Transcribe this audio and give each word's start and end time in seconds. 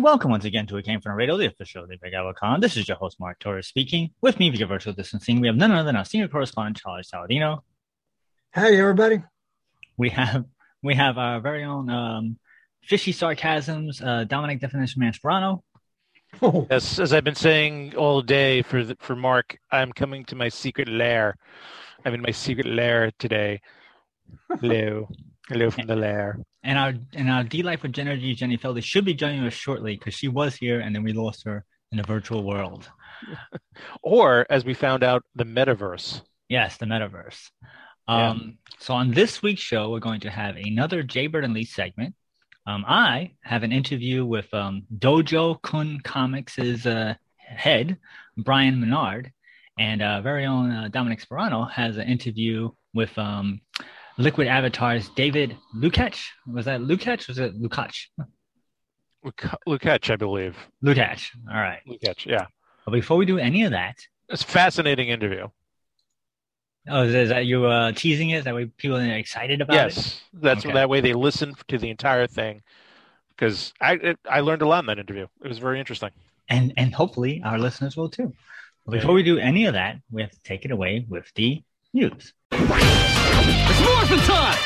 And 0.00 0.04
welcome 0.06 0.30
once 0.30 0.46
again 0.46 0.66
to 0.66 0.78
It 0.78 0.86
Came 0.86 0.98
From 1.02 1.14
Radio, 1.14 1.36
the 1.36 1.44
official 1.44 1.82
of 1.82 1.90
the 1.90 1.98
Big 2.00 2.14
Apple 2.14 2.32
Con. 2.32 2.62
This 2.62 2.78
is 2.78 2.88
your 2.88 2.96
host, 2.96 3.20
Mark 3.20 3.38
Torres, 3.38 3.66
speaking. 3.66 4.08
With 4.22 4.38
me 4.38 4.48
via 4.48 4.64
virtual 4.64 4.94
distancing, 4.94 5.42
we 5.42 5.46
have 5.46 5.56
none 5.56 5.70
other 5.72 5.84
than 5.84 5.94
our 5.94 6.06
senior 6.06 6.26
correspondent, 6.26 6.78
Charlie 6.78 7.02
Saladino. 7.02 7.58
Hey, 8.54 8.80
everybody. 8.80 9.22
We 9.98 10.08
have 10.08 10.46
we 10.82 10.94
have 10.94 11.18
our 11.18 11.38
very 11.40 11.64
own 11.64 11.90
um, 11.90 12.38
fishy 12.82 13.12
sarcasms, 13.12 14.00
uh, 14.00 14.24
Dominic 14.24 14.60
Definition 14.60 15.00
Man 15.00 15.12
Sperano. 15.12 15.60
Oh. 16.40 16.66
Yes, 16.70 16.98
as 16.98 17.12
I've 17.12 17.24
been 17.24 17.34
saying 17.34 17.94
all 17.94 18.22
day 18.22 18.62
for 18.62 18.82
the, 18.82 18.96
for 19.00 19.14
Mark, 19.14 19.58
I'm 19.70 19.92
coming 19.92 20.24
to 20.26 20.34
my 20.34 20.48
secret 20.48 20.88
lair. 20.88 21.36
I'm 22.06 22.14
in 22.14 22.22
my 22.22 22.30
secret 22.30 22.66
lair 22.66 23.12
today. 23.18 23.60
Hello. 24.48 25.10
Hello 25.50 25.70
from 25.70 25.88
the 25.88 25.96
lair. 25.96 26.38
And 26.62 26.78
our 26.78 26.94
and 27.14 27.30
our 27.30 27.42
D 27.42 27.62
Life 27.62 27.82
with 27.82 27.92
Jenny 27.92 28.34
Jenny 28.34 28.58
Feldy 28.58 28.82
should 28.82 29.04
be 29.04 29.14
joining 29.14 29.44
us 29.44 29.54
shortly 29.54 29.96
because 29.96 30.14
she 30.14 30.28
was 30.28 30.54
here 30.54 30.80
and 30.80 30.94
then 30.94 31.02
we 31.02 31.12
lost 31.12 31.44
her 31.46 31.64
in 31.90 31.98
the 31.98 32.04
virtual 32.04 32.44
world. 32.44 32.88
or 34.02 34.46
as 34.50 34.64
we 34.64 34.74
found 34.74 35.02
out, 35.02 35.22
the 35.34 35.44
metaverse. 35.44 36.22
Yes, 36.48 36.76
the 36.76 36.86
metaverse. 36.86 37.50
Um, 38.08 38.58
yeah. 38.68 38.76
So 38.78 38.94
on 38.94 39.12
this 39.12 39.42
week's 39.42 39.62
show, 39.62 39.90
we're 39.90 40.00
going 40.00 40.20
to 40.20 40.30
have 40.30 40.56
another 40.56 41.02
Jaybird 41.02 41.44
and 41.44 41.54
Lee 41.54 41.64
segment. 41.64 42.14
Um, 42.66 42.84
I 42.86 43.32
have 43.42 43.62
an 43.62 43.72
interview 43.72 44.24
with 44.24 44.52
um, 44.52 44.82
Dojo 44.98 45.60
Kun 45.62 46.00
Comics' 46.04 46.86
uh, 46.86 47.14
head, 47.38 47.98
Brian 48.36 48.80
Menard, 48.80 49.32
and 49.78 50.02
uh, 50.02 50.20
very 50.20 50.44
own 50.44 50.70
uh, 50.70 50.88
Dominic 50.88 51.26
Sperano 51.26 51.70
has 51.70 51.96
an 51.96 52.06
interview 52.06 52.70
with 52.92 53.16
um, 53.18 53.60
Liquid 54.18 54.48
Avatars, 54.48 55.08
David 55.10 55.56
Lukacs. 55.74 56.26
Was 56.46 56.66
that 56.66 56.80
Lukacs? 56.80 57.28
Was 57.28 57.38
it 57.38 57.60
Lukacs? 57.60 58.06
Lukacs, 59.66 60.10
I 60.10 60.16
believe. 60.16 60.56
Lukacs. 60.82 61.30
All 61.48 61.60
right. 61.60 61.80
Lukacs, 61.88 62.26
yeah. 62.26 62.46
But 62.84 62.92
before 62.92 63.16
we 63.16 63.26
do 63.26 63.38
any 63.38 63.64
of 63.64 63.72
that, 63.72 63.96
it's 64.28 64.42
a 64.42 64.46
fascinating 64.46 65.08
interview. 65.08 65.48
Oh, 66.88 67.02
is, 67.02 67.28
that 67.28 67.46
you 67.46 67.66
uh, 67.66 67.92
teasing 67.92 68.30
it? 68.30 68.44
That 68.44 68.54
way 68.54 68.66
people 68.66 68.96
are 68.96 69.04
excited 69.04 69.60
about 69.60 69.74
yes, 69.74 69.92
it? 69.92 69.96
Yes, 69.96 70.20
that's 70.34 70.64
okay. 70.64 70.74
that 70.74 70.88
way 70.88 71.00
they 71.00 71.12
listen 71.12 71.54
to 71.68 71.78
the 71.78 71.90
entire 71.90 72.26
thing. 72.26 72.62
Because 73.28 73.72
I 73.80 73.94
it, 73.94 74.18
I 74.28 74.40
learned 74.40 74.62
a 74.62 74.66
lot 74.68 74.80
in 74.80 74.86
that 74.86 74.98
interview. 74.98 75.26
It 75.42 75.48
was 75.48 75.58
very 75.58 75.78
interesting. 75.78 76.10
And 76.48 76.72
and 76.76 76.94
hopefully 76.94 77.42
our 77.44 77.58
listeners 77.58 77.96
will 77.96 78.08
too. 78.08 78.32
But 78.86 78.92
before 78.92 79.14
we 79.14 79.22
do 79.22 79.38
any 79.38 79.66
of 79.66 79.74
that, 79.74 79.98
we 80.10 80.22
have 80.22 80.30
to 80.30 80.42
take 80.42 80.64
it 80.64 80.70
away 80.70 81.04
with 81.08 81.30
the 81.34 81.62
news. 81.92 82.32
It's 84.12 84.28
morphin' 84.28 84.34
time! 84.34 84.58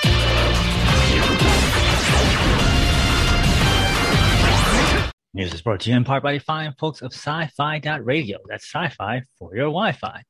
News 5.35 5.53
is 5.53 5.61
brought 5.61 5.81
to 5.81 5.91
you 5.91 5.97
in 5.97 6.05
part 6.05 6.23
by 6.23 6.33
the 6.33 6.39
fine 6.39 6.73
folks 6.79 7.03
of 7.03 7.13
sci-fi 7.13 7.79
radio. 8.03 8.39
That's 8.49 8.65
sci-fi 8.65 9.25
for 9.39 9.55
your 9.55 9.67
Wi-Fi 9.67 10.23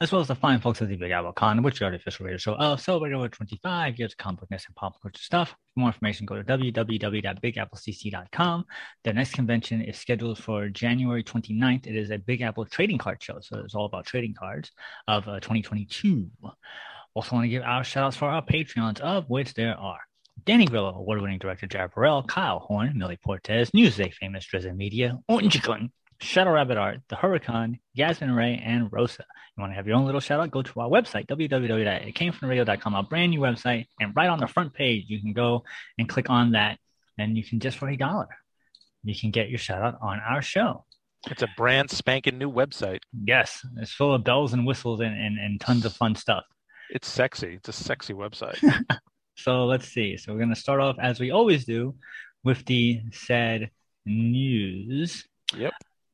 as 0.00 0.12
well 0.12 0.20
as 0.20 0.28
the 0.28 0.34
fine 0.34 0.60
folks 0.60 0.80
at 0.80 0.88
the 0.88 0.96
Big 0.96 1.10
Apple 1.10 1.32
Con, 1.32 1.60
which 1.62 1.82
are 1.82 1.90
the 1.90 1.96
official 1.96 2.24
radio 2.24 2.38
show 2.38 2.54
of 2.54 2.80
celebrating 2.80 3.18
over 3.18 3.28
25 3.28 3.98
years 3.98 4.12
of 4.12 4.18
complex 4.18 4.64
and 4.66 4.76
pop 4.76 5.02
culture 5.02 5.20
stuff. 5.20 5.56
For 5.74 5.80
more 5.80 5.88
information, 5.88 6.24
go 6.24 6.40
to 6.40 6.44
www.bigapplecc.com. 6.44 8.64
The 9.02 9.12
next 9.12 9.34
convention 9.34 9.82
is 9.82 9.98
scheduled 9.98 10.38
for 10.38 10.68
January 10.68 11.24
29th. 11.24 11.88
It 11.88 11.96
is 11.96 12.12
a 12.12 12.18
Big 12.18 12.42
Apple 12.42 12.64
trading 12.66 12.98
card 12.98 13.20
show, 13.20 13.40
so 13.40 13.58
it's 13.58 13.74
all 13.74 13.86
about 13.86 14.06
trading 14.06 14.34
cards 14.34 14.70
of 15.08 15.26
uh, 15.26 15.40
2022. 15.40 16.30
Also, 17.14 17.34
want 17.34 17.44
to 17.44 17.48
give 17.48 17.62
our 17.62 17.84
shout 17.84 18.04
outs 18.04 18.16
for 18.16 18.28
our 18.28 18.42
Patreons, 18.42 19.00
of 19.00 19.28
which 19.28 19.54
there 19.54 19.76
are 19.76 19.98
Danny 20.44 20.66
Grillo, 20.66 20.94
award 20.94 21.20
winning 21.20 21.38
director 21.38 21.66
Jared 21.66 21.92
Burrell, 21.94 22.22
Kyle 22.22 22.60
Horn, 22.60 22.96
Millie 22.96 23.18
Portez, 23.26 23.70
Newsday 23.70 24.12
famous 24.12 24.46
Drizzen 24.46 24.76
Media, 24.76 25.18
Gun, 25.62 25.90
Shadow 26.20 26.52
Rabbit 26.52 26.78
Art, 26.78 27.00
The 27.08 27.16
Huracan, 27.16 27.78
Yasmin 27.94 28.32
Ray, 28.32 28.62
and 28.64 28.92
Rosa. 28.92 29.24
You 29.56 29.60
want 29.60 29.72
to 29.72 29.76
have 29.76 29.86
your 29.86 29.96
own 29.96 30.04
little 30.04 30.20
shout 30.20 30.40
out? 30.40 30.50
Go 30.50 30.62
to 30.62 30.80
our 30.80 30.88
website, 30.88 31.26
www.itcamefromradio.com, 31.26 32.94
our 32.94 33.02
brand 33.02 33.30
new 33.30 33.40
website. 33.40 33.86
And 34.00 34.14
right 34.14 34.28
on 34.28 34.38
the 34.38 34.46
front 34.46 34.74
page, 34.74 35.04
you 35.08 35.20
can 35.20 35.32
go 35.32 35.64
and 35.98 36.08
click 36.08 36.30
on 36.30 36.52
that. 36.52 36.78
And 37.18 37.36
you 37.36 37.44
can 37.44 37.58
just 37.60 37.78
for 37.78 37.88
a 37.88 37.96
dollar, 37.96 38.28
you 39.02 39.18
can 39.18 39.30
get 39.30 39.48
your 39.48 39.58
shout 39.58 39.82
out 39.82 39.98
on 40.00 40.20
our 40.20 40.42
show. 40.42 40.84
It's 41.28 41.42
a 41.42 41.48
brand 41.56 41.90
spanking 41.90 42.38
new 42.38 42.50
website. 42.50 43.00
Yes, 43.24 43.60
it's 43.76 43.92
full 43.92 44.14
of 44.14 44.22
bells 44.22 44.52
and 44.52 44.64
whistles 44.66 45.00
and, 45.00 45.14
and, 45.14 45.38
and 45.38 45.60
tons 45.60 45.84
of 45.84 45.92
fun 45.92 46.14
stuff. 46.14 46.44
It's 46.90 47.08
sexy. 47.08 47.54
It's 47.54 47.68
a 47.68 47.72
sexy 47.72 48.14
website. 48.14 48.58
so 49.36 49.66
let's 49.66 49.88
see. 49.88 50.16
So 50.16 50.32
we're 50.32 50.38
going 50.38 50.54
to 50.54 50.60
start 50.60 50.80
off, 50.80 50.96
as 51.00 51.20
we 51.20 51.30
always 51.30 51.64
do, 51.64 51.94
with 52.44 52.64
the 52.64 53.00
sad 53.12 53.70
news. 54.06 55.26
Yep. 55.56 55.72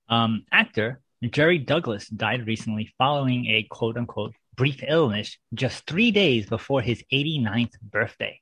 Um, 0.09 0.45
actor 0.53 1.01
Jerry 1.31 1.59
Douglas 1.59 2.09
died 2.09 2.47
recently 2.47 2.93
following 2.99 3.47
a 3.47 3.67
quote 3.71 3.97
unquote 3.97 4.35
brief 4.57 4.83
illness 4.87 5.37
just 5.55 5.87
three 5.87 6.11
days 6.11 6.47
before 6.47 6.83
his 6.83 7.03
89th 7.13 7.81
birthday. 7.83 8.41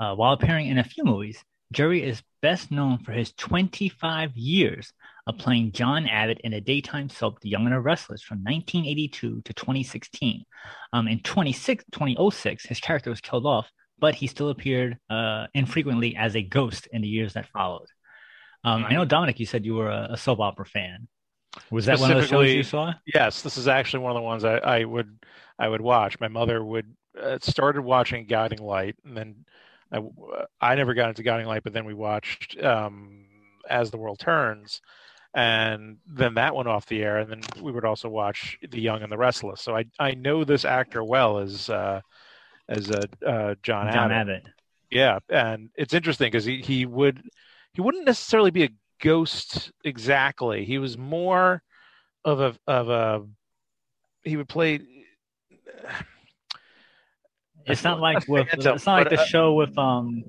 Uh, 0.00 0.14
while 0.14 0.32
appearing 0.32 0.68
in 0.68 0.78
a 0.78 0.84
few 0.84 1.04
movies, 1.04 1.42
Jerry 1.72 2.02
is 2.02 2.22
best 2.40 2.70
known 2.70 2.98
for 2.98 3.12
his 3.12 3.32
25 3.32 4.36
years 4.36 4.92
of 5.26 5.38
playing 5.38 5.72
John 5.72 6.06
Abbott 6.06 6.40
in 6.44 6.52
a 6.52 6.60
daytime 6.60 7.08
soap, 7.08 7.40
The 7.40 7.48
Young 7.48 7.64
and 7.64 7.74
the 7.74 7.80
Restless, 7.80 8.22
from 8.22 8.38
1982 8.38 9.42
to 9.42 9.52
2016. 9.52 10.44
Um, 10.92 11.08
in 11.08 11.20
2006, 11.20 12.66
his 12.66 12.80
character 12.80 13.10
was 13.10 13.20
killed 13.20 13.46
off, 13.46 13.70
but 13.98 14.14
he 14.14 14.26
still 14.26 14.50
appeared 14.50 14.98
uh, 15.08 15.46
infrequently 15.54 16.16
as 16.16 16.36
a 16.36 16.42
ghost 16.42 16.88
in 16.92 17.02
the 17.02 17.08
years 17.08 17.32
that 17.34 17.48
followed. 17.48 17.86
Um, 18.64 18.84
I 18.84 18.92
know 18.92 19.04
Dominic, 19.04 19.40
you 19.40 19.46
said 19.46 19.64
you 19.64 19.74
were 19.74 19.90
a, 19.90 20.08
a 20.12 20.16
soap 20.16 20.40
opera 20.40 20.66
fan. 20.66 21.08
Was 21.70 21.86
that 21.86 22.00
one 22.00 22.10
of 22.10 22.16
the 22.18 22.26
shows 22.26 22.52
you 22.52 22.62
saw? 22.62 22.94
Yes, 23.06 23.42
this 23.42 23.56
is 23.56 23.68
actually 23.68 24.02
one 24.02 24.12
of 24.12 24.16
the 24.16 24.22
ones 24.22 24.44
I, 24.44 24.56
I 24.56 24.84
would 24.84 25.24
I 25.58 25.68
would 25.68 25.80
watch. 25.80 26.18
My 26.18 26.28
mother 26.28 26.64
would 26.64 26.86
uh, 27.20 27.38
started 27.40 27.82
watching 27.82 28.26
Guiding 28.26 28.58
Light, 28.58 28.96
and 29.04 29.16
then 29.16 29.44
I, 29.92 30.00
I 30.60 30.74
never 30.74 30.94
got 30.94 31.10
into 31.10 31.22
Guiding 31.22 31.46
Light, 31.46 31.62
but 31.62 31.72
then 31.72 31.84
we 31.84 31.94
watched 31.94 32.60
um, 32.62 33.26
As 33.68 33.90
the 33.90 33.98
World 33.98 34.18
Turns, 34.18 34.80
and 35.34 35.96
then 36.06 36.34
that 36.34 36.54
went 36.54 36.68
off 36.68 36.86
the 36.86 37.02
air, 37.02 37.18
and 37.18 37.30
then 37.30 37.40
we 37.60 37.72
would 37.72 37.84
also 37.84 38.08
watch 38.08 38.56
The 38.70 38.80
Young 38.80 39.02
and 39.02 39.10
the 39.10 39.18
Restless. 39.18 39.60
So 39.60 39.76
I 39.76 39.84
I 39.98 40.12
know 40.12 40.44
this 40.44 40.64
actor 40.64 41.02
well 41.02 41.38
as 41.38 41.68
uh, 41.68 42.00
as 42.68 42.90
a 42.90 43.02
uh, 43.26 43.54
John, 43.62 43.92
John 43.92 44.12
Abbott. 44.12 44.36
Abbott. 44.36 44.46
Yeah, 44.90 45.18
and 45.28 45.70
it's 45.74 45.92
interesting 45.92 46.28
because 46.28 46.44
he 46.44 46.60
he 46.60 46.86
would 46.86 47.20
he 47.72 47.80
wouldn't 47.80 48.04
necessarily 48.04 48.52
be 48.52 48.64
a 48.64 48.70
ghost 49.02 49.72
exactly. 49.84 50.64
He 50.64 50.78
was 50.78 50.96
more 50.96 51.62
of 52.24 52.40
a 52.40 52.56
of 52.68 52.88
a 52.88 53.22
he 54.22 54.36
would 54.36 54.48
play. 54.48 54.80
It's 57.66 57.82
not 57.82 57.98
like 57.98 58.22
with 58.28 58.46
it's 58.52 58.66
not 58.84 58.86
like 58.86 59.08
the 59.08 59.18
uh, 59.18 59.24
show 59.24 59.54
with 59.54 59.78
um 59.78 60.22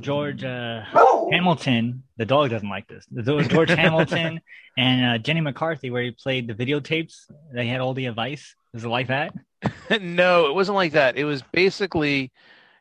George 0.00 0.44
uh, 0.44 0.82
Hamilton. 1.30 2.02
The 2.16 2.24
dog 2.24 2.50
doesn't 2.50 2.68
like 2.68 2.88
this. 2.88 3.06
was 3.10 3.48
George 3.48 3.70
Hamilton 3.70 4.40
and 4.76 5.04
uh, 5.04 5.18
Jenny 5.18 5.40
McCarthy, 5.40 5.90
where 5.90 6.02
he 6.02 6.10
played 6.10 6.48
the 6.48 6.54
videotapes. 6.54 7.30
They 7.52 7.66
had 7.66 7.80
all 7.80 7.94
the 7.94 8.06
advice. 8.06 8.54
Is 8.74 8.84
it 8.84 8.88
like 8.88 9.08
that? 9.08 9.34
no, 10.00 10.46
it 10.46 10.54
wasn't 10.54 10.76
like 10.76 10.92
that. 10.92 11.16
It 11.16 11.24
was 11.24 11.42
basically 11.52 12.32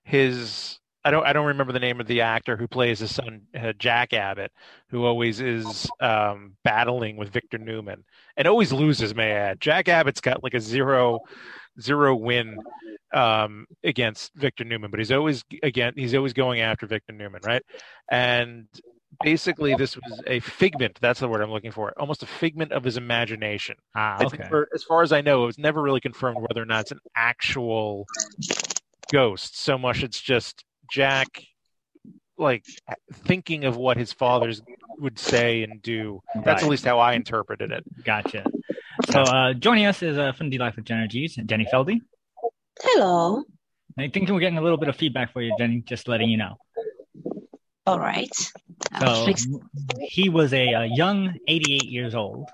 his 0.04 0.80
I 1.06 1.12
don't 1.12 1.26
I 1.26 1.34
don't 1.34 1.46
remember 1.46 1.72
the 1.72 1.80
name 1.80 2.02
of 2.02 2.08
the 2.08 2.22
actor 2.22 2.58
who 2.58 2.68
plays 2.68 3.00
his 3.00 3.14
son 3.14 3.44
uh, 3.58 3.74
Jack 3.78 4.14
Abbott, 4.14 4.52
who 4.90 5.06
always 5.06 5.40
is 5.40 5.90
um, 6.00 6.54
battling 6.64 7.16
with 7.16 7.30
Victor 7.30 7.60
Newman 7.60 8.04
and 8.36 8.48
always 8.48 8.74
loses. 8.74 9.14
May 9.14 9.32
I 9.32 9.36
add, 9.36 9.62
Jack 9.62 9.88
Abbott's 9.88 10.20
got 10.22 10.44
like 10.44 10.56
a 10.56 10.60
zero 10.60 11.20
zero 11.80 12.16
win 12.16 12.58
um, 13.14 13.66
against 13.84 14.34
Victor 14.36 14.64
Newman, 14.64 14.92
but 14.92 15.00
he's 15.00 15.12
always 15.12 15.44
again 15.64 15.94
he's 15.96 16.14
always 16.16 16.34
going 16.34 16.62
after 16.62 16.86
Victor 16.86 17.14
Newman, 17.14 17.42
right? 17.44 17.64
And 18.10 18.68
basically 19.22 19.76
this 19.76 19.96
was 19.96 20.22
a 20.28 20.40
figment. 20.40 20.98
That's 21.02 21.20
the 21.20 21.28
word 21.28 21.42
I'm 21.42 21.52
looking 21.52 21.72
for. 21.72 21.94
Almost 21.98 22.24
a 22.24 22.28
figment 22.28 22.72
of 22.72 22.84
his 22.84 22.98
imagination. 22.98 23.76
Ah, 23.96 24.18
I 24.20 24.26
okay. 24.26 24.38
think 24.38 24.50
for, 24.50 24.68
as 24.74 24.84
far 24.84 25.02
as 25.02 25.12
I 25.12 25.22
know, 25.22 25.44
it 25.44 25.48
was 25.48 25.58
never 25.58 25.82
really 25.82 26.02
confirmed 26.02 26.38
whether 26.38 26.62
or 26.62 26.66
not 26.66 26.82
it's 26.82 26.92
an 26.92 27.00
actual 27.16 28.06
ghost. 29.12 29.60
So 29.60 29.78
much 29.78 30.04
it's 30.04 30.20
just 30.20 30.64
Jack, 30.92 31.44
like 32.38 32.64
thinking 33.14 33.66
of 33.66 33.78
what 33.78 33.98
his 33.98 34.12
fathers 34.12 34.62
would 35.00 35.20
say 35.20 35.64
and 35.64 35.82
do. 35.82 36.22
That's 36.36 36.48
Right. 36.48 36.64
at 36.64 36.70
least 36.70 36.86
how 36.86 37.00
I 37.00 37.14
interpreted 37.14 37.72
it. 37.72 37.84
Gotcha. 38.04 38.46
So 39.10 39.22
uh, 39.22 39.54
joining 39.54 39.86
us 39.86 40.02
is 40.02 40.18
uh, 40.18 40.34
from 40.34 40.50
the 40.50 40.58
Life 40.58 40.78
of 40.78 40.84
G's, 40.84 41.36
Jenny 41.46 41.68
Feldy. 41.72 42.02
Hello. 42.82 43.44
I 43.98 44.10
think 44.10 44.30
we're 44.30 44.40
getting 44.40 44.58
a 44.58 44.62
little 44.62 44.78
bit 44.78 44.90
of 44.90 44.96
feedback 44.96 45.32
for 45.32 45.42
you, 45.42 45.56
Jenny. 45.58 45.82
Just 45.82 46.08
letting 46.08 46.30
you 46.30 46.38
know. 46.38 46.58
All 47.86 48.00
right. 48.00 48.34
So 49.00 49.28
he 50.00 50.30
was 50.30 50.54
a, 50.54 50.74
uh 50.74 50.82
young 50.84 51.38
88 51.48 51.84
years 51.84 52.16
old. 52.16 52.50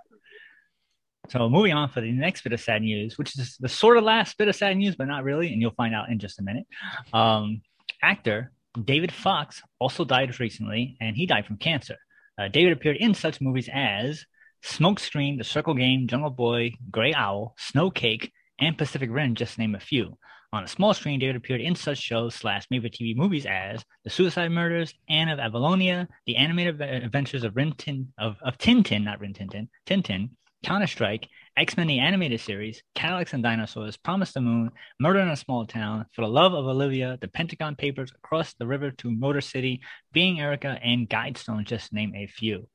So 1.29 1.49
moving 1.49 1.73
on 1.73 1.89
for 1.89 2.01
the 2.01 2.11
next 2.11 2.41
bit 2.41 2.51
of 2.51 2.59
sad 2.59 2.81
news, 2.81 3.17
which 3.17 3.37
is 3.39 3.55
the 3.57 3.69
sort 3.69 3.97
of 3.97 4.03
last 4.03 4.37
bit 4.37 4.49
of 4.49 4.55
sad 4.55 4.75
news, 4.75 4.95
but 4.95 5.07
not 5.07 5.23
really, 5.23 5.53
and 5.53 5.61
you'll 5.61 5.71
find 5.71 5.95
out 5.95 6.09
in 6.09 6.19
just 6.19 6.39
a 6.39 6.43
minute. 6.43 6.67
Um, 7.13 7.61
actor 8.03 8.51
David 8.83 9.11
Fox 9.11 9.61
also 9.79 10.03
died 10.03 10.37
recently, 10.39 10.97
and 10.99 11.15
he 11.15 11.25
died 11.25 11.45
from 11.45 11.57
cancer. 11.57 11.97
Uh, 12.37 12.47
David 12.47 12.73
appeared 12.73 12.97
in 12.97 13.13
such 13.13 13.41
movies 13.41 13.69
as 13.71 14.25
Smokescreen, 14.63 15.37
The 15.37 15.43
Circle 15.43 15.73
Game, 15.73 16.07
Jungle 16.07 16.29
Boy, 16.29 16.73
Grey 16.89 17.13
Owl, 17.13 17.55
Snowcake, 17.59 18.31
and 18.59 18.77
Pacific 18.77 19.09
Rim, 19.11 19.35
just 19.35 19.55
to 19.55 19.61
name 19.61 19.75
a 19.75 19.79
few. 19.79 20.17
On 20.53 20.63
a 20.63 20.67
small 20.67 20.93
screen, 20.93 21.19
David 21.19 21.37
appeared 21.37 21.61
in 21.61 21.75
such 21.75 21.97
shows 21.97 22.35
slash 22.35 22.67
maybe 22.69 22.89
TV 22.89 23.15
movies 23.15 23.45
as 23.45 23.85
The 24.03 24.09
Suicide 24.09 24.51
Murders, 24.51 24.93
Anne 25.07 25.29
of 25.29 25.39
Avonlea, 25.39 26.07
The 26.25 26.35
Animated 26.35 26.81
Adventures 26.81 27.45
of 27.45 27.55
Rin 27.55 27.73
Tin 27.77 28.11
of, 28.17 28.35
of 28.41 28.57
Tintin, 28.57 29.05
not 29.05 29.21
Rin 29.21 29.33
Tintin, 29.33 29.69
Tintin, 29.85 30.31
Counter 30.63 30.87
Strike, 30.87 31.27
X 31.57 31.75
Men 31.75 31.87
the 31.87 31.99
Animated 31.99 32.39
Series, 32.39 32.83
Cadillacs 32.95 33.33
and 33.33 33.41
Dinosaurs, 33.41 33.97
Promise 33.97 34.33
the 34.33 34.41
Moon, 34.41 34.71
Murder 34.99 35.19
in 35.19 35.29
a 35.29 35.35
Small 35.35 35.65
Town, 35.65 36.05
For 36.13 36.21
the 36.21 36.27
Love 36.27 36.53
of 36.53 36.65
Olivia, 36.65 37.17
The 37.19 37.27
Pentagon 37.27 37.75
Papers, 37.75 38.11
Across 38.11 38.53
the 38.53 38.67
River 38.67 38.91
to 38.91 39.09
Motor 39.11 39.41
City, 39.41 39.81
Being 40.11 40.39
Erica, 40.39 40.79
and 40.83 41.09
Guidestone, 41.09 41.65
just 41.65 41.89
to 41.89 41.95
name 41.95 42.13
a 42.15 42.27
few. 42.27 42.67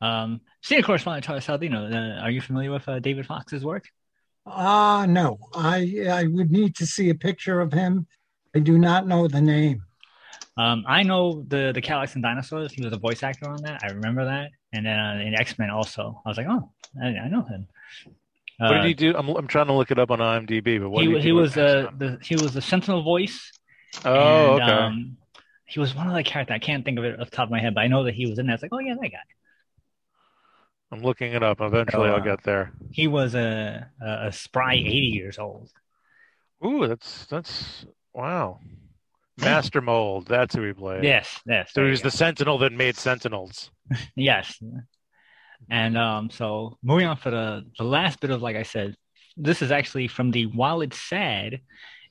Um, 0.00 0.40
senior 0.62 0.82
correspondent 0.82 1.24
Charles 1.24 1.46
Saldino, 1.46 1.92
uh, 1.92 2.20
are 2.20 2.30
you 2.30 2.40
familiar 2.40 2.72
with 2.72 2.86
uh, 2.88 2.98
David 2.98 3.26
Fox's 3.26 3.64
work? 3.64 3.84
Ah, 4.46 5.06
no. 5.08 5.38
I 5.54 6.06
I 6.10 6.24
would 6.24 6.50
need 6.50 6.76
to 6.76 6.86
see 6.86 7.10
a 7.10 7.14
picture 7.14 7.60
of 7.60 7.72
him. 7.72 8.06
I 8.54 8.58
do 8.58 8.78
not 8.78 9.06
know 9.06 9.26
the 9.28 9.40
name. 9.40 9.82
Um, 10.56 10.84
I 10.86 11.02
know 11.02 11.44
the 11.48 11.72
the 11.74 11.80
Cadillacs 11.80 12.14
and 12.14 12.22
Dinosaurs. 12.22 12.72
He 12.72 12.82
was 12.84 12.92
a 12.92 12.98
voice 12.98 13.22
actor 13.22 13.48
on 13.48 13.62
that. 13.62 13.80
I 13.82 13.88
remember 13.88 14.24
that. 14.24 14.50
And 14.72 14.86
then 14.86 14.98
uh, 14.98 15.18
in 15.24 15.34
X 15.34 15.58
Men 15.58 15.70
also, 15.70 16.20
I 16.24 16.28
was 16.28 16.36
like, 16.36 16.46
oh, 16.48 16.70
I, 17.02 17.06
I 17.06 17.28
know 17.28 17.42
him. 17.42 17.66
What 18.58 18.70
Uh, 18.70 18.74
did 18.82 18.84
he 18.84 18.94
do? 18.94 19.14
I'm, 19.16 19.28
I'm 19.30 19.46
trying 19.48 19.66
to 19.66 19.72
look 19.72 19.90
it 19.90 19.98
up 19.98 20.10
on 20.10 20.18
IMDb, 20.18 20.80
but 20.80 20.90
what 20.90 21.02
he, 21.02 21.08
did 21.08 21.16
he, 21.16 21.22
he, 21.22 21.28
do 21.30 21.34
was 21.36 21.56
with 21.56 21.64
uh, 21.64 21.90
the 21.96 22.18
he 22.22 22.36
was 22.36 22.52
the 22.52 22.62
Sentinel 22.62 23.02
voice. 23.02 23.50
Oh, 24.04 24.54
and, 24.54 24.62
okay. 24.62 24.72
Um, 24.72 25.16
he 25.66 25.80
was 25.80 25.94
one 25.94 26.06
of 26.08 26.14
the 26.14 26.22
characters. 26.22 26.54
I 26.54 26.58
can't 26.58 26.84
think 26.84 26.98
of 26.98 27.04
it 27.04 27.18
off 27.18 27.30
the 27.30 27.36
top 27.36 27.46
of 27.46 27.50
my 27.50 27.60
head, 27.60 27.74
but 27.74 27.80
I 27.80 27.86
know 27.86 28.04
that 28.04 28.14
he 28.14 28.26
was 28.26 28.38
in 28.38 28.46
there. 28.46 28.54
It's 28.54 28.62
like, 28.62 28.72
oh 28.72 28.78
yeah, 28.78 28.94
that 29.00 29.08
guy. 29.08 29.18
I'm 30.94 31.02
looking 31.02 31.32
it 31.32 31.42
up. 31.42 31.60
Eventually, 31.60 32.08
Oh, 32.08 32.12
I'll 32.14 32.20
uh, 32.20 32.24
get 32.24 32.44
there. 32.44 32.72
He 32.92 33.08
was 33.08 33.34
a 33.34 33.90
a, 34.00 34.28
a 34.28 34.32
spry 34.32 34.74
eighty 34.74 35.10
years 35.12 35.38
old. 35.38 35.70
Ooh, 36.64 36.86
that's 36.86 37.26
that's 37.26 37.84
wow. 38.12 38.60
Master 39.36 39.80
Mold. 39.80 40.28
That's 40.28 40.54
who 40.54 40.62
he 40.62 40.72
played. 40.72 41.02
Yes, 41.02 41.40
yes. 41.46 41.72
So 41.72 41.80
he 41.80 41.86
you 41.86 41.90
was 41.90 42.00
go. 42.00 42.08
the 42.10 42.16
Sentinel 42.16 42.58
that 42.58 42.72
made 42.72 42.96
Sentinels. 42.96 43.70
Yes. 44.16 44.56
And 45.68 45.98
um, 45.98 46.30
so 46.30 46.78
moving 46.82 47.06
on 47.06 47.16
for 47.16 47.30
the, 47.30 47.64
the 47.78 47.84
last 47.84 48.20
bit 48.20 48.30
of, 48.30 48.42
like 48.42 48.54
I 48.56 48.62
said, 48.62 48.94
this 49.36 49.62
is 49.62 49.72
actually 49.72 50.08
from 50.08 50.30
the 50.30 50.46
while 50.46 50.80
it's 50.82 51.00
sad, 51.00 51.60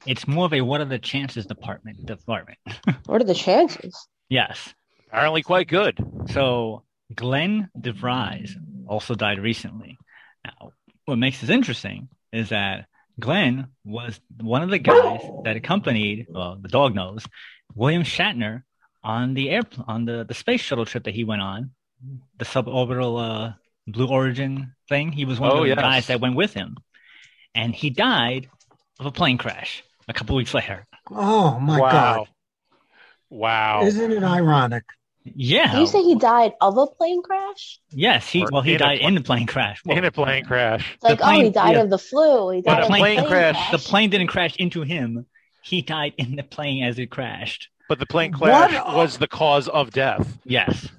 it's 0.06 0.28
more 0.28 0.46
of 0.46 0.54
a 0.54 0.62
what 0.62 0.82
are 0.82 0.86
the 0.86 1.00
chances 1.00 1.46
department 1.46 2.06
department. 2.06 2.58
What 3.06 3.22
are 3.22 3.26
the 3.26 3.34
chances? 3.34 3.96
Yes. 4.28 4.74
Apparently, 5.08 5.44
quite 5.44 5.68
good. 5.68 5.98
So 6.32 6.84
Glenn 7.16 7.70
DeVries 7.80 8.52
also 8.88 9.16
died 9.16 9.40
recently. 9.40 9.98
Now, 10.46 10.72
what 11.06 11.18
makes 11.18 11.42
this 11.42 11.50
interesting 11.50 12.10
is 12.32 12.50
that 12.50 12.86
Glenn 13.20 13.68
was 13.86 14.20
one 14.42 14.64
of 14.64 14.70
the 14.70 14.80
guys 14.80 15.22
that 15.44 15.56
accompanied, 15.56 16.28
well, 16.30 16.58
the 16.62 16.68
dog 16.70 16.96
knows, 16.96 17.26
William 17.76 18.04
Shatner 18.04 18.64
on 19.04 19.34
the 19.34 19.50
air 19.50 19.62
on 19.88 20.06
the, 20.06 20.24
the 20.28 20.34
space 20.34 20.62
shuttle 20.62 20.86
trip 20.86 21.04
that 21.04 21.14
he 21.14 21.24
went 21.24 21.42
on, 21.42 21.72
the 22.38 22.46
suborbital 22.46 23.22
uh, 23.50 23.54
Blue 23.88 24.08
Origin 24.08 24.74
thing. 24.90 25.12
He 25.12 25.26
was 25.26 25.40
one 25.40 25.52
Oh, 25.52 25.58
of 25.58 25.62
the 25.64 25.68
yes. 25.70 25.78
guys 25.80 26.08
that 26.08 26.22
went 26.22 26.36
with 26.36 26.54
him, 26.54 26.78
and 27.54 27.74
he 27.76 27.90
died 27.90 28.50
of 29.00 29.06
a 29.06 29.12
plane 29.12 29.38
crash 29.38 29.84
a 30.08 30.14
couple 30.14 30.36
weeks 30.36 30.54
later. 30.54 30.86
Oh 31.12 31.60
my 31.60 31.80
wow. 31.80 31.92
God! 31.92 32.28
Wow. 33.30 33.84
Isn't 33.84 34.12
it 34.12 34.24
ironic? 34.24 34.84
Yeah. 35.26 35.72
Did 35.72 35.80
you 35.82 35.88
say 35.88 36.02
he 36.04 36.16
died 36.16 36.52
of 36.60 36.78
a 36.78 36.86
plane 36.88 37.22
crash? 37.24 37.80
yes. 37.90 38.28
He 38.30 38.44
Or 38.44 38.48
well, 38.52 38.62
he 38.62 38.74
in 38.74 38.80
died 38.80 39.00
pla- 39.00 39.08
in 39.08 39.16
the 39.16 39.22
plane 39.22 39.48
crash. 39.48 39.82
Well, 39.86 39.98
In 39.98 40.04
a 40.06 40.12
plane 40.12 40.44
crash. 40.46 40.94
It's 40.96 41.04
like, 41.04 41.20
The 41.20 41.26
oh, 41.26 41.30
he 41.32 41.50
died 41.50 41.76
yeah. 41.76 41.82
of 41.84 41.90
the 41.90 41.98
flu. 41.98 42.50
He 42.52 42.62
But 42.62 42.72
died 42.72 42.80
a 42.80 42.82
of 42.84 42.88
plane 42.90 43.16
plane 43.18 43.28
crash- 43.28 43.72
the 43.72 43.78
plane 43.78 44.10
didn't 44.10 44.28
crash 44.28 44.56
into 44.58 44.82
him. 44.82 45.26
He 45.62 45.82
died 45.82 46.14
in 46.18 46.36
the 46.36 46.44
plane 46.44 46.84
as 46.84 47.00
it 47.00 47.10
crashed. 47.10 47.70
But 47.88 48.00
the 48.00 48.06
plane 48.06 48.34
crash 48.34 48.74
a- 48.74 48.96
was 48.98 49.18
the 49.18 49.28
cause 49.28 49.68
of 49.70 49.92
death. 49.92 50.40
Yes. 50.44 50.90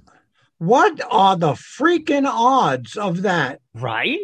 What 0.58 1.00
are 1.10 1.36
the 1.36 1.52
freaking 1.52 2.26
odds 2.26 2.96
of 2.96 3.22
that? 3.22 3.60
Right? 3.74 4.20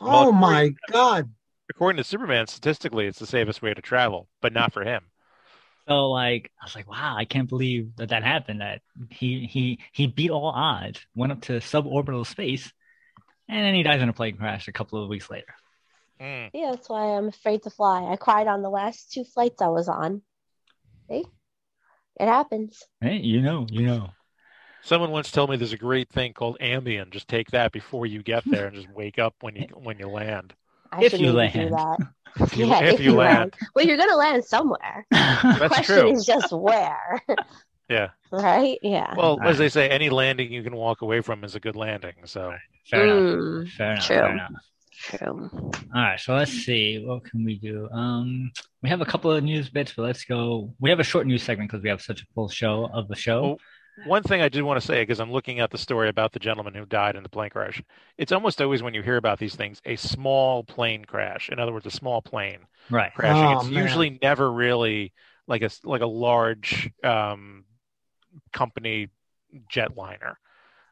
Oh 0.00 0.06
Well, 0.06 0.32
my 0.32 0.70
God! 0.90 1.30
According 1.68 1.96
to 1.98 2.04
Superman, 2.04 2.46
statistically, 2.46 3.06
it's 3.06 3.18
the 3.18 3.26
safest 3.26 3.60
way 3.60 3.74
to 3.74 3.82
travel, 3.82 4.28
but 4.40 4.52
not 4.52 4.72
for 4.72 4.84
him. 4.84 5.04
So 5.88 6.10
like 6.10 6.50
I 6.60 6.64
was 6.64 6.74
like, 6.74 6.90
wow, 6.90 7.14
I 7.16 7.24
can't 7.24 7.48
believe 7.48 7.94
that 7.96 8.08
that 8.08 8.24
happened. 8.24 8.60
That 8.60 8.82
he 9.10 9.46
he 9.46 9.78
he 9.92 10.06
beat 10.06 10.30
all 10.30 10.48
odds, 10.48 11.00
went 11.14 11.32
up 11.32 11.42
to 11.42 11.54
suborbital 11.54 12.26
space, 12.26 12.72
and 13.48 13.64
then 13.64 13.74
he 13.74 13.82
dies 13.82 14.02
in 14.02 14.08
a 14.08 14.12
plane 14.12 14.36
crash 14.36 14.68
a 14.68 14.72
couple 14.72 15.02
of 15.02 15.08
weeks 15.08 15.30
later. 15.30 15.54
Mm. 16.20 16.50
Yeah, 16.52 16.72
that's 16.72 16.88
why 16.88 17.16
I'm 17.16 17.28
afraid 17.28 17.62
to 17.64 17.70
fly. 17.70 18.04
I 18.10 18.16
cried 18.16 18.46
on 18.46 18.62
the 18.62 18.70
last 18.70 19.12
two 19.12 19.24
flights 19.24 19.62
I 19.62 19.68
was 19.68 19.88
on. 19.88 20.22
See? 21.08 21.24
It 22.18 22.26
happens. 22.26 22.82
Hey, 23.00 23.18
you 23.18 23.42
know, 23.42 23.66
you 23.70 23.86
know. 23.86 24.10
Someone 24.82 25.10
once 25.10 25.30
told 25.30 25.50
me 25.50 25.56
there's 25.56 25.72
a 25.72 25.76
great 25.76 26.08
thing 26.10 26.32
called 26.32 26.58
Ambien. 26.60 27.10
Just 27.10 27.28
take 27.28 27.50
that 27.50 27.72
before 27.72 28.06
you 28.06 28.22
get 28.22 28.44
there, 28.50 28.66
and 28.66 28.76
just 28.76 28.88
wake 28.90 29.18
up 29.18 29.34
when 29.40 29.56
you 29.56 29.66
when 29.74 29.98
you 29.98 30.06
land. 30.08 30.54
I 30.92 31.02
If 31.02 31.12
should 31.12 31.20
you 31.20 31.32
maybe 31.32 31.64
do 31.68 31.74
land. 31.74 31.98
that. 32.38 32.44
If 32.52 32.56
you, 32.56 32.66
Yeah, 32.66 32.80
if 32.80 33.00
you 33.00 33.12
land, 33.14 33.54
Well, 33.74 33.84
you're 33.86 33.96
gonna 33.96 34.16
land 34.16 34.44
somewhere. 34.44 35.06
that's 35.10 35.68
Question 35.68 36.00
true. 36.00 36.12
is 36.12 36.24
just 36.24 36.52
where, 36.52 37.22
Yeah. 37.88 38.08
right? 38.32 38.78
Yeah. 38.82 39.14
Well, 39.16 39.38
as 39.42 39.58
they 39.58 39.68
say, 39.68 39.88
any 39.88 40.10
landing 40.10 40.52
you 40.52 40.62
can 40.62 40.74
walk 40.76 41.02
away 41.02 41.20
from 41.20 41.44
is 41.44 41.54
a 41.54 41.60
good 41.60 41.76
landing. 41.76 42.14
So 42.24 42.54
Fair 42.90 43.04
enough. 43.04 43.16
Mm, 43.18 43.68
Fair 43.70 43.92
enough. 43.92 44.06
true. 44.06 44.16
Fair 44.16 44.32
enough. 44.32 44.50
true. 44.92 45.50
All 45.94 46.02
right, 46.02 46.18
so 46.20 46.34
let's 46.34 46.50
see. 46.52 47.04
What 47.04 47.24
can 47.24 47.44
we 47.44 47.58
do? 47.58 47.88
Um, 47.90 48.50
we 48.82 48.88
have 48.88 49.00
a 49.00 49.04
couple 49.06 49.30
of 49.32 49.42
news 49.44 49.68
bits, 49.68 49.92
but 49.96 50.02
let's 50.02 50.24
go. 50.24 50.72
We 50.80 50.90
have 50.90 51.00
a 51.00 51.04
short 51.04 51.26
news 51.26 51.42
segment 51.42 51.70
because 51.70 51.82
we 51.82 51.88
have 51.90 52.00
such 52.02 52.22
a 52.22 52.26
full 52.34 52.48
show 52.48 52.88
of 52.92 53.08
the 53.08 53.16
show. 53.16 53.58
Well, 53.98 54.08
one 54.08 54.22
thing 54.22 54.40
I 54.40 54.48
did 54.48 54.62
want 54.62 54.80
to 54.80 54.86
say, 54.86 55.02
because 55.02 55.20
I'm 55.20 55.32
looking 55.32 55.60
at 55.60 55.70
the 55.70 55.78
story 55.78 56.08
about 56.08 56.32
the 56.32 56.38
gentleman 56.38 56.74
who 56.74 56.84
died 56.84 57.16
in 57.16 57.22
the 57.22 57.28
plane 57.28 57.50
crash, 57.50 57.82
it's 58.18 58.32
almost 58.32 58.60
always 58.60 58.82
when 58.82 58.94
you 58.94 59.02
hear 59.02 59.16
about 59.16 59.38
these 59.38 59.54
things, 59.54 59.80
a 59.84 59.96
small 59.96 60.64
plane 60.64 61.04
crash. 61.04 61.48
In 61.48 61.58
other 61.58 61.72
words, 61.72 61.86
a 61.86 61.90
small 61.90 62.22
plane 62.22 62.60
right. 62.90 63.12
crashing. 63.14 63.44
Oh, 63.44 63.60
it's 63.60 63.70
man. 63.70 63.82
usually 63.82 64.18
never 64.22 64.50
really 64.50 65.12
like 65.46 65.62
a 65.62 65.70
like 65.84 66.02
a 66.02 66.06
large 66.06 66.90
um, 67.02 67.64
company 68.52 69.08
jetliner. 69.72 70.34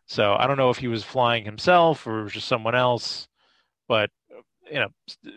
So 0.06 0.34
I 0.34 0.46
don't 0.46 0.56
know 0.56 0.70
if 0.70 0.78
he 0.78 0.88
was 0.88 1.02
flying 1.02 1.44
himself 1.44 2.06
or 2.06 2.20
it 2.20 2.24
was 2.24 2.32
just 2.32 2.48
someone 2.48 2.74
else, 2.74 3.26
but 3.88 4.10
you 4.70 4.80
know, 4.80 4.88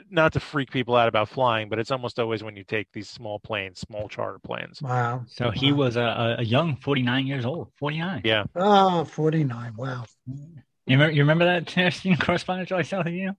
not 0.10 0.34
to 0.34 0.40
freak 0.40 0.72
people 0.72 0.96
out 0.96 1.08
about 1.08 1.30
flying, 1.30 1.70
but 1.70 1.80
it's 1.80 1.92
almost 1.92 2.20
always 2.20 2.44
when 2.44 2.56
you 2.56 2.64
take 2.64 2.88
these 2.94 3.10
small 3.10 3.40
planes, 3.40 3.80
small 3.80 4.08
charter 4.08 4.40
planes. 4.40 4.82
Wow. 4.82 5.26
So 5.28 5.52
he 5.52 5.72
was 5.72 5.96
a, 5.96 6.02
a, 6.02 6.36
a 6.40 6.44
young 6.44 6.76
49 6.78 7.28
years 7.28 7.46
old. 7.46 7.72
49. 7.78 8.22
Yeah. 8.24 8.46
Oh, 8.56 9.04
49. 9.04 9.74
Wow. 9.76 10.06
You 10.26 10.46
remember, 10.88 11.14
you 11.14 11.22
remember 11.22 11.46
that 11.46 11.94
senior 11.94 12.18
correspondent, 12.18 12.70
Joyce 12.70 12.92
you? 12.92 13.34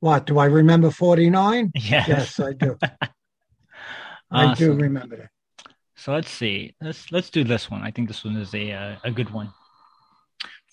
What 0.00 0.26
do 0.26 0.38
I 0.38 0.46
remember? 0.46 0.90
49? 0.90 1.72
Yes. 1.74 2.08
Yes, 2.08 2.40
I 2.40 2.52
do. 2.54 2.78
I 4.30 4.54
do 4.54 4.72
remember 4.72 5.16
that. 5.16 5.30
So 5.96 6.12
let's 6.12 6.30
see. 6.30 6.74
Let's 6.80 7.12
let's 7.12 7.28
do 7.28 7.44
this 7.44 7.70
one. 7.70 7.82
I 7.82 7.90
think 7.90 8.08
this 8.08 8.24
one 8.24 8.36
is 8.36 8.54
a 8.54 8.72
uh, 8.72 8.96
a 9.04 9.10
good 9.10 9.28
one. 9.30 9.52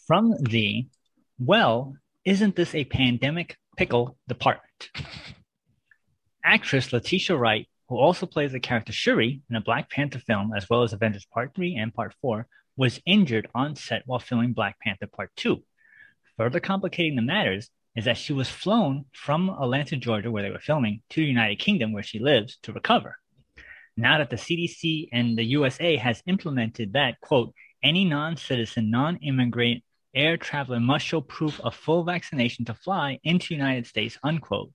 From 0.05 0.33
the 0.39 0.87
well, 1.37 1.95
isn't 2.27 2.57
this 2.57 2.75
a 2.75 2.83
pandemic 2.83 3.55
pickle 3.77 4.17
department? 4.27 4.89
Actress 6.43 6.91
Letitia 6.91 7.37
Wright, 7.37 7.69
who 7.87 7.97
also 7.97 8.25
plays 8.25 8.51
the 8.51 8.59
character 8.59 8.91
Shuri 8.91 9.41
in 9.49 9.55
a 9.55 9.61
Black 9.61 9.89
Panther 9.89 10.19
film 10.19 10.51
as 10.53 10.69
well 10.69 10.83
as 10.83 10.91
Avengers 10.91 11.25
Part 11.33 11.55
3 11.55 11.77
and 11.77 11.93
Part 11.93 12.13
4, 12.21 12.45
was 12.75 12.99
injured 13.05 13.47
on 13.55 13.77
set 13.77 14.03
while 14.05 14.19
filming 14.19 14.51
Black 14.51 14.77
Panther 14.81 15.07
Part 15.07 15.31
2. 15.37 15.63
Further 16.35 16.59
complicating 16.59 17.15
the 17.15 17.21
matters 17.21 17.69
is 17.95 18.03
that 18.03 18.17
she 18.17 18.33
was 18.33 18.49
flown 18.49 19.05
from 19.13 19.49
Atlanta, 19.49 19.95
Georgia, 19.95 20.29
where 20.29 20.43
they 20.43 20.51
were 20.51 20.59
filming, 20.59 21.01
to 21.11 21.21
the 21.21 21.27
United 21.27 21.59
Kingdom, 21.59 21.93
where 21.93 22.03
she 22.03 22.19
lives, 22.19 22.57
to 22.63 22.73
recover. 22.73 23.17
Now 23.95 24.17
that 24.17 24.29
the 24.29 24.35
CDC 24.35 25.07
and 25.13 25.37
the 25.37 25.45
USA 25.45 25.95
has 25.95 26.21
implemented 26.25 26.91
that, 26.91 27.21
quote, 27.21 27.53
any 27.81 28.03
non 28.03 28.35
citizen, 28.35 28.91
non 28.91 29.15
immigrant 29.17 29.81
air 30.17 30.35
traveler 30.37 30.79
must 30.79 31.05
show 31.05 31.21
proof 31.21 31.59
of 31.61 31.75
full 31.75 32.03
vaccination 32.03 32.65
to 32.65 32.73
fly 32.73 33.19
into 33.23 33.53
United 33.53 33.87
States, 33.87 34.17
unquote, 34.23 34.71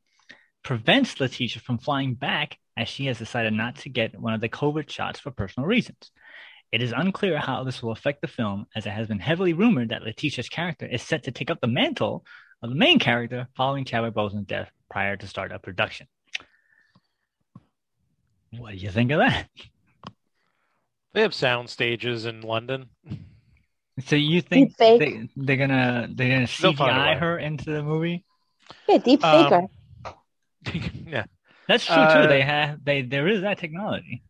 prevents 0.62 1.18
Letitia 1.18 1.60
from 1.60 1.78
flying 1.78 2.14
back 2.14 2.56
as 2.76 2.88
she 2.88 3.06
has 3.06 3.18
decided 3.18 3.52
not 3.52 3.76
to 3.76 3.88
get 3.88 4.18
one 4.18 4.32
of 4.32 4.40
the 4.40 4.48
COVID 4.48 4.88
shots 4.88 5.20
for 5.20 5.30
personal 5.30 5.66
reasons. 5.66 6.10
It 6.70 6.82
is 6.82 6.92
unclear 6.96 7.38
how 7.38 7.64
this 7.64 7.82
will 7.82 7.92
affect 7.92 8.22
the 8.22 8.28
film, 8.28 8.66
as 8.74 8.86
it 8.86 8.90
has 8.90 9.08
been 9.08 9.18
heavily 9.18 9.52
rumored 9.52 9.90
that 9.90 10.02
Letitia's 10.02 10.48
character 10.48 10.86
is 10.86 11.02
set 11.02 11.24
to 11.24 11.32
take 11.32 11.50
up 11.50 11.60
the 11.60 11.66
mantle 11.66 12.24
of 12.62 12.70
the 12.70 12.76
main 12.76 12.98
character 12.98 13.48
following 13.56 13.84
Chadwick 13.84 14.14
Boseman's 14.14 14.46
death 14.46 14.70
prior 14.90 15.16
to 15.16 15.26
start 15.26 15.52
of 15.52 15.60
production. 15.60 16.06
What 18.56 18.72
do 18.72 18.76
you 18.76 18.90
think 18.90 19.10
of 19.10 19.18
that? 19.18 19.48
They 21.12 21.22
have 21.22 21.34
sound 21.34 21.68
stages 21.68 22.24
in 22.24 22.40
London. 22.40 22.86
So 24.06 24.16
you 24.16 24.40
think 24.42 24.76
they, 24.76 25.28
they're 25.36 25.56
gonna 25.56 26.08
they're 26.12 26.28
gonna 26.28 26.46
They'll 26.60 26.72
CGI 26.74 27.18
her 27.18 27.38
into 27.38 27.70
the 27.70 27.82
movie? 27.82 28.24
Yeah, 28.88 28.98
deep 28.98 29.24
Um, 29.24 29.68
faker. 30.64 30.88
yeah, 31.06 31.24
That's 31.68 31.84
true 31.84 31.94
Uh, 31.96 32.22
too. 32.22 32.28
They 32.28 32.42
have 32.42 32.84
they 32.84 33.02
there 33.02 33.28
is 33.28 33.42
that 33.42 33.58
technology. 33.58 34.22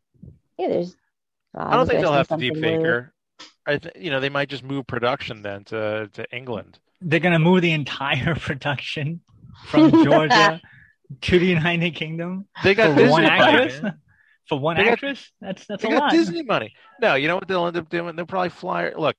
yeah, 0.58 0.68
there's. 0.68 0.96
I 1.54 1.76
don't 1.76 1.86
think 1.86 2.00
they'll 2.00 2.12
have 2.12 2.28
to 2.28 2.36
deep 2.38 2.54
something 2.54 2.62
fake 2.78 2.86
her. 2.86 3.12
I 3.66 3.76
th- 3.76 3.94
you 3.96 4.10
know 4.10 4.20
they 4.20 4.30
might 4.30 4.48
just 4.48 4.64
move 4.64 4.86
production 4.86 5.42
then 5.42 5.64
to 5.64 6.08
to 6.14 6.36
England. 6.36 6.78
They're 7.00 7.20
gonna 7.20 7.38
move 7.38 7.62
the 7.62 7.72
entire 7.72 8.34
production 8.40 9.20
from 9.66 9.90
Georgia 10.04 10.60
to 11.20 11.38
the 11.38 11.46
United 11.46 11.94
Kingdom 11.94 12.46
They 12.64 12.74
got 12.74 12.96
for 12.96 13.08
one 13.10 13.24
actress. 13.24 13.82
man. 13.82 13.98
For 14.48 14.58
one 14.58 14.76
They 14.76 14.84
got- 14.84 14.92
actress, 14.94 15.30
that's 15.40 15.66
that's 15.66 15.82
They 15.82 15.88
a 15.88 15.92
got 15.92 16.00
lot. 16.04 16.10
Disney 16.12 16.42
money. 16.42 16.74
No, 17.00 17.14
you 17.14 17.28
know 17.28 17.36
what 17.36 17.46
they'll 17.46 17.66
end 17.66 17.76
up 17.76 17.88
doing? 17.88 18.16
They'll 18.16 18.26
probably 18.26 18.48
fly 18.50 18.82
her. 18.84 18.94
Look, 18.96 19.16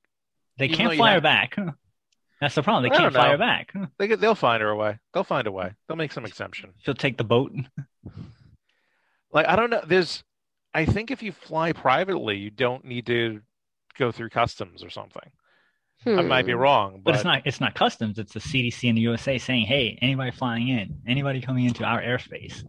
They 0.58 0.66
even 0.66 0.78
can't 0.78 0.90
though 0.90 0.94
you 0.94 0.98
fly 1.00 1.14
her 1.14 1.22
back. 1.22 1.56
That's 2.42 2.56
the 2.56 2.64
problem. 2.64 2.84
They 2.84 2.94
I 2.96 3.00
can't 3.00 3.14
don't 3.14 3.22
fly 3.22 3.32
her 3.32 3.38
back. 3.38 3.74
they 3.98 4.08
get, 4.08 4.20
they'll 4.20 4.36
find 4.36 4.62
her 4.62 4.70
a 4.70 4.76
way. 4.76 5.00
They'll 5.14 5.24
find 5.24 5.48
a 5.48 5.52
way. 5.52 5.72
They'll 5.88 5.98
make 5.98 6.12
some 6.12 6.26
exemption. 6.26 6.74
She'll 6.84 6.94
take 6.94 7.18
the 7.18 7.24
boat. 7.24 7.54
Like 9.32 9.48
I 9.48 9.56
don't 9.56 9.70
know. 9.70 9.82
There's, 9.86 10.24
I 10.74 10.86
think 10.86 11.10
if 11.12 11.24
you 11.24 11.32
fly 11.32 11.72
privately, 11.74 12.38
you 12.38 12.50
don't 12.52 12.86
need 12.86 13.06
to 13.08 13.42
go 13.98 14.12
through 14.12 14.30
customs 14.30 14.84
or 14.84 14.90
something. 14.90 15.32
I 16.06 16.22
might 16.22 16.46
be 16.46 16.52
Hmm. 16.52 16.60
wrong, 16.60 17.02
But 17.04 17.14
but, 17.14 17.16
it's 17.16 17.24
not 17.24 17.42
it's 17.46 17.62
not 17.62 17.76
customs. 17.76 18.20
It's 18.20 18.34
the 18.34 18.40
CDC 18.42 18.90
in 18.90 18.96
the 18.96 19.02
USA 19.02 19.38
saying, 19.38 19.66
"Hey, 19.66 19.98
anybody 20.02 20.32
flying 20.32 20.68
in, 20.68 21.02
anybody 21.08 21.42
coming 21.42 21.66
into 21.66 21.84
our 21.86 22.02
airspace." 22.02 22.64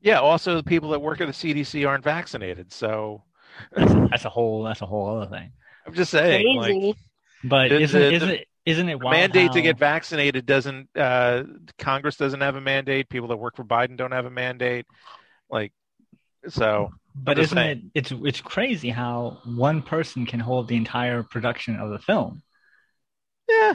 yeah. 0.00 0.20
Also, 0.20 0.56
the 0.56 0.62
people 0.62 0.90
that 0.90 1.00
work 1.00 1.20
at 1.20 1.26
the 1.26 1.32
CDC 1.32 1.86
aren't 1.88 2.04
vaccinated, 2.04 2.72
so 2.72 3.22
That's, 3.72 3.92
that's 4.10 4.24
a 4.24 4.28
whole 4.30 4.62
that's 4.64 4.82
a 4.82 4.86
whole 4.86 5.16
other 5.16 5.30
thing. 5.30 5.52
I'm 5.86 5.94
just 5.94 6.10
saying, 6.10 6.56
like 6.56 6.96
But 7.44 7.68
The- 7.70 7.80
isn't 7.80 8.00
the- 8.00 8.12
isn't 8.12 8.28
the 8.28 8.40
it 8.40 8.48
isn't 8.66 8.88
it 8.88 8.98
the 8.98 9.04
wild 9.04 9.12
mandate 9.16 9.52
to 9.52 9.60
get 9.62 9.78
vaccinated 9.78 10.46
doesn't. 10.46 10.88
Uh, 10.96 11.42
Congress 11.78 12.16
doesn't 12.16 12.40
have 12.40 12.56
a 12.56 12.60
mandate. 12.60 13.08
People 13.10 13.28
that 13.28 13.36
work 13.36 13.56
for 13.56 13.64
Biden 13.64 13.96
don't 13.98 14.12
have 14.12 14.24
a 14.24 14.30
mandate. 14.30 14.86
Like, 15.50 15.72
so 16.48 16.90
But 17.14 17.38
isn't 17.38 17.58
it 17.58 17.78
it's 17.94 18.10
it's 18.12 18.40
crazy 18.40 18.88
how 18.88 19.40
one 19.44 19.82
person 19.82 20.24
can 20.24 20.40
hold 20.40 20.68
the 20.68 20.76
entire 20.76 21.22
production 21.22 21.76
of 21.76 21.90
the 21.90 21.98
film 21.98 22.42
yeah, 23.48 23.74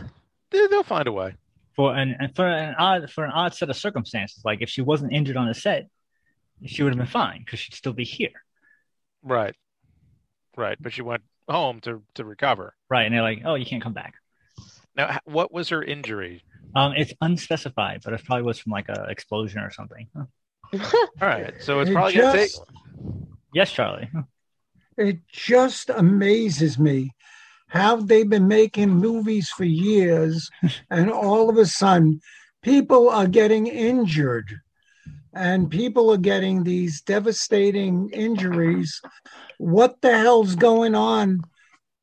they, 0.50 0.66
they'll 0.68 0.82
find 0.84 1.08
a 1.08 1.12
way. 1.12 1.36
for 1.76 1.96
an 1.96 2.16
and 2.20 2.36
for 2.36 2.48
an 2.48 2.74
odd 2.80 3.12
for 3.12 3.24
an 3.24 3.32
odd 3.32 3.54
set 3.54 3.70
of 3.70 3.76
circumstances. 3.78 4.42
Like 4.44 4.62
if 4.62 4.70
she 4.70 4.82
wasn't 4.82 5.14
injured 5.14 5.38
on 5.38 5.48
the 5.48 5.54
set, 5.54 5.88
she 6.66 6.82
would 6.82 6.90
have 6.94 6.98
been 6.98 7.06
fine 7.06 7.40
because 7.46 7.60
she'd 7.60 7.76
still 7.76 7.94
be 7.94 8.04
here. 8.04 8.44
Right, 9.22 9.56
right. 10.58 10.78
But 10.82 10.94
she 10.94 11.04
went 11.04 11.22
home 11.50 11.80
to 11.82 12.02
to 12.16 12.26
recover. 12.26 12.76
Right. 12.90 13.06
And 13.06 13.14
they're 13.14 13.22
like, 13.22 13.42
oh, 13.46 13.56
you 13.56 13.66
can't 13.66 13.84
come 13.84 13.94
back. 13.94 14.16
Now, 14.96 15.20
what 15.26 15.52
was 15.54 15.70
her 15.70 15.84
injury? 15.84 16.44
Um, 16.76 16.94
it's 16.96 17.14
unspecified, 17.22 18.02
but 18.04 18.14
it 18.14 18.24
probably 18.26 18.44
was 18.44 18.60
from 18.60 18.72
like 18.72 18.90
a 18.90 19.06
explosion 19.10 19.62
or 19.62 19.72
something. 19.72 20.08
All 20.16 20.30
right, 21.22 21.54
so 21.62 21.80
it's 21.80 21.90
It 21.90 21.94
probably 21.94 22.14
gonna 22.14 22.34
take. 22.34 22.52
Yes, 23.54 23.72
Charlie. 23.72 24.10
It 24.98 25.20
just 25.28 25.90
amazes 25.90 26.78
me 26.78 27.12
how 27.68 27.96
they've 27.96 28.30
been 28.30 28.48
making 28.48 28.90
movies 28.90 29.50
for 29.50 29.64
years, 29.64 30.50
and 30.92 31.12
all 31.12 31.50
of 31.50 31.58
a 31.58 31.66
sudden, 31.66 32.22
people 32.62 33.10
are 33.10 33.28
getting 33.28 33.68
injured, 33.68 34.60
and 35.34 35.72
people 35.72 36.12
are 36.12 36.18
getting 36.18 36.64
these 36.64 37.02
devastating 37.02 38.10
injuries. 38.12 39.02
What 39.60 40.00
the 40.02 40.18
hell's 40.18 40.56
going 40.56 40.96
on 40.96 41.42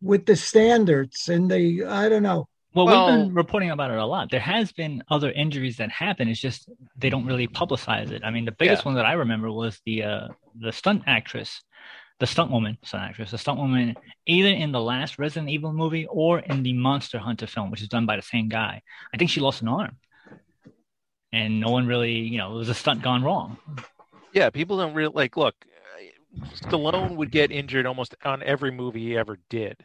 with 0.02 0.26
the 0.26 0.36
standards? 0.36 1.28
And 1.28 1.50
the 1.50 1.84
I 1.86 2.08
don't 2.08 2.22
know. 2.22 2.48
Well, 2.75 2.84
Well- 2.84 3.06
we've 3.16 3.26
been 3.28 3.34
reporting 3.34 3.70
about 3.70 3.90
it 3.90 3.96
a 3.96 4.04
lot. 4.04 4.30
There 4.30 4.38
has 4.40 4.70
been 4.72 5.02
other 5.10 5.30
injuries 5.32 5.78
that 5.78 5.90
happen. 5.90 6.28
It's 6.28 6.38
just 6.40 6.68
they 6.96 7.08
don't 7.08 7.25
really 7.25 7.48
publicize 7.48 8.10
it. 8.10 8.22
I 8.22 8.30
mean, 8.30 8.44
the 8.44 8.52
biggest 8.52 8.82
Yeah. 8.82 8.88
one 8.90 8.94
that 8.96 9.06
I 9.06 9.14
remember 9.14 9.50
was 9.50 9.80
the 9.86 10.02
uh, 10.04 10.28
the 10.54 10.70
stunt 10.72 11.04
actress, 11.06 11.62
the 12.20 12.26
stunt 12.26 12.50
woman, 12.50 12.76
stunt 12.84 13.04
actress, 13.04 13.30
the 13.30 13.38
stunt 13.38 13.58
woman, 13.58 13.96
either 14.26 14.50
in 14.50 14.70
the 14.72 14.80
last 14.80 15.18
Resident 15.18 15.48
Evil 15.48 15.72
movie 15.72 16.06
or 16.10 16.40
in 16.40 16.62
the 16.62 16.75
Monster 16.75 17.18
Hunter 17.18 17.46
film, 17.46 17.70
which 17.70 17.80
is 17.82 17.88
done 17.88 18.04
by 18.04 18.16
the 18.16 18.22
same 18.22 18.48
guy. 18.50 18.82
I 19.12 19.16
think 19.16 19.30
she 19.30 19.40
lost 19.40 19.62
an 19.62 19.68
arm, 19.68 19.96
and 21.32 21.58
no 21.60 21.70
one 21.70 21.86
really, 21.86 22.12
you 22.18 22.36
know, 22.36 22.52
it 22.54 22.58
was 22.58 22.68
a 22.68 22.75
stunt 22.75 23.00
gone 23.02 23.22
wrong. 23.22 23.56
Yeah, 24.34 24.50
people 24.50 24.76
don't 24.76 24.92
really 24.92 25.14
like. 25.14 25.38
Look, 25.38 25.54
Stallone 26.55 27.16
would 27.16 27.31
get 27.31 27.50
injured 27.50 27.87
almost 27.87 28.14
on 28.25 28.43
every 28.43 28.71
movie 28.71 29.00
he 29.00 29.16
ever 29.19 29.38
did. 29.49 29.85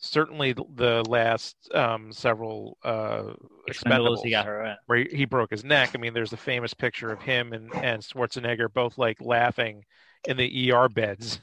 Certainly, 0.00 0.52
the- 0.52 0.64
the 0.74 1.04
last 1.08 1.56
um, 1.74 2.12
several 2.12 2.78
uh, 2.84 3.32
Expendables, 3.68 4.18
Expendables, 4.18 4.24
he 4.24 4.30
got 4.30 4.46
her. 4.46 4.76
where 4.86 4.98
he, 4.98 5.08
he 5.16 5.24
broke 5.24 5.50
his 5.50 5.64
neck. 5.64 5.90
I 5.94 5.98
mean, 5.98 6.14
there's 6.14 6.30
the 6.30 6.36
famous 6.36 6.72
picture 6.72 7.10
of 7.10 7.20
him 7.20 7.52
and, 7.52 7.74
and 7.74 8.00
Schwarzenegger 8.02 8.72
both 8.72 8.96
like 8.96 9.20
laughing 9.20 9.84
in 10.26 10.36
the 10.36 10.72
ER 10.72 10.88
beds. 10.88 11.40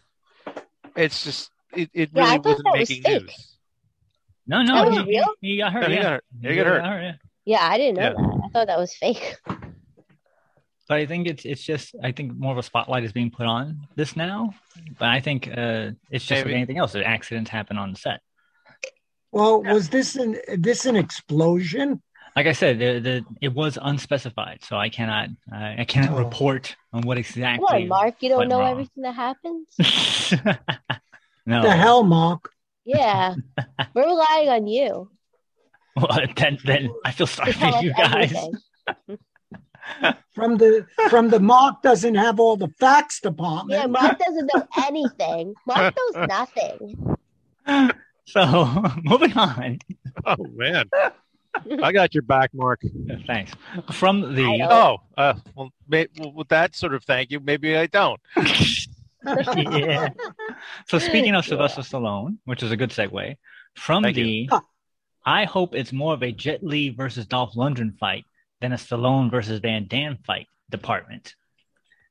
It's 0.96 1.24
just 1.25 1.50
it, 1.74 1.89
it 1.94 2.10
Yeah, 2.13 2.24
I 2.24 2.25
really 2.25 2.38
thought 2.38 2.46
wasn't 2.46 2.65
that 2.65 2.79
was 2.79 2.89
making 2.89 3.03
fake. 3.03 3.22
news. 3.24 3.58
No, 4.48 4.62
no, 4.63 4.75
That 4.86 4.91
he, 4.94 4.98
was 5.00 5.08
real? 5.08 5.25
he, 5.41 5.48
he 5.51 5.58
got 5.58 5.74
hurt. 5.74 5.82
No, 5.82 5.88
he 5.89 5.96
yeah. 5.96 6.01
got 6.03 6.12
hurt. 6.12 6.24
He 6.41 6.55
got 6.55 6.65
hurt. 6.67 7.01
yeah. 7.01 7.13
Yeah, 7.48 7.60
I 7.70 7.77
didn't 7.77 7.98
know 7.98 8.03
Yeah. 8.03 8.10
that. 8.13 8.41
I 8.46 8.48
thought 8.53 8.67
that 8.67 8.79
was 8.79 8.94
fake. 8.96 9.36
But 10.88 11.00
I 11.00 11.06
think 11.06 11.27
it's 11.27 11.46
it's 11.46 11.63
just 11.63 11.96
I 12.04 12.12
think 12.12 12.38
more 12.38 12.51
of 12.51 12.58
a 12.58 12.63
spotlight 12.63 13.04
is 13.04 13.12
being 13.12 13.32
put 13.32 13.46
on 13.48 13.88
this 13.96 14.15
now. 14.15 14.54
But 15.00 15.10
I 15.10 15.20
think 15.20 15.48
uh, 15.48 15.92
it's 16.12 16.25
just 16.25 16.46
like 16.46 16.54
anything 16.54 16.77
else. 16.77 16.96
Accidents 16.96 17.50
happen 17.50 17.77
on 17.77 17.94
the 17.94 17.98
set. 18.00 18.22
Well, 19.32 19.63
was 19.63 19.89
this 19.89 20.15
an 20.15 20.38
this 20.58 20.86
an 20.86 20.96
explosion? 20.96 22.01
Like 22.36 22.48
I 22.48 22.51
said, 22.51 22.80
the, 22.80 23.00
the 23.00 23.25
it 23.42 23.54
was 23.54 23.77
unspecified, 23.82 24.63
so 24.63 24.75
I 24.77 24.89
cannot 24.89 25.30
uh, 25.51 25.75
I 25.80 25.86
cannot 25.86 26.12
Oh. 26.12 26.18
report 26.24 26.75
on 26.94 27.01
what 27.01 27.15
Come 27.15 27.20
exactly. 27.22 27.84
on, 27.84 27.88
Mark. 27.88 28.15
You 28.22 28.30
don't 28.30 28.48
know 28.50 28.60
wrong. 28.60 28.72
everything 28.72 29.04
that 29.04 29.15
happens? 29.15 29.68
no, 31.46 31.62
The 31.62 31.72
hell, 31.75 32.04
Mark? 32.04 32.51
Yeah. 32.86 33.36
We're 33.94 34.06
relying 34.06 34.50
on 34.50 34.68
you. 34.68 35.10
Well, 35.96 36.20
then 36.36 36.58
then 36.65 36.89
I 37.06 37.12
feel 37.12 37.25
sorry 37.27 37.54
for 37.54 37.82
you 37.82 37.94
guys. 37.94 38.34
everything. 40.01 40.22
From 40.34 40.58
the 40.58 40.86
from 41.10 41.30
the 41.30 41.39
Mark 41.39 41.82
doesn't 41.82 42.15
have 42.15 42.39
all 42.39 42.58
the 42.58 42.68
facts 42.80 43.20
department. 43.22 43.80
Yeah, 43.80 43.88
Mark 43.88 44.20
doesn't 44.20 44.50
know 44.54 44.68
anything. 44.86 45.54
Mark 45.65 45.96
knows 45.96 46.27
nothing. 47.68 47.96
So 48.25 48.84
moving 49.04 49.34
on. 49.34 49.80
Oh 50.25 50.36
man, 50.54 50.89
I 51.84 51.92
got 51.92 52.13
your 52.13 52.24
back, 52.24 52.51
Mark. 52.54 52.82
Thanks. 53.27 53.54
From 53.92 54.36
the 54.36 54.68
Oh, 54.70 54.98
uh, 55.18 55.36
well, 55.56 55.72
may, 55.88 56.08
well, 56.20 56.34
with 56.34 56.50
that 56.50 56.75
sort 56.75 56.94
of 56.94 57.04
thank 57.04 57.32
you, 57.32 57.39
maybe 57.39 57.77
I 57.77 57.88
don't. 57.88 58.20
yeah. 59.56 60.10
So 60.88 61.00
speaking 61.00 61.36
of 61.36 61.46
Sylvester 61.46 61.82
Stallone, 61.82 62.38
which 62.46 62.62
is 62.63 62.72
a 62.72 62.77
good 62.77 62.89
segue, 62.89 63.38
from 63.75 64.04
Thank 64.04 64.15
the 64.15 64.50
Huh. 64.51 64.62
I 65.25 65.46
hope 65.46 65.74
it's 65.74 65.92
more 65.92 66.13
of 66.13 66.22
a 66.22 66.32
Jet 66.32 66.63
Li 66.63 66.89
versus 66.89 67.25
Dolph 67.25 67.56
Lundgren 67.56 67.98
fight 67.98 68.25
than 68.65 68.74
a 68.74 68.77
Stallone 68.77 69.29
versus 69.29 69.60
Van 69.60 69.86
Damme 69.88 70.17
fight 70.25 70.48
department. 70.72 71.36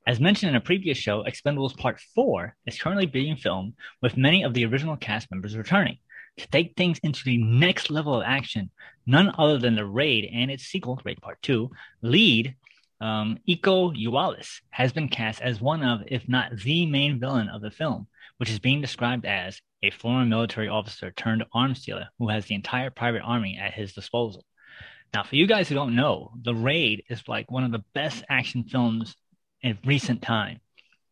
As 0.06 0.20
mentioned 0.20 0.50
in 0.50 0.56
a 0.56 0.61
previous 0.61 0.96
show, 0.96 1.25
Expendables 1.25 1.76
Part 1.76 1.99
4 2.14 2.54
is 2.66 2.78
currently 2.78 3.06
being 3.06 3.34
filmed 3.34 3.73
with 4.00 4.16
many 4.16 4.44
of 4.44 4.54
the 4.54 4.64
original 4.64 4.96
cast 4.96 5.28
members 5.32 5.56
returning. 5.56 5.99
To 6.37 6.49
take 6.49 6.76
things 6.76 7.00
into 7.02 7.25
the 7.25 7.38
next 7.38 7.90
level 7.90 8.14
of 8.14 8.23
action, 8.25 8.70
none 9.04 9.32
other 9.37 9.58
than 9.58 9.75
the 9.75 9.84
Raid 9.84 10.30
and 10.32 10.49
its 10.49 10.62
sequel, 10.66 11.00
Raid 11.04 11.20
Part 11.20 11.42
2, 11.42 11.68
lead 12.02 12.54
um, 13.00 13.38
Iko 13.49 13.92
Uwais 14.06 14.61
has 14.70 14.92
been 14.92 15.08
cast 15.08 15.42
as 15.42 15.61
one 15.61 15.82
of, 15.82 16.02
if 16.06 16.28
not 16.28 16.56
the 16.56 16.87
main 16.87 17.18
villain 17.18 17.49
of 17.49 17.62
the 17.62 17.73
film, 17.73 18.06
which 18.37 18.50
is 18.50 18.61
being 18.61 18.80
described 18.80 19.26
as 19.26 19.61
a 19.82 19.90
former 19.90 20.25
military 20.25 20.68
officer 20.68 21.11
turned 21.11 21.44
arms 21.52 21.84
dealer 21.84 22.06
who 22.20 22.28
has 22.28 22.46
the 22.46 22.54
entire 22.54 22.90
private 22.90 23.23
army 23.23 23.58
at 23.61 23.75
his 23.75 23.92
disposal. 23.92 24.44
Now, 25.14 25.23
for 25.23 25.37
you 25.37 25.47
guys 25.47 25.68
who 25.68 25.75
don't 25.76 25.94
know, 25.94 26.33
The 26.42 26.54
Raid 26.54 27.04
is 27.09 27.23
like 27.28 27.50
one 27.50 27.62
of 27.64 27.71
the 27.73 27.85
best 27.94 28.25
action 28.28 28.64
films 28.64 29.16
in 29.62 29.78
recent 29.85 30.21
time. 30.23 30.61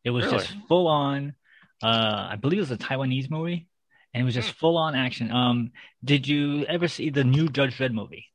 It 0.05 0.11
was 0.11 0.27
Really? 0.27 0.39
just 0.39 0.55
full 0.69 0.89
on. 0.89 1.35
Uh, 1.83 2.29
I 2.31 2.37
believe 2.37 2.59
it 2.59 2.63
was 2.63 2.71
a 2.73 2.77
Taiwanese 2.77 3.31
movie, 3.31 3.67
and 4.13 4.21
it 4.21 4.25
was 4.25 4.35
just 4.35 4.53
full 4.55 4.77
on 4.77 4.95
action. 4.97 5.31
Um, 5.31 5.71
did 6.05 6.27
you 6.27 6.65
ever 6.67 6.89
see 6.89 7.11
the 7.11 7.23
new 7.25 7.49
Judge 7.49 7.79
Dredd 7.79 7.93
movie? 7.93 8.27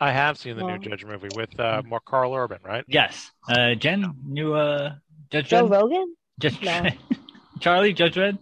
I 0.00 0.12
have 0.12 0.38
seen 0.38 0.56
the 0.56 0.64
Well- 0.64 0.78
new 0.78 0.88
Judge 0.88 1.04
movie 1.04 1.28
with 1.36 1.60
uh, 1.60 1.82
Mark 1.84 2.06
Carl 2.06 2.34
Urban, 2.34 2.60
right? 2.64 2.84
Yes. 2.88 3.30
Uh, 3.46 3.74
Jen, 3.74 4.14
new 4.24 4.54
uh, 4.54 4.94
Judge 5.30 5.48
Joe 5.50 5.68
Dredd. 5.68 5.70
Rogan? 5.72 6.14
Judge 6.38 6.62
No. 6.62 6.70
Dredd. 6.70 6.98
Charlie, 7.60 7.92
Judge 7.92 8.14
Dredd. 8.14 8.38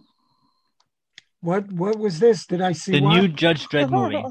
What 1.41 1.69
what 1.71 1.97
was 1.99 2.19
this? 2.19 2.45
Did 2.45 2.61
I 2.61 2.71
see 2.71 2.93
The 2.93 3.01
what? 3.01 3.15
new 3.21 3.27
Judge 3.27 3.67
Dredd 3.67 3.89
movie. 3.99 4.23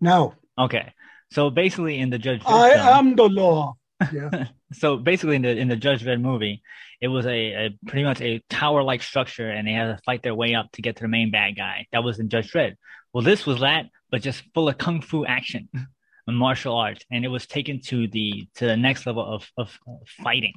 no. 0.00 0.34
Okay. 0.58 0.92
So 1.32 1.50
basically, 1.50 1.98
in 1.98 2.10
the 2.10 2.18
Judge 2.18 2.42
Dredd 2.42 2.52
I 2.52 2.74
film, 2.74 2.86
am 2.86 3.16
the 3.16 3.28
law. 3.28 3.74
Yeah. 4.12 4.46
so 4.72 4.96
basically 4.96 5.36
in 5.36 5.42
the 5.42 5.56
in 5.56 5.68
the 5.68 5.76
Judge 5.76 6.02
Dredd 6.04 6.20
movie, 6.20 6.62
it 7.00 7.08
was 7.08 7.26
a, 7.26 7.66
a 7.66 7.70
pretty 7.86 8.04
much 8.04 8.20
a 8.20 8.42
tower 8.50 8.82
like 8.82 9.02
structure, 9.02 9.48
and 9.48 9.66
they 9.66 9.72
had 9.72 9.96
to 9.96 10.02
fight 10.04 10.22
their 10.22 10.34
way 10.34 10.54
up 10.54 10.70
to 10.72 10.82
get 10.82 10.96
to 10.96 11.02
the 11.02 11.08
main 11.08 11.30
bad 11.30 11.56
guy. 11.56 11.86
That 11.92 12.04
was 12.04 12.18
in 12.18 12.28
Judge 12.28 12.52
Dredd. 12.52 12.74
Well, 13.12 13.24
this 13.24 13.46
was 13.46 13.60
that, 13.60 13.86
but 14.10 14.22
just 14.22 14.42
full 14.54 14.68
of 14.68 14.78
kung 14.78 15.00
fu 15.00 15.24
action, 15.24 15.68
and 16.26 16.36
martial 16.36 16.76
arts, 16.76 17.04
and 17.10 17.24
it 17.24 17.28
was 17.28 17.46
taken 17.46 17.80
to 17.82 18.06
the 18.08 18.46
to 18.56 18.66
the 18.66 18.76
next 18.76 19.06
level 19.06 19.24
of 19.24 19.48
of 19.56 19.78
fighting. 20.22 20.54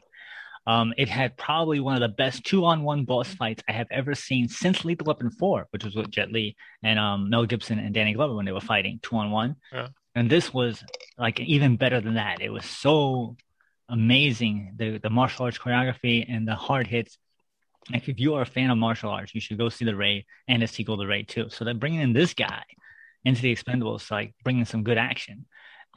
Um, 0.68 0.94
it 0.98 1.10
had 1.10 1.38
probably 1.38 1.80
one 1.80 1.96
of 1.96 2.02
the 2.02 2.16
best 2.16 2.44
two-on-one 2.44 3.06
boss 3.06 3.34
fights 3.34 3.62
I 3.70 3.74
have 3.74 3.88
ever 3.92 4.16
seen 4.16 4.48
since 4.48 4.84
Lethal 4.84 5.06
Weapon 5.06 5.30
4, 5.30 5.68
which 5.70 5.84
was 5.84 5.96
with 5.96 6.10
Jet 6.10 6.32
Li 6.32 6.56
and 6.84 6.98
um, 6.98 7.30
Mel 7.30 7.46
Gibson 7.46 7.78
and 7.78 7.94
Danny 7.94 8.14
Glover 8.14 8.36
when 8.36 8.46
they 8.46 8.52
were 8.52 8.62
fighting 8.62 9.00
two-on-one. 9.04 9.56
Yeah. 9.72 9.90
And 10.16 10.30
this 10.30 10.54
was 10.54 10.84
like 11.18 11.40
even 11.40 11.78
better 11.78 12.02
than 12.02 12.16
that. 12.16 12.42
It 12.42 12.50
was 12.50 12.66
so 12.66 13.36
amazing 13.90 14.74
the 14.78 14.98
the 14.98 15.10
martial 15.10 15.46
arts 15.46 15.60
choreography 15.60 16.26
and 16.28 16.48
the 16.48 16.56
hard 16.56 16.88
hits. 16.88 17.18
Like 17.92 18.10
if 18.10 18.20
you 18.20 18.34
are 18.36 18.42
a 18.42 18.46
fan 18.46 18.72
of 18.72 18.78
martial 18.78 19.12
arts, 19.12 19.36
you 19.36 19.42
should 19.42 19.60
go 19.60 19.70
see 19.70 19.86
the 19.86 19.96
Raid 19.96 20.26
and 20.48 20.62
the 20.62 20.68
sequel, 20.68 20.98
the 20.98 21.06
Raid 21.06 21.28
too. 21.28 21.50
So 21.50 21.64
they're 21.64 21.74
bringing 21.76 22.02
in 22.02 22.14
this 22.14 22.34
guy 22.34 22.64
into 23.24 23.42
the 23.42 23.56
Expendables, 23.56 24.10
like 24.10 24.34
bringing 24.44 24.66
some 24.66 24.84
good 24.84 24.98
action. 24.98 25.46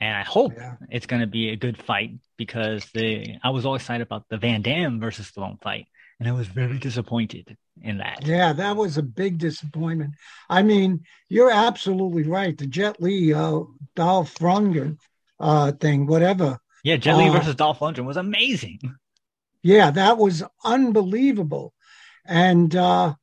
And 0.01 0.17
I 0.17 0.23
hope 0.23 0.53
Yeah. 0.57 0.75
it's 0.91 1.07
going 1.07 1.21
to 1.21 1.27
be 1.27 1.51
a 1.51 1.57
good 1.57 1.77
fight 1.83 2.13
because 2.37 2.85
the 2.95 3.37
I 3.43 3.51
was 3.51 3.67
all 3.67 3.75
excited 3.75 4.07
about 4.07 4.25
the 4.29 4.37
Van 4.39 4.63
Damme 4.63 5.01
versus 5.01 5.31
Stallone 5.31 5.61
fight, 5.61 5.87
and 6.21 6.29
I 6.29 6.33
was 6.33 6.47
very 6.47 6.79
disappointed 6.79 7.57
in 7.83 7.99
that. 7.99 8.25
Yeah, 8.25 8.53
that 8.53 8.77
was 8.77 8.97
a 8.97 9.03
big 9.03 9.39
disappointment. 9.39 10.15
I 10.49 10.63
mean, 10.63 11.01
you're 11.29 11.51
absolutely 11.51 12.25
right. 12.25 12.57
The 12.57 12.67
Jet 12.67 13.01
Li, 13.01 13.33
uh, 13.33 13.61
Dolph 13.97 14.35
Lundgren 14.37 14.99
uh, 15.41 15.73
thing, 15.73 16.07
whatever. 16.07 16.59
Yeah, 16.85 16.97
Jet 16.97 17.17
Li 17.17 17.29
Uh, 17.29 17.33
versus 17.33 17.55
Dolph 17.57 17.81
Lundgren 17.81 18.05
was 18.07 18.17
amazing. 18.17 18.81
Yeah, 19.61 19.91
that 19.91 20.19
was 20.19 20.45
unbelievable. 20.65 21.75
And 22.25 22.75
uh, 22.77 23.15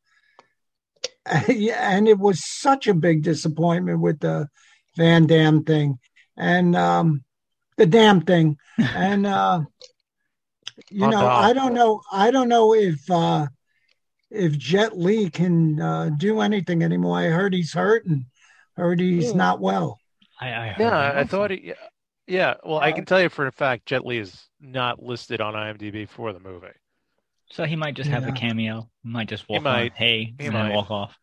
yeah, 1.48 1.96
and 1.96 2.08
it 2.10 2.20
was 2.20 2.44
such 2.46 2.88
a 2.88 2.94
big 2.94 3.24
disappointment 3.24 4.02
with 4.02 4.20
the 4.20 4.50
Van 4.98 5.26
Damme 5.28 5.64
thing 5.64 5.98
and 6.38 6.76
um, 6.76 7.24
the 7.78 7.86
damn 7.86 8.22
thing. 8.22 8.58
And 8.78 9.26
uh, 9.26 9.62
you 10.90 11.08
know. 11.08 11.28
I 11.28 11.54
don't 11.54 11.74
know. 11.74 12.02
I 12.12 12.32
don't 12.32 12.50
know 12.50 12.74
if 12.74 13.10
uh, 13.10 13.48
if 14.32 14.58
Jet 14.58 14.98
Li 14.98 15.30
can 15.30 15.80
uh, 15.82 16.10
do 16.18 16.42
anything 16.42 16.84
anymore. 16.84 17.18
I 17.20 17.26
heard 17.26 17.54
he's 17.54 17.74
hurt 17.74 18.06
and 18.06 18.26
heard 18.76 19.00
he's 19.00 19.34
Hmm. 19.34 19.38
not 19.38 19.60
well. 19.62 20.00
I, 20.42 20.54
I 20.54 20.68
heard 20.70 20.98
Yeah, 20.98 21.14
I 21.20 21.24
thought 21.24 21.52
he. 21.52 21.74
Yeah, 22.28 22.56
well, 22.64 22.80
I 22.80 22.92
can 22.92 23.06
tell 23.06 23.22
you 23.22 23.30
for 23.30 23.46
a 23.46 23.52
fact, 23.52 23.86
Jet 23.86 24.06
Li 24.06 24.18
is 24.18 24.50
not 24.60 25.02
listed 25.02 25.42
on 25.42 25.54
IMDb 25.54 26.10
for 26.10 26.34
the 26.34 26.40
movie. 26.40 26.68
so. 27.52 27.66
He 27.66 27.76
might 27.76 27.96
just 27.96 28.10
have 28.10 28.28
a 28.28 28.32
cameo. 28.32 28.90
He 29.04 29.10
might 29.10 29.30
just 29.30 29.48
walk 29.48 29.64
might. 29.64 29.92
on, 29.92 29.98
hey, 29.98 30.34
He 30.38 30.48
and 30.48 30.56
then 30.56 30.64
might. 30.64 30.74
walk 30.74 30.92
off. 30.92 31.18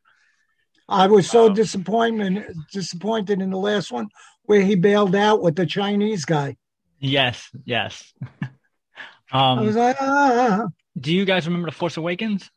I 0.88 1.06
was 1.06 1.30
so 1.30 1.48
Um, 1.48 1.54
disappointed 1.54 2.44
disappointed 2.72 3.40
in 3.40 3.50
the 3.50 3.56
last 3.58 3.90
one 3.92 4.08
where 4.44 4.60
he 4.60 4.74
bailed 4.74 5.14
out 5.14 5.42
with 5.42 5.56
the 5.56 5.66
Chinese 5.66 6.24
guy. 6.24 6.56
Yes, 6.98 7.48
yes. 7.64 8.12
I 9.32 9.60
was 9.60 9.76
um, 9.76 9.82
like, 9.82 9.96
ah. 10.00 10.66
do 10.98 11.12
you 11.14 11.24
guys 11.24 11.46
remember 11.46 11.70
the 11.70 11.74
Force 11.76 11.96
Awakens? 11.96 12.50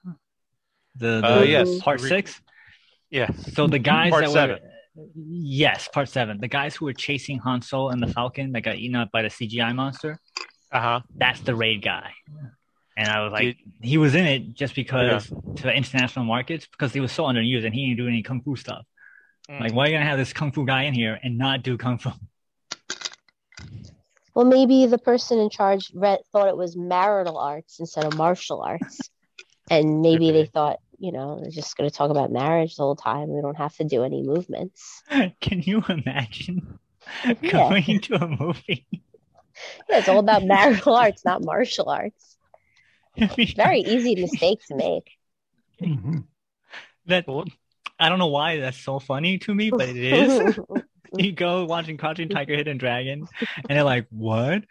The, 0.98 1.22
the 1.22 1.40
Uh, 1.40 1.42
yes. 1.44 1.80
part 1.80 2.02
six. 2.02 2.42
Yeah, 3.10 3.30
So 3.54 3.68
the 3.68 3.80
guys 3.80 4.12
Part 4.12 4.26
that 4.26 4.32
seven. 4.32 4.60
were 4.96 5.06
yes, 5.16 5.88
part 5.94 6.10
seven. 6.10 6.40
The 6.42 6.48
guys 6.50 6.76
who 6.76 6.86
were 6.86 6.94
chasing 6.94 7.38
Han 7.40 7.62
Solo 7.62 7.90
and 7.90 8.02
the 8.02 8.08
Falcon 8.08 8.52
that 8.54 8.62
got 8.62 8.76
eaten 8.76 8.96
up 8.96 9.12
by 9.12 9.22
the 9.22 9.30
CGI 9.30 9.74
monster. 9.74 10.20
uh 10.72 10.82
huh. 10.82 11.00
That's 11.16 11.40
the 11.42 11.56
raid 11.56 11.82
guy. 11.82 12.12
And 12.98 13.08
I 13.10 13.24
was 13.24 13.32
like, 13.32 13.58
he 13.82 13.98
was 13.98 14.16
in 14.16 14.26
it 14.26 14.54
just 14.54 14.74
because 14.76 15.28
to 15.28 15.64
the 15.64 15.74
international 15.74 16.26
markets 16.26 16.66
because 16.70 16.94
he 16.94 17.00
was 17.00 17.12
so 17.12 17.26
underused 17.26 17.66
and 17.66 17.74
he 17.74 17.88
didn't 17.88 17.98
do 17.98 18.08
any 18.08 18.22
kung 18.24 18.42
fu 18.42 18.56
stuff. 18.56 18.86
Mm. 19.50 19.60
Like, 19.60 19.74
why 19.74 19.86
are 19.86 19.88
you 19.88 19.94
gonna 19.94 20.06
have 20.06 20.18
this 20.18 20.34
kung 20.34 20.52
fu 20.52 20.66
guy 20.66 20.84
in 20.84 20.94
here 20.94 21.20
and 21.24 21.38
not 21.38 21.64
do 21.64 21.78
kung 21.78 21.98
fu? 21.98 22.12
Well, 24.34 24.46
maybe 24.46 24.86
the 24.86 24.98
person 24.98 25.40
in 25.40 25.50
charge 25.50 25.92
read, 25.96 26.20
thought 26.32 26.50
it 26.50 26.58
was 26.58 26.76
marital 26.76 27.38
arts 27.38 27.80
instead 27.80 28.06
of 28.06 28.18
martial 28.18 28.62
arts. 28.62 29.10
And 29.68 30.02
maybe 30.02 30.28
Could 30.28 30.36
they 30.36 30.46
thought, 30.46 30.78
you 31.00 31.12
know, 31.12 31.40
they're 31.40 31.50
just 31.50 31.76
going 31.76 31.90
to 31.90 31.96
talk 31.96 32.12
about 32.12 32.32
marriage 32.32 32.76
the 32.76 32.84
whole 32.84 32.96
time. 32.96 33.34
We 33.34 33.42
don't 33.42 33.58
have 33.58 33.76
to 33.78 33.84
do 33.84 34.04
any 34.04 34.22
movements. 34.22 35.02
Can 35.42 35.62
you 35.62 35.84
imagine 35.90 36.78
Yeah. 37.42 37.52
going 37.52 37.90
into 37.90 38.14
a 38.16 38.28
movie? 38.28 38.86
Yeah, 39.90 39.98
it's 39.98 40.08
all 40.08 40.20
about 40.20 40.44
marital 40.44 40.96
arts, 40.96 41.26
not 41.26 41.44
martial 41.44 41.90
arts. 41.90 42.38
Very 43.56 43.80
easy 43.80 44.16
mistake 44.22 44.60
to 44.68 44.76
make. 44.76 45.10
Mhm. 45.82 46.26
that 47.08 47.28
Well, 47.28 47.46
I 48.00 48.10
don't 48.10 48.20
know 48.20 48.28
why 48.28 48.60
that's 48.60 48.78
so 48.80 49.00
funny 49.00 49.38
to 49.40 49.54
me, 49.56 49.70
but 49.70 49.88
it 49.90 49.96
is. 49.98 50.60
you 51.18 51.32
go 51.32 51.66
watching 51.66 51.98
Crouching 51.98 52.30
Tiger, 52.30 52.56
Hidden 52.56 52.78
Dragon, 52.78 53.28
and 53.70 53.78
they're 53.78 53.84
like, 53.84 54.08
"What? 54.10 54.64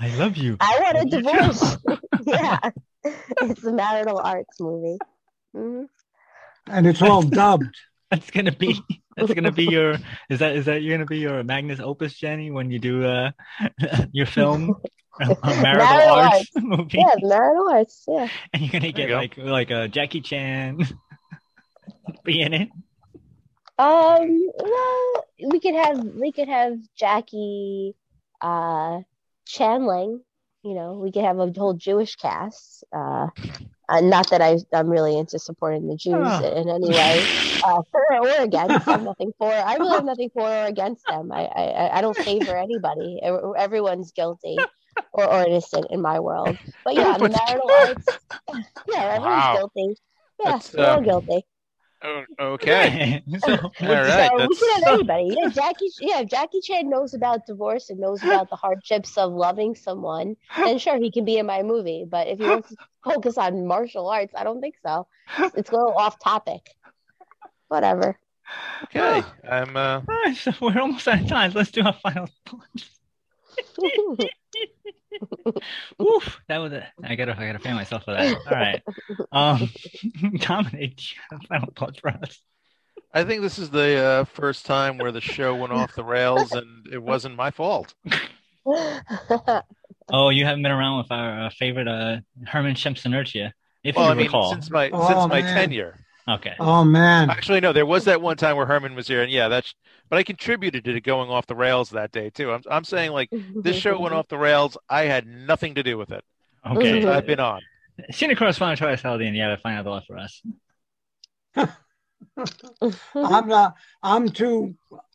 I 0.00 0.14
love 0.16 0.36
you." 0.36 0.56
I 0.60 0.80
want 0.82 1.06
a 1.06 1.10
divorce. 1.10 1.76
yeah, 2.26 2.58
it's 3.04 3.64
a 3.64 3.72
marital 3.72 4.18
arts 4.18 4.58
movie. 4.60 4.98
Mhm. 5.54 5.86
And 6.68 6.86
it's 6.86 7.02
all 7.02 7.22
dubbed. 7.22 7.76
That's 8.10 8.30
gonna 8.30 8.52
be. 8.52 8.80
That's 9.16 9.32
gonna 9.34 9.52
be 9.52 9.64
your. 9.64 9.96
Is 10.30 10.38
that 10.40 10.56
is 10.56 10.64
that 10.66 10.82
you're 10.82 10.96
gonna 10.96 11.06
be 11.06 11.18
your 11.18 11.42
magnus 11.44 11.80
opus, 11.80 12.14
Jenny, 12.14 12.50
when 12.50 12.70
you 12.70 12.78
do 12.78 13.04
uh 13.04 13.30
your 14.12 14.26
film, 14.26 14.74
a 15.20 15.26
marital, 15.26 15.62
Marital 15.62 16.08
arts, 16.10 16.34
arts. 16.34 16.50
movie, 16.56 16.98
Yeah, 16.98 17.14
marital 17.22 17.68
arts. 17.70 18.04
Yeah. 18.06 18.28
and 18.52 18.62
you're 18.62 18.72
gonna 18.72 18.92
get 18.92 19.02
you 19.02 19.08
go. 19.08 19.16
like 19.16 19.36
like 19.36 19.70
a 19.70 19.88
Jackie 19.88 20.20
Chan 20.20 20.78
be 22.26 22.40
in 22.42 22.52
it. 22.52 22.68
Um. 23.78 24.48
Well, 24.58 25.24
we 25.50 25.60
could 25.60 25.74
have 25.74 25.98
we 25.98 26.32
could 26.32 26.48
have 26.48 26.78
Jackie, 26.96 27.94
uh, 28.40 29.00
Chanling. 29.46 30.20
You 30.62 30.74
know, 30.74 30.94
we 30.94 31.12
could 31.12 31.24
have 31.24 31.38
a 31.38 31.52
whole 31.56 31.74
Jewish 31.74 32.16
cast. 32.16 32.84
Uh, 32.92 33.28
uh, 33.88 34.00
not 34.00 34.30
that 34.30 34.42
I 34.42 34.58
I'm 34.72 34.88
really 34.88 35.16
into 35.16 35.38
supporting 35.38 35.88
the 35.88 35.96
Jews 35.96 36.14
Ah. 36.16 36.42
in 36.42 36.68
any 36.68 36.90
way, 36.90 37.28
uh, 37.64 37.82
for 37.92 38.02
or 38.22 38.42
against. 38.42 38.88
I 38.88 38.92
have 38.92 39.02
nothing 39.02 39.32
for. 39.38 39.50
I 39.52 39.76
really 39.76 39.94
have 39.94 40.04
nothing 40.04 40.30
for 40.34 40.48
or 40.48 40.64
against 40.64 41.06
them. 41.08 41.30
I 41.30 41.44
I, 41.44 41.98
I 41.98 42.00
don't 42.00 42.16
favor 42.18 42.56
anybody. 42.56 43.20
Everyone's 43.56 44.12
guilty. 44.12 44.58
Or, 45.12 45.24
or 45.24 45.46
innocent 45.46 45.86
in 45.90 46.02
my 46.02 46.20
world, 46.20 46.58
but 46.84 46.94
yeah, 46.94 47.16
the 47.18 47.30
marital 47.30 47.70
arts. 47.70 48.18
Yeah, 48.86 49.14
everyone's 49.14 49.40
Wow. 49.40 49.56
guilty. 49.56 49.96
Yeah, 50.38 50.50
That's, 50.50 50.74
we're 50.74 50.84
all 50.84 50.98
um, 50.98 51.04
guilty. 51.04 51.46
Oh, 52.06 52.22
okay. 52.40 53.22
so, 53.44 53.52
All 53.56 53.70
right. 53.88 54.30
so 54.30 54.36
we 54.36 54.38
that's- 54.38 54.58
can 54.60 54.82
have 54.82 54.94
anybody. 54.94 55.36
Yeah, 55.36 55.48
Jackie. 55.48 55.90
Yeah, 56.00 56.20
if 56.20 56.28
Jackie 56.28 56.60
Chan 56.62 56.88
knows 56.88 57.14
about 57.14 57.46
divorce 57.46 57.90
and 57.90 57.98
knows 57.98 58.22
about 58.22 58.48
the 58.50 58.56
hardships 58.56 59.16
of 59.18 59.32
loving 59.32 59.74
someone, 59.74 60.36
then 60.56 60.78
sure 60.84 60.98
he 60.98 61.10
can 61.10 61.24
be 61.24 61.38
in 61.38 61.46
my 61.46 61.62
movie. 61.62 62.04
But 62.08 62.28
if 62.28 62.38
he 62.38 62.44
wants 62.44 62.68
to 62.68 62.76
focus 63.04 63.36
on 63.38 63.66
martial 63.66 64.08
arts, 64.08 64.34
I 64.36 64.44
don't 64.44 64.60
think 64.60 64.76
so. 64.84 65.06
It's 65.56 65.70
a 65.70 65.72
little 65.72 65.94
off 65.96 66.18
topic. 66.20 66.70
Whatever. 67.68 68.18
Okay. 68.84 69.22
I'm. 69.50 69.76
Uh, 69.76 70.00
Alright, 70.08 70.36
so 70.36 70.52
we're 70.60 70.78
almost 70.80 71.08
out 71.08 71.20
of 71.22 71.26
time. 71.28 71.52
Let's 71.52 71.72
do 71.72 71.82
our 71.82 71.92
final 71.94 72.28
thoughts. 72.46 72.90
Oof, 76.02 76.40
that 76.48 76.58
was 76.58 76.72
a, 76.72 76.86
I 77.02 77.14
gotta 77.16 77.32
I 77.38 77.46
gotta 77.46 77.58
pay 77.58 77.72
myself 77.72 78.04
for 78.04 78.12
that. 78.14 78.38
All 78.46 78.52
right. 78.52 78.82
Um 79.32 79.70
Dominic, 80.38 80.96
do 80.96 81.04
you 81.04 81.20
have 81.30 81.40
final 81.48 81.72
thoughts 81.76 81.98
for 82.00 82.10
us? 82.10 82.40
I 83.12 83.24
think 83.24 83.42
this 83.42 83.58
is 83.58 83.70
the 83.70 83.96
uh, 83.98 84.24
first 84.24 84.66
time 84.66 84.98
where 84.98 85.10
the 85.10 85.20
show 85.20 85.56
went 85.56 85.72
off 85.72 85.94
the 85.94 86.04
rails, 86.04 86.54
and 86.54 86.86
it 86.92 87.02
wasn't 87.02 87.34
my 87.36 87.50
fault. 87.50 87.94
Oh, 90.10 90.28
you 90.30 90.44
haven't 90.44 90.62
been 90.62 90.72
around 90.72 90.98
with 90.98 91.10
our 91.10 91.46
uh, 91.46 91.50
favorite 91.50 91.88
uh 91.88 92.18
Herman 92.46 92.74
Shemsenertia, 92.74 93.52
if 93.82 93.96
Well, 93.96 94.06
you 94.06 94.10
I 94.10 94.14
mean, 94.14 94.36
recall. 94.36 94.42
since 94.42 94.70
my 94.70 94.92
Oh, 94.92 94.98
since 94.98 95.28
my 95.28 95.42
man. 95.42 95.42
tenure, 95.42 96.05
Okay. 96.28 96.54
Oh 96.58 96.84
man, 96.84 97.30
Actually, 97.30 97.60
no. 97.60 97.72
There 97.72 97.86
was 97.86 98.04
that 98.06 98.20
one 98.20 98.36
time 98.36 98.56
where 98.56 98.66
Herman 98.66 98.96
was 98.96 99.06
here, 99.06 99.22
and 99.22 99.30
yeah, 99.30 99.48
that's. 99.48 99.74
But 100.08 100.18
I 100.18 100.22
contributed 100.24 100.84
to 100.84 100.96
it 100.96 101.00
going 101.04 101.30
off 101.30 101.46
the 101.46 101.54
rails 101.54 101.90
that 101.90 102.10
day 102.10 102.30
too. 102.30 102.52
I'm, 102.52 102.62
I'm 102.68 102.84
saying 102.84 103.12
like 103.12 103.30
this 103.54 103.76
show 103.76 104.00
went 104.00 104.14
off 104.14 104.26
the 104.28 104.38
rails. 104.38 104.76
I 104.88 105.02
had 105.02 105.26
nothing 105.26 105.76
to 105.76 105.82
do 105.84 105.96
with 105.96 106.10
it. 106.10 106.24
Okay. 106.68 107.06
I've 107.06 107.26
been 107.26 107.40
on. 107.40 107.60
Senior 108.10 108.36
correspondent 108.36 108.78
Charlie 108.78 108.96
Saladin, 108.96 109.34
you 109.34 109.42
have 109.42 109.56
to 109.56 109.62
find 109.62 109.78
out 109.78 109.84
the 109.84 109.90
law 109.90 110.02
for 110.06 110.18
us. 110.18 110.42
I'm 113.14 113.48
not. 113.48 113.74
I'm 114.02 114.28
too. 114.28 114.74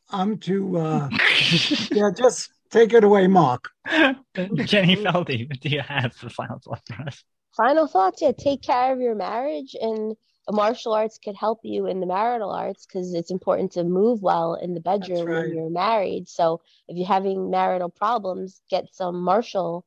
I'm 0.09 0.37
too. 0.37 0.77
Uh, 0.77 1.09
yeah, 1.91 2.09
just 2.15 2.51
take 2.69 2.93
it 2.93 3.03
away, 3.03 3.27
Mark. 3.27 3.69
Jenny 3.85 4.95
Feldy, 4.95 5.47
what 5.47 5.59
do 5.59 5.69
you 5.69 5.81
have 5.81 6.13
for 6.13 6.29
final 6.29 6.59
thought 6.59 6.81
for 6.87 7.03
us? 7.03 7.23
Final 7.55 7.87
thoughts? 7.87 8.21
Yeah, 8.21 8.31
take 8.31 8.61
care 8.63 8.93
of 8.93 9.01
your 9.01 9.15
marriage, 9.15 9.75
and 9.79 10.15
martial 10.49 10.93
arts 10.93 11.19
could 11.23 11.35
help 11.35 11.59
you 11.63 11.85
in 11.85 11.99
the 11.99 12.05
marital 12.05 12.51
arts 12.51 12.85
because 12.85 13.13
it's 13.13 13.31
important 13.31 13.73
to 13.73 13.83
move 13.83 14.21
well 14.21 14.55
in 14.55 14.73
the 14.73 14.79
bedroom 14.79 15.25
right. 15.25 15.45
when 15.45 15.55
you're 15.55 15.69
married. 15.69 16.27
So 16.27 16.61
if 16.87 16.97
you're 16.97 17.07
having 17.07 17.51
marital 17.51 17.89
problems, 17.89 18.61
get 18.69 18.87
some 18.93 19.21
martial 19.21 19.85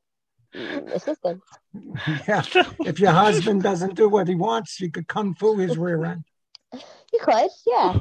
assistance. 0.53 1.43
Yeah, 2.25 2.41
if 2.85 3.01
your 3.01 3.11
husband 3.11 3.61
doesn't 3.61 3.95
do 3.95 4.07
what 4.07 4.29
he 4.29 4.35
wants, 4.35 4.79
you 4.79 4.89
could 4.89 5.09
kung 5.09 5.35
fu 5.35 5.57
his 5.57 5.77
rear 5.77 6.05
end. 6.05 6.23
You 6.71 7.19
could, 7.19 7.49
yeah. 7.67 7.99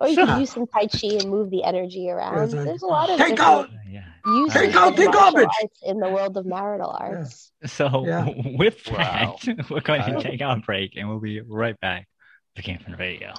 Or 0.00 0.08
you 0.08 0.14
Sure. 0.14 0.26
could 0.26 0.40
use 0.40 0.50
some 0.50 0.66
tai 0.66 0.86
chi 0.86 1.08
and 1.20 1.28
move 1.30 1.50
the 1.50 1.62
energy 1.62 2.08
around. 2.10 2.50
Yes, 2.50 2.54
I- 2.54 2.64
There's 2.64 2.82
a 2.82 2.86
lot 2.86 3.10
of 3.10 3.18
Take 3.18 3.36
different 3.36 3.40
out- 3.40 3.70
Yeah. 3.88 4.04
uses 4.26 4.54
Take 4.54 4.74
out 4.74 4.88
of 4.92 4.96
the 4.96 5.08
garbage. 5.10 5.48
in 5.82 5.98
the 6.00 6.08
world 6.08 6.36
of 6.38 6.46
marital 6.46 6.96
arts. 6.98 7.52
So 7.66 8.04
Yeah. 8.06 8.26
with 8.56 8.80
Wow. 8.90 9.36
that, 9.44 9.66
we're 9.70 9.80
going 9.80 10.00
to 10.02 10.10
uh-huh. 10.12 10.20
take 10.22 10.40
our 10.40 10.56
break 10.58 10.96
and 10.96 11.08
we'll 11.08 11.20
be 11.20 11.40
right 11.42 11.78
back 11.80 12.08
to 12.56 12.62
Camping 12.62 12.96
Radio. 12.96 13.34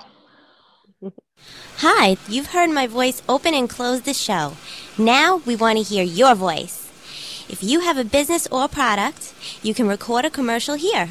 Hi, 1.77 2.17
you've 2.29 2.47
heard 2.47 2.69
my 2.69 2.85
voice 2.85 3.23
open 3.27 3.55
and 3.55 3.67
close 3.67 4.01
the 4.01 4.13
show. 4.13 4.53
Now 4.99 5.37
we 5.47 5.55
want 5.55 5.79
to 5.79 5.83
hear 5.83 6.03
your 6.03 6.35
voice. 6.35 6.87
If 7.49 7.63
you 7.63 7.79
have 7.79 7.97
a 7.97 8.03
business 8.03 8.45
or 8.51 8.67
product, 8.67 9.33
you 9.63 9.73
can 9.73 9.87
record 9.87 10.25
a 10.25 10.29
commercial 10.29 10.75
here. 10.75 11.09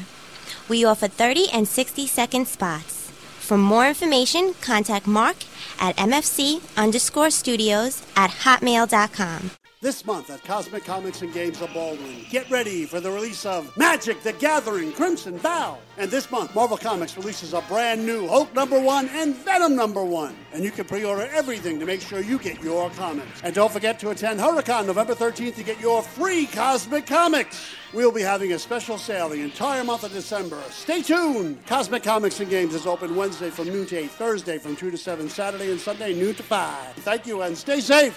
We 0.69 0.85
offer 0.85 1.09
30 1.09 1.49
and 1.51 1.67
60 1.67 2.07
second 2.07 2.47
spots. 2.47 3.00
For 3.41 3.57
more 3.57 3.87
information, 3.87 4.53
contact 4.61 5.07
Mark 5.07 5.35
at 5.79 5.97
MFC 5.97 6.61
underscore 6.77 7.31
studios 7.31 8.01
at 8.15 8.29
hotmail.com. 8.31 9.60
This 9.81 10.05
month 10.05 10.29
at 10.29 10.43
Cosmic 10.43 10.85
Comics 10.85 11.23
and 11.23 11.33
Games 11.33 11.59
of 11.59 11.73
Baldwin, 11.73 12.23
get 12.29 12.47
ready 12.51 12.85
for 12.85 12.99
the 12.99 13.09
release 13.09 13.47
of 13.47 13.75
Magic 13.75 14.21
the 14.21 14.31
Gathering 14.33 14.91
Crimson 14.91 15.39
Vow. 15.39 15.79
And 15.97 16.11
this 16.11 16.29
month, 16.29 16.53
Marvel 16.53 16.77
Comics 16.77 17.17
releases 17.17 17.55
a 17.55 17.61
brand 17.61 18.05
new 18.05 18.27
Hulk 18.27 18.53
number 18.53 18.79
one 18.79 19.09
and 19.09 19.35
Venom 19.37 19.75
number 19.75 20.05
one. 20.05 20.35
And 20.53 20.63
you 20.63 20.69
can 20.69 20.85
pre 20.85 21.03
order 21.03 21.27
everything 21.33 21.79
to 21.79 21.87
make 21.87 22.01
sure 22.01 22.21
you 22.21 22.37
get 22.37 22.61
your 22.61 22.91
comics. 22.91 23.41
And 23.43 23.55
don't 23.55 23.71
forget 23.71 23.97
to 24.01 24.11
attend 24.11 24.39
Hurricane 24.39 24.85
November 24.85 25.15
13th 25.15 25.55
to 25.55 25.63
get 25.63 25.79
your 25.79 26.03
free 26.03 26.45
Cosmic 26.45 27.07
Comics. 27.07 27.73
We'll 27.91 28.11
be 28.11 28.21
having 28.21 28.53
a 28.53 28.59
special 28.59 28.99
sale 28.99 29.29
the 29.29 29.41
entire 29.41 29.83
month 29.83 30.03
of 30.03 30.13
December. 30.13 30.61
Stay 30.69 31.01
tuned! 31.01 31.65
Cosmic 31.65 32.03
Comics 32.03 32.39
and 32.39 32.51
Games 32.51 32.75
is 32.75 32.85
open 32.85 33.15
Wednesday 33.15 33.49
from 33.49 33.65
noon 33.69 33.87
to 33.87 33.97
8, 33.97 34.11
Thursday 34.11 34.59
from 34.59 34.75
2 34.75 34.91
to 34.91 34.97
7, 34.97 35.27
Saturday 35.27 35.71
and 35.71 35.79
Sunday 35.79 36.13
noon 36.13 36.35
to 36.35 36.43
5. 36.43 36.93
Thank 36.97 37.25
you 37.25 37.41
and 37.41 37.57
stay 37.57 37.81
safe! 37.81 38.15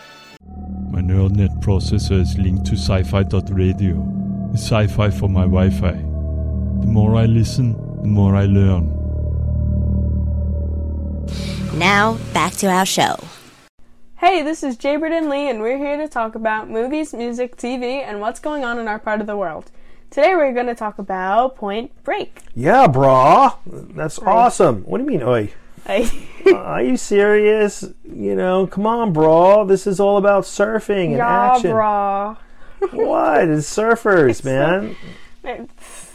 My 0.95 1.01
neural 1.01 1.29
net 1.29 1.51
processor 1.59 2.21
is 2.21 2.39
linked 2.39 2.67
to 2.67 2.77
sci-fi.radio. 2.77 4.51
It's 4.53 4.63
sci-fi 4.63 5.11
for 5.11 5.29
my 5.29 5.43
Wi-Fi. 5.43 5.91
The 5.91 6.87
more 6.87 7.17
I 7.17 7.27
listen, 7.27 7.73
the 8.01 8.07
more 8.07 8.37
I 8.37 8.47
learn. 8.47 8.93
Now, 11.77 12.17
back 12.33 12.53
to 12.59 12.69
our 12.69 12.87
show. 12.87 13.17
Hey, 14.19 14.45
this 14.45 14.63
is 14.63 14.77
Jaybird 14.77 15.11
and 15.11 15.29
Lee, 15.29 15.51
and 15.51 15.61
we're 15.61 15.79
here 15.79 15.97
to 15.97 16.07
talk 16.07 16.37
about 16.37 16.71
movies, 16.71 17.13
music, 17.13 17.57
TV, 17.57 18.01
and 18.05 18.21
what's 18.21 18.39
going 18.39 18.65
on 18.65 18.79
in 18.79 18.87
our 18.87 19.01
part 19.01 19.21
of 19.21 19.27
the 19.27 19.37
world. 19.37 19.73
Today 20.11 20.37
we're 20.37 20.53
going 20.53 20.69
to 20.69 20.77
talk 20.77 21.01
about 21.01 21.57
Point 21.57 21.91
Break. 22.05 22.39
Yeah, 22.55 22.87
brah. 22.87 23.57
That's 23.67 24.21
awesome. 24.21 24.85
What 24.85 24.99
do 24.99 25.03
you 25.03 25.11
mean, 25.11 25.25
oi? 25.25 25.53
Are 26.55 26.83
you 26.83 26.97
serious? 26.97 27.85
You 28.05 28.35
know, 28.35 28.67
come 28.67 28.87
on, 28.87 29.13
bro. 29.13 29.65
This 29.67 29.87
is 29.87 30.01
all 30.01 30.17
about 30.17 30.45
surfing 30.45 31.07
and 31.07 31.17
yeah, 31.17 31.53
action. 31.55 31.73
brah. 31.73 32.37
What? 32.93 33.49
It's 33.49 33.75
surfers, 33.75 34.45
man. 34.45 34.97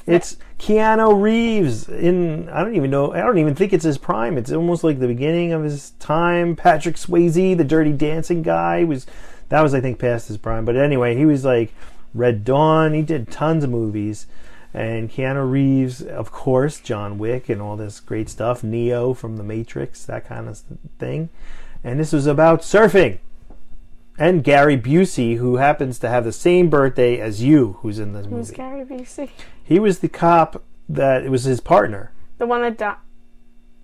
It's 0.07 0.37
Keanu 0.57 1.21
Reeves 1.21 1.87
in 1.87 2.49
I 2.49 2.63
don't 2.63 2.75
even 2.75 2.89
know 2.89 3.13
I 3.13 3.19
don't 3.19 3.37
even 3.37 3.53
think 3.53 3.73
it's 3.73 3.85
his 3.85 3.97
prime. 3.97 4.37
It's 4.37 4.51
almost 4.51 4.83
like 4.83 4.99
the 4.99 5.07
beginning 5.07 5.53
of 5.53 5.63
his 5.63 5.91
time. 5.99 6.55
Patrick 6.55 6.95
Swayze, 6.95 7.55
the 7.55 7.63
dirty 7.63 7.93
dancing 7.93 8.41
guy, 8.41 8.83
was 8.83 9.05
that 9.49 9.61
was 9.61 9.73
I 9.73 9.81
think 9.81 9.99
past 9.99 10.27
his 10.27 10.37
prime. 10.37 10.65
But 10.65 10.75
anyway, 10.75 11.15
he 11.15 11.25
was 11.25 11.45
like 11.45 11.73
Red 12.15 12.43
Dawn, 12.43 12.93
he 12.93 13.03
did 13.03 13.31
tons 13.31 13.63
of 13.63 13.69
movies. 13.69 14.25
And 14.79 15.11
Keanu 15.11 15.51
Reeves, 15.51 16.01
of 16.01 16.31
course, 16.31 16.79
John 16.79 17.17
Wick 17.17 17.49
and 17.49 17.61
all 17.61 17.75
this 17.75 17.99
great 17.99 18.29
stuff, 18.29 18.63
Neo 18.63 19.13
from 19.13 19.35
The 19.35 19.43
Matrix, 19.43 20.05
that 20.05 20.25
kind 20.25 20.47
of 20.47 20.63
thing. 20.97 21.27
And 21.83 21.99
this 21.99 22.13
was 22.13 22.25
about 22.25 22.61
surfing 22.61 23.19
and 24.17 24.43
Gary 24.43 24.77
Busey, 24.77 25.37
who 25.37 25.57
happens 25.57 25.99
to 25.99 26.09
have 26.09 26.23
the 26.23 26.31
same 26.31 26.69
birthday 26.69 27.19
as 27.19 27.43
you, 27.43 27.77
who's 27.81 27.99
in 27.99 28.13
this 28.13 28.25
Who's 28.25 28.51
movie. 28.51 28.55
Gary 28.55 28.85
Busey? 28.85 29.29
He 29.63 29.79
was 29.79 29.99
the 29.99 30.09
cop 30.09 30.63
that 30.87 31.23
it 31.23 31.29
was 31.29 31.43
his 31.43 31.59
partner. 31.59 32.11
The 32.37 32.45
one 32.45 32.61
that 32.61 32.77
died. 32.77 32.97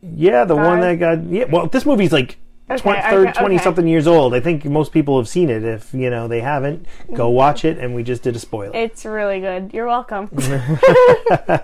Yeah, 0.01 0.45
the 0.45 0.55
one 0.55 0.81
that 0.81 0.95
got. 0.95 1.23
Yeah, 1.23 1.45
well, 1.45 1.67
this 1.67 1.85
movie's 1.85 2.11
like 2.11 2.37
Okay, 2.67 2.81
20, 2.81 2.99
okay, 2.99 3.09
30, 3.11 3.31
20 3.33 3.55
okay. 3.55 3.63
something 3.63 3.87
years 3.87 4.07
old. 4.07 4.33
I 4.33 4.39
think 4.39 4.65
most 4.65 4.91
people 4.91 5.19
have 5.19 5.27
seen 5.27 5.51
it. 5.51 5.63
If 5.63 5.93
you 5.93 6.09
know 6.09 6.27
they 6.27 6.41
haven't, 6.41 6.87
go 7.13 7.29
watch 7.29 7.63
it. 7.63 7.77
And 7.77 7.93
we 7.93 8.01
just 8.01 8.23
did 8.23 8.35
a 8.35 8.39
spoiler. 8.39 8.75
It's 8.75 9.05
really 9.05 9.39
good. 9.39 9.71
You're 9.71 9.85
welcome. 9.85 10.29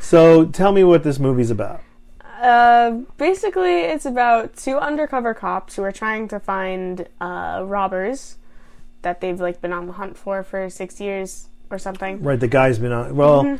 So 0.00 0.46
tell 0.46 0.72
me 0.72 0.84
what 0.84 1.02
this 1.02 1.18
movie's 1.18 1.50
about. 1.50 1.82
Uh, 2.40 3.02
basically, 3.18 3.80
it's 3.80 4.06
about 4.06 4.56
two 4.56 4.78
undercover 4.78 5.34
cops 5.34 5.76
who 5.76 5.82
are 5.82 5.92
trying 5.92 6.28
to 6.28 6.40
find 6.40 7.06
uh, 7.20 7.62
robbers 7.66 8.38
that 9.02 9.20
they've 9.20 9.38
like 9.38 9.60
been 9.60 9.72
on 9.72 9.86
the 9.86 9.92
hunt 9.92 10.16
for 10.16 10.42
for 10.42 10.70
six 10.70 10.98
years 10.98 11.48
or 11.70 11.78
something. 11.78 12.22
Right, 12.22 12.40
the 12.40 12.48
guy's 12.48 12.78
been 12.78 12.92
on. 12.92 13.16
Well, 13.16 13.58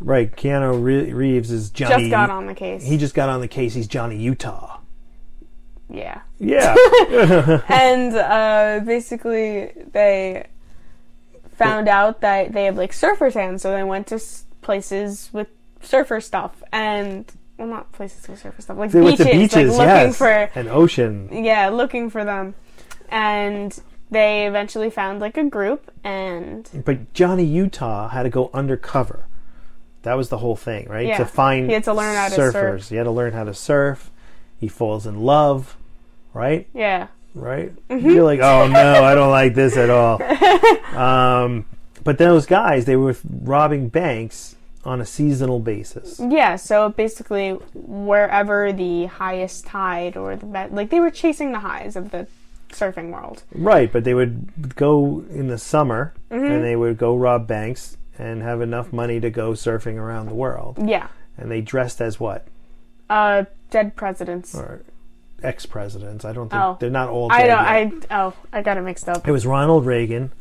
right, 0.00 0.34
Keanu 0.34 0.82
Reeves 0.82 1.50
is 1.50 1.70
Johnny. 1.70 1.94
Mm-hmm. 1.94 2.00
Just 2.04 2.10
got 2.10 2.30
on 2.30 2.46
the 2.46 2.54
case. 2.54 2.84
He 2.84 2.96
just 2.96 3.14
got 3.14 3.28
on 3.28 3.40
the 3.40 3.48
case. 3.48 3.74
He's 3.74 3.88
Johnny 3.88 4.16
Utah. 4.16 4.78
Yeah. 5.92 6.22
Yeah. 6.38 6.74
and 7.68 8.14
uh, 8.16 8.80
basically 8.84 9.70
they 9.92 10.46
found 11.56 11.88
out 11.88 12.20
that 12.22 12.52
they 12.52 12.64
have 12.64 12.76
like 12.76 12.92
surfer 12.92 13.30
tans, 13.30 13.62
so 13.62 13.70
they 13.72 13.84
went 13.84 14.06
to 14.08 14.16
s- 14.16 14.44
places 14.62 15.30
with 15.32 15.48
surfer 15.82 16.20
stuff 16.20 16.62
and 16.72 17.30
well, 17.58 17.68
not 17.68 17.92
places 17.92 18.26
with 18.28 18.40
surfer 18.40 18.62
stuff, 18.62 18.78
like 18.78 18.90
they 18.90 19.00
went 19.00 19.18
beaches, 19.18 19.32
to 19.32 19.38
beaches, 19.38 19.78
like 19.78 19.86
looking 19.86 20.06
yes, 20.08 20.18
for 20.18 20.28
an 20.28 20.68
ocean. 20.68 21.44
yeah, 21.44 21.68
looking 21.68 22.10
for 22.10 22.24
them, 22.24 22.54
and 23.10 23.78
they 24.10 24.46
eventually 24.46 24.90
found 24.90 25.20
like 25.20 25.36
a 25.36 25.44
group 25.44 25.90
and 26.04 26.68
But 26.84 27.12
Johnny 27.14 27.44
Utah 27.44 28.08
had 28.08 28.24
to 28.24 28.30
go 28.30 28.50
undercover. 28.52 29.26
That 30.02 30.14
was 30.14 30.30
the 30.30 30.38
whole 30.38 30.56
thing, 30.56 30.88
right? 30.88 31.06
Yeah. 31.06 31.18
To 31.18 31.24
find 31.24 31.66
He 31.66 31.74
had 31.74 31.84
to 31.84 31.94
learn 31.94 32.16
how 32.16 32.28
to 32.28 32.34
surfers. 32.36 32.52
surf. 32.52 32.88
He 32.88 32.96
had 32.96 33.04
to 33.04 33.10
learn 33.10 33.32
how 33.32 33.44
to 33.44 33.54
surf. 33.54 34.10
He 34.58 34.66
falls 34.68 35.06
in 35.06 35.20
love, 35.22 35.76
right? 36.34 36.68
yeah, 36.74 37.08
Right? 37.34 37.72
Mm-hmm. 37.88 38.10
You're 38.10 38.24
like, 38.24 38.40
oh 38.40 38.68
no, 38.68 39.04
I 39.04 39.14
don't 39.14 39.30
like 39.30 39.54
this 39.54 39.76
at 39.76 39.88
all. 39.90 40.20
um, 40.96 41.64
but 42.04 42.18
those 42.18 42.46
guys, 42.46 42.84
they 42.84 42.96
were 42.96 43.16
robbing 43.42 43.88
banks 43.88 44.56
on 44.84 45.00
a 45.00 45.06
seasonal 45.06 45.60
basis. 45.60 46.20
yeah. 46.20 46.56
So 46.56 46.88
basically, 46.90 47.52
wherever 47.74 48.72
the 48.72 49.06
highest 49.06 49.64
tide 49.66 50.16
or 50.16 50.36
the 50.36 50.46
be- 50.46 50.74
like, 50.74 50.90
they 50.90 51.00
were 51.00 51.10
chasing 51.10 51.52
the 51.52 51.60
highs 51.60 51.94
of 51.96 52.10
the 52.10 52.26
surfing 52.70 53.10
world. 53.12 53.44
Right, 53.54 53.90
but 53.92 54.02
they 54.04 54.14
would 54.14 54.74
go 54.76 55.24
in 55.30 55.46
the 55.48 55.58
summer 55.58 56.12
Mm-hmm. 56.30 56.50
and 56.50 56.64
they 56.64 56.74
would 56.76 56.96
go 56.98 57.14
rob 57.16 57.46
banks 57.46 57.96
and 58.18 58.42
have 58.42 58.60
enough 58.62 58.90
money 58.92 59.20
to 59.20 59.28
go 59.30 59.52
surfing 59.52 59.96
around 59.96 60.26
the 60.26 60.34
world. 60.34 60.78
Yeah, 60.82 61.08
And 61.38 61.50
they 61.50 61.60
dressed 61.60 62.00
as 62.00 62.18
what? 62.18 62.46
uh, 63.10 63.44
dead 63.70 63.94
presidents. 63.96 64.54
Or 64.54 64.82
ex 65.42 65.66
presidents. 65.66 66.24
I 66.24 66.32
don't 66.32 66.48
think 66.48 66.62
Oh. 66.62 66.76
they're 66.80 66.90
not 66.90 67.08
all 67.08 67.30
I 67.30 67.46
don't. 67.46 67.48
yet. 68.00 68.06
I 68.10 68.24
oh, 68.26 68.34
I 68.52 68.62
got 68.62 68.76
it 68.76 68.82
mixed 68.82 69.08
up. 69.08 69.26
It 69.26 69.32
was 69.32 69.46
Ronald 69.46 69.86
Reagan, 69.86 70.32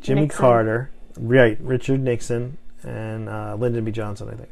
Jimmy 0.00 0.22
Nixon. 0.22 0.38
Carter, 0.40 0.90
right, 1.18 1.58
Richard 1.60 2.00
Nixon, 2.00 2.58
and 2.82 3.28
uh, 3.28 3.54
Lyndon 3.56 3.84
B. 3.84 3.92
Johnson, 3.92 4.28
I 4.28 4.34
think. 4.34 4.48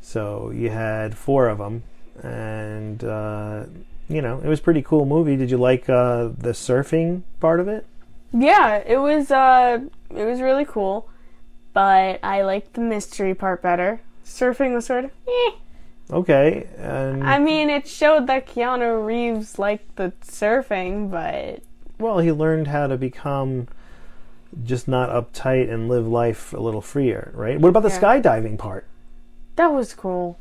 So 0.00 0.50
you 0.50 0.70
had 0.70 1.16
four 1.16 1.48
of 1.48 1.58
them, 1.58 1.82
and 2.22 3.02
uh, 3.04 3.64
you 4.08 4.20
know 4.22 4.40
it 4.42 4.46
was 4.48 4.60
a 4.60 4.62
pretty 4.62 4.82
cool 4.82 5.06
movie. 5.06 5.36
Did 5.36 5.50
you 5.50 5.56
like 5.56 5.88
uh, 5.88 6.28
the 6.36 6.50
surfing 6.52 7.22
part 7.40 7.60
of 7.60 7.68
it? 7.68 7.86
Yeah, 8.32 8.76
it 8.86 8.98
was. 8.98 9.30
Uh, 9.30 9.80
it 10.10 10.24
was 10.24 10.40
really 10.40 10.64
cool, 10.64 11.08
but 11.72 12.20
I 12.22 12.42
liked 12.42 12.74
the 12.74 12.80
mystery 12.80 13.34
part 13.34 13.62
better. 13.62 14.00
Surfing 14.24 14.74
was 14.74 14.86
sort 14.86 15.04
of. 15.06 15.10
Eh. 15.28 15.50
Okay, 16.10 16.68
and 16.76 17.24
I 17.24 17.38
mean, 17.38 17.70
it 17.70 17.88
showed 17.88 18.26
that 18.26 18.46
Keanu 18.46 19.04
Reeves 19.06 19.58
liked 19.58 19.96
the 19.96 20.12
surfing, 20.22 21.10
but 21.10 21.62
well, 21.98 22.18
he 22.18 22.30
learned 22.30 22.68
how 22.68 22.86
to 22.88 22.96
become 22.96 23.68
just 24.64 24.86
not 24.86 25.08
uptight 25.10 25.72
and 25.72 25.88
live 25.88 26.06
life 26.06 26.52
a 26.52 26.60
little 26.60 26.80
freer, 26.82 27.32
right? 27.34 27.58
What 27.58 27.70
about 27.70 27.82
the 27.82 27.88
Yeah. 27.88 28.00
skydiving 28.00 28.58
part? 28.58 28.86
that 29.56 29.68
was 29.68 29.94
cool. 29.94 30.36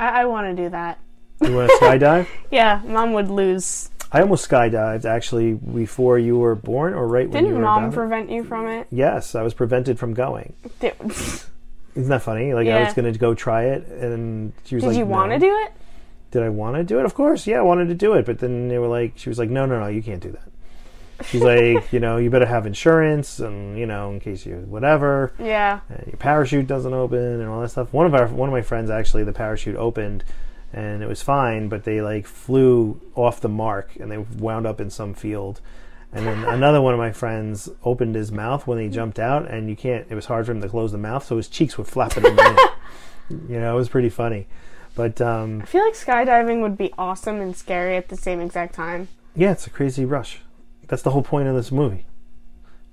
I, 0.00 0.22
I 0.22 0.24
want 0.24 0.54
to 0.56 0.62
do 0.64 0.68
that. 0.70 0.98
You 1.42 1.54
want 1.54 1.70
to 1.70 1.76
skydive? 1.76 2.26
Yeah, 2.50 2.82
mom 2.84 3.12
would 3.12 3.30
lose. 3.30 3.90
I 4.12 4.20
almost 4.20 4.48
skydived 4.48 5.04
actually 5.04 5.54
before 5.54 6.18
you 6.18 6.36
were 6.38 6.54
born, 6.54 6.92
or 6.94 7.06
right 7.08 7.28
when 7.28 7.46
you 7.46 7.54
were. 7.54 7.60
Born. 7.60 7.74
Didn't 7.74 7.82
mom 7.84 7.92
prevent 7.92 8.30
you 8.30 8.44
from 8.44 8.66
it? 8.68 8.86
Yes, 8.90 9.34
I 9.34 9.42
was 9.42 9.54
prevented 9.54 9.98
from 9.98 10.12
going. 10.14 10.54
Isn't 11.94 12.08
that 12.10 12.22
funny? 12.22 12.52
Like 12.54 12.66
I 12.66 12.70
Yeah. 12.70 12.84
was 12.84 12.94
going 12.94 13.12
to 13.12 13.18
go 13.18 13.34
try 13.34 13.64
it, 13.66 13.86
and 13.88 14.52
she 14.64 14.74
was 14.74 14.82
did 14.84 14.88
like, 14.90 14.98
you 14.98 15.06
want 15.06 15.32
to 15.32 15.38
do 15.38 15.56
it? 15.64 15.72
Did 16.30 16.42
I 16.42 16.48
want 16.48 16.76
to 16.76 16.82
do 16.84 16.98
it? 16.98 17.04
Of 17.04 17.14
course, 17.14 17.46
yeah, 17.46 17.58
I 17.58 17.62
wanted 17.62 17.86
to 17.88 17.94
do 17.94 18.14
it. 18.14 18.26
But 18.26 18.40
then 18.40 18.68
they 18.68 18.78
were 18.78 18.88
like, 18.88 19.12
she 19.16 19.28
was 19.28 19.38
like, 19.38 19.50
no, 19.50 19.66
no, 19.66 19.78
no, 19.78 19.86
you 19.86 20.02
can't 20.02 20.20
do 20.20 20.32
that. 20.32 21.26
She's 21.26 21.42
like, 21.42 21.92
you 21.92 22.00
know, 22.00 22.16
you 22.16 22.28
better 22.30 22.46
have 22.46 22.66
insurance, 22.66 23.38
and 23.38 23.78
you 23.78 23.86
know, 23.86 24.10
in 24.10 24.18
case 24.18 24.44
you 24.44 24.56
whatever. 24.68 25.32
Yeah. 25.38 25.80
and 25.88 26.06
your 26.08 26.16
parachute 26.16 26.66
doesn't 26.66 26.92
open 26.92 27.18
and 27.40 27.48
all 27.48 27.60
that 27.60 27.70
stuff. 27.70 27.92
One 27.92 28.06
of 28.06 28.14
our 28.14 28.26
one 28.26 28.48
of 28.48 28.52
my 28.52 28.62
friends 28.62 28.90
actually 28.90 29.22
the 29.24 29.32
parachute 29.32 29.76
opened 29.76 30.24
and 30.72 31.04
it 31.04 31.06
was 31.08 31.22
fine, 31.22 31.68
but 31.68 31.84
they 31.84 32.00
like 32.02 32.26
flew 32.26 33.00
off 33.14 33.40
the 33.40 33.48
mark 33.48 33.94
and 34.00 34.10
they 34.10 34.18
wound 34.18 34.66
up 34.66 34.80
in 34.80 34.90
some 34.90 35.14
field. 35.14 35.60
And 36.14 36.24
then 36.26 36.44
another 36.44 36.80
one 36.80 36.94
of 36.94 36.98
my 36.98 37.10
friends 37.10 37.68
opened 37.82 38.14
his 38.14 38.30
mouth 38.30 38.66
when 38.68 38.78
he 38.78 38.88
jumped 38.88 39.18
out 39.18 39.50
and 39.50 39.68
you 39.68 39.74
can't 39.74 40.06
it 40.08 40.14
was 40.14 40.26
hard 40.26 40.46
for 40.46 40.52
him 40.52 40.60
to 40.62 40.68
close 40.68 40.92
the 40.92 40.98
mouth, 40.98 41.24
so 41.26 41.36
his 41.36 41.48
cheeks 41.48 41.76
were 41.76 41.84
flapping 41.84 42.24
in 42.24 42.36
the 42.36 42.42
wind. 42.42 42.58
You 43.50 43.58
know, 43.58 43.72
it 43.72 43.76
was 43.76 43.88
pretty 43.88 44.10
funny. 44.10 44.46
But 44.94 45.20
um 45.20 45.62
I 45.62 45.64
feel 45.64 45.82
like 45.84 45.94
skydiving 45.94 46.60
would 46.62 46.76
be 46.76 46.92
awesome 46.98 47.40
and 47.40 47.56
scary 47.56 47.96
at 47.96 48.08
the 48.10 48.16
same 48.16 48.40
exact 48.40 48.74
time. 48.74 49.08
yeah, 49.34 49.50
it's 49.52 49.66
a 49.66 49.70
crazy 49.70 50.04
rush. 50.04 50.40
That's 50.86 51.02
the 51.02 51.10
whole 51.10 51.22
point 51.22 51.48
of 51.48 51.54
this 51.56 51.72
movie. 51.72 52.04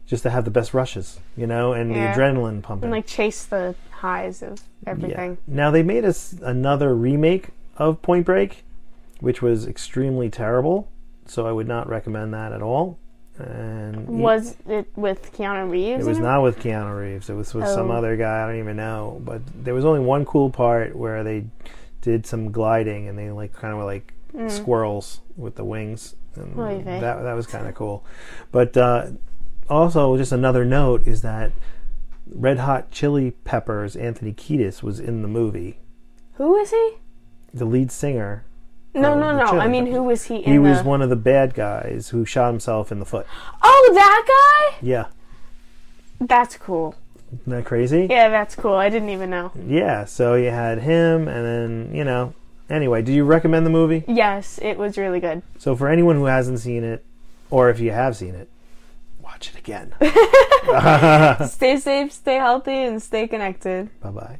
Just 0.07 0.23
to 0.23 0.29
have 0.29 0.45
the 0.45 0.51
best 0.51 0.73
rushes, 0.73 1.19
you 1.37 1.45
know, 1.47 1.73
and 1.73 1.93
Yeah. 1.93 2.15
the 2.15 2.19
adrenaline 2.21 2.61
pumping. 2.63 2.85
And 2.85 2.91
like 2.91 3.05
chase 3.07 3.45
the 3.45 3.75
highs 3.91 4.41
of 4.41 4.61
everything. 4.87 5.37
Now 5.45 5.69
they 5.69 5.83
made 5.83 6.05
us 6.05 6.33
another 6.41 6.95
remake 6.95 7.49
of 7.77 8.01
Point 8.01 8.25
Break, 8.25 8.63
which 9.19 9.41
was 9.41 9.67
extremely 9.67 10.29
terrible. 10.29 10.87
So 11.27 11.45
I 11.45 11.51
would 11.51 11.67
not 11.67 11.87
recommend 11.87 12.33
that 12.33 12.51
at 12.51 12.61
all. 12.61 12.97
And 13.41 14.07
Was 14.07 14.55
it 14.67 14.87
with 14.95 15.33
Keanu 15.33 15.69
Reeves? 15.69 16.05
it 16.05 16.09
was 16.09 16.19
not 16.19 16.41
with 16.43 16.59
Keanu 16.59 16.99
Reeves. 16.99 17.29
It 17.29 17.33
was 17.33 17.53
with 17.53 17.67
some 17.67 17.89
Oh. 17.91 17.95
other 17.95 18.15
guy. 18.17 18.43
I 18.43 18.47
don't 18.47 18.59
even 18.59 18.77
know. 18.77 19.21
But 19.23 19.41
there 19.63 19.73
was 19.73 19.85
only 19.85 19.99
one 19.99 20.25
cool 20.25 20.49
part 20.49 20.95
where 20.95 21.23
they 21.23 21.45
did 22.01 22.25
some 22.25 22.51
gliding 22.51 23.07
and 23.07 23.17
they 23.17 23.31
like 23.31 23.53
kind 23.53 23.71
of 23.73 23.79
were 23.79 23.85
like 23.85 24.13
Mm. 24.35 24.49
squirrels 24.49 25.19
with 25.35 25.55
the 25.55 25.63
wings. 25.65 26.15
And 26.35 26.57
Oy 26.57 26.81
that 26.85 27.01
that 27.23 27.33
was 27.33 27.47
kind 27.47 27.67
of 27.67 27.75
cool. 27.75 28.05
But 28.51 28.77
uh, 28.77 29.07
also, 29.69 30.15
just 30.17 30.31
another 30.31 30.63
note 30.63 31.05
is 31.05 31.21
that 31.21 31.51
Red 32.33 32.59
Hot 32.59 32.91
Chili 32.91 33.31
Peppers 33.43 33.95
Anthony 33.97 34.31
Kiedis 34.31 34.81
was 34.81 34.99
in 35.01 35.21
the 35.21 35.27
movie. 35.27 35.79
Who 36.35 36.55
is 36.55 36.71
he? 36.71 36.93
The 37.53 37.65
lead 37.65 37.91
singer. 37.91 38.45
No, 38.93 39.17
no, 39.17 39.37
no. 39.37 39.59
I 39.59 39.67
mean, 39.67 39.85
who 39.85 40.03
was 40.03 40.25
he 40.25 40.37
in 40.37 40.51
He 40.51 40.59
was 40.59 40.79
the? 40.79 40.83
one 40.83 41.01
of 41.01 41.09
the 41.09 41.15
bad 41.15 41.53
guys 41.53 42.09
who 42.09 42.25
shot 42.25 42.49
himself 42.49 42.91
in 42.91 42.99
the 42.99 43.05
foot. 43.05 43.25
Oh, 43.63 43.91
that 43.93 44.71
guy! 44.71 44.77
Yeah. 44.85 45.05
That's 46.19 46.57
cool. 46.57 46.95
Isn't 47.33 47.49
that 47.51 47.65
crazy? 47.65 48.07
Yeah, 48.09 48.29
that's 48.29 48.55
cool. 48.55 48.73
I 48.75 48.89
didn't 48.89 49.09
even 49.09 49.29
know. 49.29 49.51
Yeah, 49.65 50.05
so 50.05 50.35
you 50.35 50.49
had 50.49 50.79
him, 50.79 51.27
and 51.27 51.45
then, 51.45 51.95
you 51.95 52.03
know. 52.03 52.33
Anyway, 52.69 53.01
do 53.01 53.11
you 53.13 53.23
recommend 53.23 53.65
the 53.65 53.69
movie? 53.69 54.03
Yes, 54.07 54.59
it 54.61 54.77
was 54.77 54.97
really 54.97 55.19
good. 55.19 55.41
So, 55.57 55.75
for 55.75 55.87
anyone 55.87 56.17
who 56.17 56.25
hasn't 56.25 56.59
seen 56.59 56.83
it, 56.83 57.05
or 57.49 57.69
if 57.69 57.79
you 57.79 57.91
have 57.91 58.15
seen 58.15 58.35
it, 58.35 58.49
watch 59.21 59.49
it 59.49 59.57
again. 59.57 59.93
stay 61.47 61.77
safe, 61.77 62.11
stay 62.11 62.35
healthy, 62.35 62.83
and 62.83 63.01
stay 63.01 63.27
connected. 63.27 63.89
Bye 64.01 64.09
bye. 64.11 64.39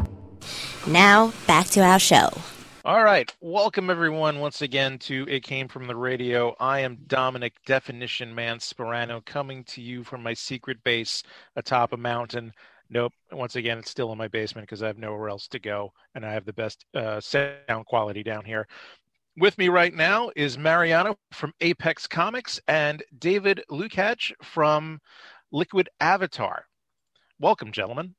Now, 0.87 1.31
back 1.45 1.67
to 1.67 1.81
our 1.81 1.99
show. 1.99 2.29
All 2.83 3.03
right. 3.03 3.31
Welcome, 3.39 3.91
everyone, 3.91 4.39
once 4.39 4.63
again 4.63 4.97
to 4.99 5.27
It 5.29 5.43
Came 5.43 5.67
From 5.67 5.85
the 5.85 5.95
Radio. 5.95 6.55
I 6.59 6.79
am 6.79 6.97
Dominic 7.05 7.53
Definition 7.67 8.33
Man 8.33 8.57
Sperano 8.57 9.23
coming 9.23 9.63
to 9.65 9.81
you 9.81 10.03
from 10.03 10.23
my 10.23 10.33
secret 10.33 10.83
base 10.83 11.21
atop 11.55 11.93
a 11.93 11.97
mountain. 11.97 12.51
Nope. 12.89 13.13
Once 13.31 13.55
again, 13.55 13.77
it's 13.77 13.91
still 13.91 14.11
in 14.11 14.17
my 14.17 14.27
basement 14.27 14.67
because 14.67 14.81
I 14.81 14.87
have 14.87 14.97
nowhere 14.97 15.29
else 15.29 15.47
to 15.49 15.59
go 15.59 15.93
and 16.15 16.25
I 16.25 16.33
have 16.33 16.45
the 16.45 16.53
best 16.53 16.83
uh, 16.95 17.19
sound 17.21 17.85
quality 17.85 18.23
down 18.23 18.43
here. 18.43 18.67
With 19.37 19.55
me 19.59 19.69
right 19.69 19.93
now 19.93 20.31
is 20.35 20.57
Mariano 20.57 21.15
from 21.31 21.53
Apex 21.61 22.07
Comics 22.07 22.59
and 22.67 23.03
David 23.19 23.63
Lukacs 23.69 24.31
from 24.41 24.99
Liquid 25.51 25.87
Avatar. 25.99 26.65
Welcome, 27.39 27.71
gentlemen. 27.71 28.15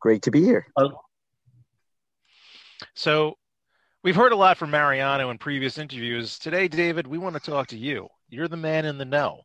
Great 0.00 0.22
to 0.22 0.32
be 0.32 0.42
here. 0.42 0.66
So 2.94 3.36
we've 4.02 4.16
heard 4.16 4.32
a 4.32 4.36
lot 4.36 4.58
from 4.58 4.70
Mariano 4.70 5.30
in 5.30 5.38
previous 5.38 5.78
interviews. 5.78 6.38
Today, 6.38 6.68
David, 6.68 7.06
we 7.06 7.18
want 7.18 7.34
to 7.34 7.50
talk 7.50 7.68
to 7.68 7.78
you. 7.78 8.08
You're 8.28 8.48
the 8.48 8.56
man 8.56 8.84
in 8.84 8.98
the 8.98 9.04
know. 9.04 9.42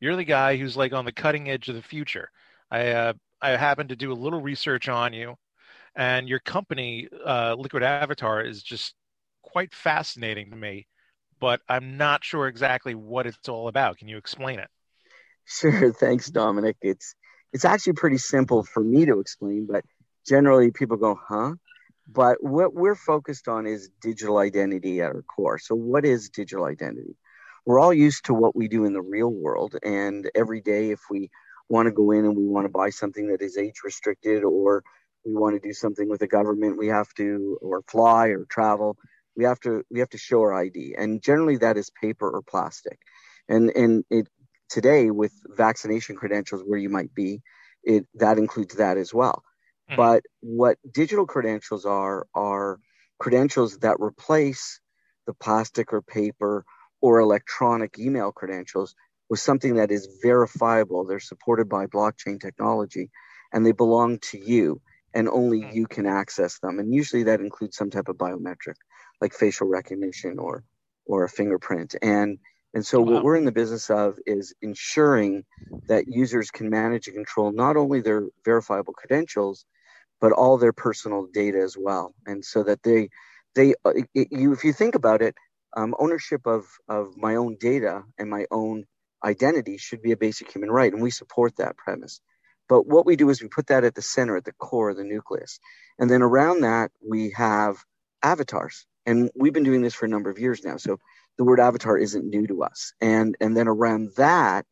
You're 0.00 0.16
the 0.16 0.24
guy 0.24 0.56
who's 0.56 0.76
like 0.76 0.92
on 0.92 1.04
the 1.04 1.12
cutting 1.12 1.48
edge 1.50 1.68
of 1.68 1.74
the 1.74 1.82
future. 1.82 2.30
I 2.70 2.88
uh, 2.88 3.12
I 3.40 3.50
happened 3.50 3.90
to 3.90 3.96
do 3.96 4.12
a 4.12 4.14
little 4.14 4.40
research 4.40 4.88
on 4.88 5.12
you, 5.12 5.36
and 5.94 6.28
your 6.28 6.40
company, 6.40 7.08
uh, 7.24 7.54
Liquid 7.58 7.82
Avatar, 7.82 8.42
is 8.42 8.62
just 8.62 8.94
quite 9.42 9.74
fascinating 9.74 10.50
to 10.50 10.56
me. 10.56 10.86
But 11.40 11.60
I'm 11.68 11.96
not 11.96 12.24
sure 12.24 12.48
exactly 12.48 12.94
what 12.94 13.26
it's 13.26 13.48
all 13.48 13.68
about. 13.68 13.98
Can 13.98 14.08
you 14.08 14.16
explain 14.18 14.58
it? 14.58 14.68
Sure, 15.46 15.92
thanks, 16.00 16.30
Dominic. 16.30 16.76
It's 16.82 17.14
it's 17.52 17.64
actually 17.64 17.94
pretty 17.94 18.18
simple 18.18 18.64
for 18.64 18.82
me 18.82 19.06
to 19.06 19.20
explain, 19.20 19.66
but 19.66 19.84
generally 20.26 20.70
people 20.70 20.96
go, 20.96 21.18
"Huh?" 21.28 21.54
But 22.08 22.42
what 22.42 22.74
we're 22.74 22.94
focused 22.94 23.48
on 23.48 23.66
is 23.66 23.90
digital 24.00 24.38
identity 24.38 25.00
at 25.00 25.10
our 25.10 25.22
core. 25.22 25.58
So, 25.58 25.74
what 25.74 26.04
is 26.04 26.30
digital 26.30 26.64
identity? 26.64 27.16
We're 27.64 27.80
all 27.80 27.92
used 27.92 28.26
to 28.26 28.34
what 28.34 28.54
we 28.54 28.68
do 28.68 28.84
in 28.84 28.92
the 28.92 29.02
real 29.02 29.30
world, 29.30 29.74
and 29.82 30.30
every 30.34 30.60
day, 30.60 30.90
if 30.90 31.00
we 31.10 31.30
want 31.68 31.86
to 31.86 31.92
go 31.92 32.12
in 32.12 32.24
and 32.24 32.36
we 32.36 32.46
want 32.46 32.64
to 32.66 32.70
buy 32.70 32.90
something 32.90 33.28
that 33.28 33.42
is 33.42 33.56
age 33.56 33.80
restricted, 33.84 34.44
or 34.44 34.84
we 35.24 35.34
want 35.34 35.60
to 35.60 35.68
do 35.68 35.72
something 35.72 36.08
with 36.08 36.20
the 36.20 36.28
government, 36.28 36.78
we 36.78 36.86
have 36.86 37.12
to, 37.14 37.58
or 37.60 37.82
fly 37.88 38.28
or 38.28 38.44
travel, 38.44 38.96
we 39.36 39.44
have 39.44 39.58
to 39.60 39.84
we 39.90 39.98
have 39.98 40.10
to 40.10 40.18
show 40.18 40.40
our 40.42 40.54
ID, 40.54 40.94
and 40.96 41.22
generally 41.22 41.56
that 41.58 41.76
is 41.76 41.90
paper 41.90 42.30
or 42.30 42.42
plastic, 42.42 42.98
and 43.48 43.70
and 43.76 44.04
it 44.10 44.28
today 44.68 45.10
with 45.10 45.32
vaccination 45.48 46.16
credentials 46.16 46.62
where 46.64 46.78
you 46.78 46.88
might 46.88 47.12
be, 47.14 47.42
it 47.82 48.06
that 48.14 48.38
includes 48.38 48.76
that 48.76 48.96
as 48.96 49.12
well. 49.12 49.42
Mm-hmm. 49.88 49.96
But 49.96 50.24
what 50.40 50.78
digital 50.92 51.26
credentials 51.26 51.84
are 51.84 52.26
are 52.34 52.80
credentials 53.18 53.78
that 53.78 53.96
replace 54.00 54.80
the 55.26 55.34
plastic 55.34 55.92
or 55.92 56.02
paper 56.02 56.64
or 57.00 57.20
electronic 57.20 57.98
email 57.98 58.32
credentials 58.32 58.94
with 59.28 59.40
something 59.40 59.76
that 59.76 59.90
is 59.90 60.18
verifiable. 60.22 61.04
They're 61.04 61.20
supported 61.20 61.68
by 61.68 61.86
blockchain 61.86 62.40
technology 62.40 63.10
and 63.52 63.64
they 63.64 63.72
belong 63.72 64.18
to 64.30 64.38
you 64.38 64.80
and 65.14 65.28
only 65.28 65.62
mm-hmm. 65.62 65.76
you 65.76 65.86
can 65.86 66.06
access 66.06 66.58
them. 66.58 66.78
And 66.78 66.92
usually 66.92 67.24
that 67.24 67.40
includes 67.40 67.76
some 67.76 67.90
type 67.90 68.08
of 68.08 68.16
biometric 68.16 68.74
like 69.20 69.32
facial 69.32 69.66
recognition 69.66 70.38
or 70.38 70.64
or 71.06 71.24
a 71.24 71.28
fingerprint. 71.28 71.94
And 72.02 72.38
and 72.74 72.84
so 72.84 73.00
what 73.00 73.24
we're 73.24 73.36
in 73.36 73.46
the 73.46 73.52
business 73.52 73.88
of 73.88 74.18
is 74.26 74.54
ensuring 74.60 75.44
that 75.88 76.08
users 76.08 76.50
can 76.50 76.68
manage 76.68 77.06
and 77.06 77.16
control 77.16 77.50
not 77.50 77.76
only 77.76 78.02
their 78.02 78.28
verifiable 78.44 78.92
credentials, 78.92 79.64
but 80.20 80.32
all 80.32 80.58
their 80.58 80.72
personal 80.72 81.26
data 81.32 81.58
as 81.58 81.76
well. 81.78 82.14
And 82.26 82.44
so 82.44 82.62
that 82.64 82.82
they, 82.82 83.08
they, 83.54 83.74
uh, 83.84 83.92
it, 84.14 84.28
you, 84.30 84.52
if 84.52 84.64
you 84.64 84.72
think 84.72 84.94
about 84.94 85.22
it, 85.22 85.34
um, 85.76 85.94
ownership 85.98 86.46
of 86.46 86.64
of 86.88 87.16
my 87.16 87.36
own 87.36 87.56
data 87.60 88.02
and 88.18 88.30
my 88.30 88.46
own 88.50 88.84
identity 89.22 89.76
should 89.76 90.02
be 90.02 90.12
a 90.12 90.16
basic 90.16 90.50
human 90.50 90.70
right, 90.70 90.92
and 90.92 91.02
we 91.02 91.10
support 91.10 91.56
that 91.56 91.76
premise. 91.76 92.20
But 92.68 92.86
what 92.86 93.06
we 93.06 93.16
do 93.16 93.28
is 93.30 93.42
we 93.42 93.48
put 93.48 93.68
that 93.68 93.84
at 93.84 93.94
the 93.94 94.02
center, 94.02 94.36
at 94.36 94.44
the 94.44 94.52
core 94.52 94.90
of 94.90 94.96
the 94.96 95.04
nucleus. 95.04 95.60
And 95.98 96.10
then 96.10 96.22
around 96.22 96.62
that, 96.62 96.90
we 97.06 97.30
have 97.36 97.76
avatars. 98.22 98.86
And 99.04 99.30
we've 99.36 99.52
been 99.52 99.62
doing 99.62 99.82
this 99.82 99.94
for 99.94 100.06
a 100.06 100.08
number 100.08 100.30
of 100.30 100.38
years 100.38 100.64
now. 100.64 100.76
So 100.76 100.98
the 101.38 101.44
word 101.44 101.60
avatar 101.60 101.96
isn't 101.96 102.24
new 102.24 102.46
to 102.48 102.64
us. 102.64 102.92
And, 103.00 103.36
and 103.40 103.56
then 103.56 103.68
around 103.68 104.10
that 104.16 104.66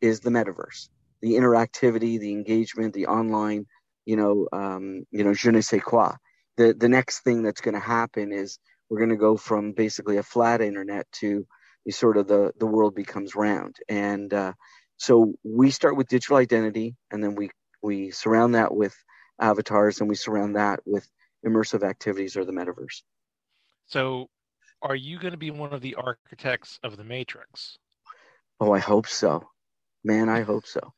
is 0.00 0.20
the 0.20 0.30
metaverse, 0.30 0.88
the 1.20 1.34
interactivity, 1.34 2.18
the 2.18 2.32
engagement, 2.32 2.94
the 2.94 3.06
online, 3.06 3.66
you 4.06 4.16
know, 4.16 4.48
um, 4.52 5.04
you 5.10 5.24
know, 5.24 5.34
je 5.34 5.50
ne 5.50 5.60
sais 5.60 5.80
quoi. 5.80 6.14
The, 6.56 6.72
the 6.72 6.88
next 6.88 7.20
thing 7.20 7.42
that's 7.42 7.60
going 7.60 7.74
to 7.74 7.80
happen 7.80 8.32
is 8.32 8.58
we're 8.88 8.98
going 8.98 9.10
to 9.10 9.16
go 9.16 9.36
from 9.36 9.72
basically 9.72 10.16
a 10.16 10.22
flat 10.22 10.62
internet 10.62 11.06
to 11.20 11.46
sort 11.90 12.16
of 12.16 12.26
the, 12.26 12.52
the 12.58 12.66
world 12.66 12.94
becomes 12.94 13.34
round. 13.34 13.76
And, 13.88 14.32
uh, 14.32 14.52
so 14.98 15.34
we 15.44 15.70
start 15.70 15.96
with 15.96 16.08
digital 16.08 16.36
identity, 16.36 16.96
and 17.10 17.22
then 17.22 17.34
we 17.34 17.50
we 17.82 18.10
surround 18.10 18.54
that 18.54 18.74
with 18.74 18.96
avatars, 19.40 20.00
and 20.00 20.08
we 20.08 20.14
surround 20.14 20.56
that 20.56 20.80
with 20.86 21.06
immersive 21.46 21.82
activities 21.88 22.36
or 22.36 22.44
the 22.44 22.52
metaverse. 22.52 23.02
So, 23.86 24.28
are 24.82 24.96
you 24.96 25.18
going 25.18 25.32
to 25.32 25.38
be 25.38 25.50
one 25.50 25.72
of 25.72 25.82
the 25.82 25.96
architects 25.96 26.80
of 26.82 26.96
the 26.96 27.04
Matrix? 27.04 27.78
Oh, 28.58 28.72
I 28.72 28.78
hope 28.78 29.06
so. 29.06 29.48
Man, 30.02 30.28
I 30.28 30.42
hope 30.42 30.66
so. 30.66 30.94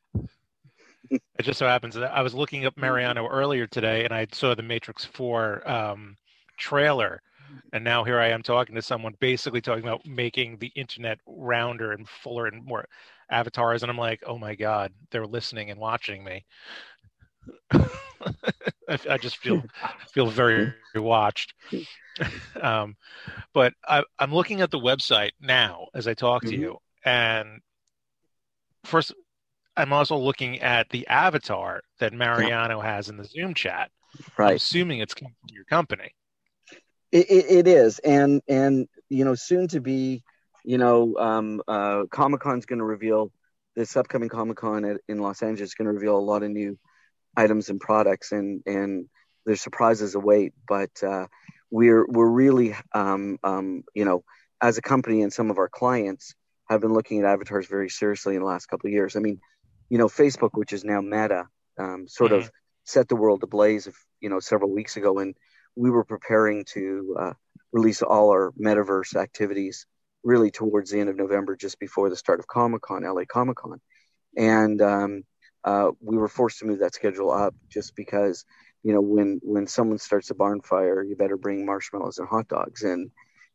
It 1.09 1.41
just 1.41 1.59
so 1.59 1.67
happens 1.67 1.95
that 1.95 2.11
I 2.11 2.21
was 2.21 2.33
looking 2.33 2.65
up 2.65 2.77
Mariano 2.77 3.27
earlier 3.27 3.67
today, 3.67 4.05
and 4.05 4.13
I 4.13 4.27
saw 4.31 4.55
the 4.55 4.63
Matrix 4.63 5.05
Four 5.05 5.69
um, 5.69 6.15
trailer, 6.57 7.21
and 7.73 7.83
now 7.83 8.03
here 8.03 8.19
I 8.19 8.29
am 8.29 8.43
talking 8.43 8.75
to 8.75 8.81
someone 8.81 9.15
basically 9.19 9.61
talking 9.61 9.83
about 9.83 10.05
making 10.05 10.57
the 10.57 10.71
internet 10.75 11.19
rounder 11.25 11.91
and 11.93 12.07
fuller 12.07 12.47
and 12.47 12.65
more 12.65 12.85
avatars 13.31 13.83
and 13.83 13.91
i'm 13.91 13.97
like 13.97 14.23
oh 14.25 14.37
my 14.37 14.55
god 14.55 14.91
they're 15.11 15.27
listening 15.27 15.71
and 15.71 15.79
watching 15.79 16.23
me. 16.23 16.45
I, 17.71 19.17
just 19.17 19.37
feel 19.37 19.63
feel 20.11 20.27
very 20.27 20.73
watched. 20.95 21.53
Um, 22.61 22.97
but 23.53 23.73
I, 23.87 24.03
am 24.19 24.33
looking 24.33 24.59
at 24.59 24.71
the 24.71 24.77
website 24.77 25.31
now 25.39 25.87
as 25.93 26.05
i 26.05 26.13
talk 26.13 26.41
to 26.41 26.49
mm-hmm. 26.49 26.61
you 26.61 26.77
and 27.05 27.61
first 28.83 29.13
i'm 29.77 29.93
also 29.93 30.17
looking 30.17 30.59
at 30.59 30.89
the 30.89 31.07
avatar 31.07 31.81
that 31.99 32.13
mariano 32.13 32.81
yeah. 32.81 32.95
has 32.95 33.09
in 33.09 33.17
the 33.17 33.25
zoom 33.25 33.53
chat 33.53 33.91
right 34.37 34.49
I'm 34.49 34.55
assuming 34.55 34.99
it's 34.99 35.13
coming 35.13 35.35
from 35.39 35.55
your 35.55 35.65
company 35.65 36.13
it, 37.11 37.29
it, 37.29 37.45
it 37.49 37.67
is 37.67 37.99
and 37.99 38.41
and 38.47 38.87
you 39.09 39.25
know 39.25 39.35
soon 39.35 39.67
to 39.69 39.81
be 39.81 40.23
you 40.63 40.77
know, 40.77 41.15
um, 41.17 41.61
uh, 41.67 42.03
Comic 42.11 42.41
Con's 42.41 42.65
going 42.65 42.79
to 42.79 42.85
reveal 42.85 43.31
this 43.75 43.95
upcoming 43.95 44.29
Comic 44.29 44.57
Con 44.57 44.99
in 45.07 45.19
Los 45.19 45.41
Angeles 45.41 45.69
is 45.69 45.73
going 45.73 45.87
to 45.87 45.93
reveal 45.93 46.17
a 46.17 46.19
lot 46.19 46.43
of 46.43 46.51
new 46.51 46.77
items 47.35 47.69
and 47.69 47.79
products, 47.79 48.31
and 48.31 48.61
and 48.65 49.07
there's 49.45 49.61
surprises 49.61 50.15
await. 50.15 50.53
But 50.67 50.91
uh, 51.01 51.27
we're 51.71 52.05
we're 52.07 52.29
really, 52.29 52.75
um, 52.93 53.37
um, 53.43 53.83
you 53.95 54.05
know, 54.05 54.23
as 54.61 54.77
a 54.77 54.81
company 54.81 55.21
and 55.21 55.31
some 55.31 55.49
of 55.49 55.57
our 55.57 55.69
clients 55.69 56.35
have 56.69 56.81
been 56.81 56.93
looking 56.93 57.19
at 57.19 57.25
avatars 57.25 57.65
very 57.65 57.89
seriously 57.89 58.35
in 58.35 58.41
the 58.41 58.47
last 58.47 58.67
couple 58.67 58.87
of 58.87 58.93
years. 58.93 59.15
I 59.15 59.21
mean, 59.21 59.39
you 59.89 59.97
know, 59.97 60.07
Facebook, 60.07 60.51
which 60.53 60.73
is 60.73 60.83
now 60.83 61.01
Meta, 61.01 61.47
um, 61.77 62.07
sort 62.07 62.31
mm-hmm. 62.31 62.41
of 62.41 62.51
set 62.83 63.07
the 63.07 63.15
world 63.15 63.43
ablaze, 63.43 63.87
of, 63.87 63.95
you 64.19 64.29
know, 64.29 64.39
several 64.39 64.71
weeks 64.71 64.97
ago, 64.97 65.19
and 65.19 65.35
we 65.75 65.89
were 65.89 66.03
preparing 66.03 66.65
to 66.65 67.15
uh, 67.19 67.33
release 67.71 68.01
all 68.01 68.31
our 68.31 68.51
metaverse 68.59 69.15
activities 69.15 69.85
really 70.23 70.51
towards 70.51 70.91
the 70.91 70.99
end 70.99 71.09
of 71.09 71.15
November, 71.15 71.55
just 71.55 71.79
before 71.79 72.09
the 72.09 72.15
start 72.15 72.39
of 72.39 72.47
Comic 72.47 72.81
Con, 72.81 73.03
LA 73.03 73.23
Comic 73.27 73.57
Con. 73.57 73.79
And 74.35 74.81
um, 74.81 75.23
uh, 75.63 75.91
we 76.01 76.17
were 76.17 76.27
forced 76.27 76.59
to 76.59 76.65
move 76.65 76.79
that 76.79 76.93
schedule 76.93 77.31
up 77.31 77.55
just 77.69 77.95
because, 77.95 78.45
you 78.83 78.93
know, 78.93 79.01
when, 79.01 79.39
when 79.43 79.67
someone 79.67 79.97
starts 79.97 80.29
a 80.29 80.35
barn 80.35 80.61
fire, 80.61 81.03
you 81.03 81.15
better 81.15 81.37
bring 81.37 81.65
marshmallows 81.65 82.17
and 82.17 82.27
hot 82.27 82.47
dogs. 82.47 82.83
And, 82.83 83.11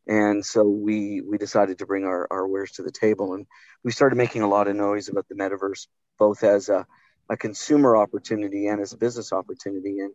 and 0.07 0.45
so 0.45 0.63
we, 0.63 1.21
we 1.21 1.37
decided 1.37 1.79
to 1.79 1.85
bring 1.85 2.05
our, 2.05 2.27
our 2.31 2.47
wares 2.47 2.73
to 2.73 2.83
the 2.83 2.91
table. 2.91 3.33
And 3.33 3.45
we 3.83 3.91
started 3.91 4.15
making 4.15 4.41
a 4.41 4.49
lot 4.49 4.67
of 4.67 4.75
noise 4.75 5.09
about 5.09 5.27
the 5.27 5.35
metaverse, 5.35 5.87
both 6.17 6.43
as 6.43 6.69
a, 6.69 6.85
a 7.29 7.37
consumer 7.37 7.97
opportunity 7.97 8.67
and 8.67 8.81
as 8.81 8.93
a 8.93 8.97
business 8.97 9.33
opportunity. 9.33 9.99
And 9.99 10.13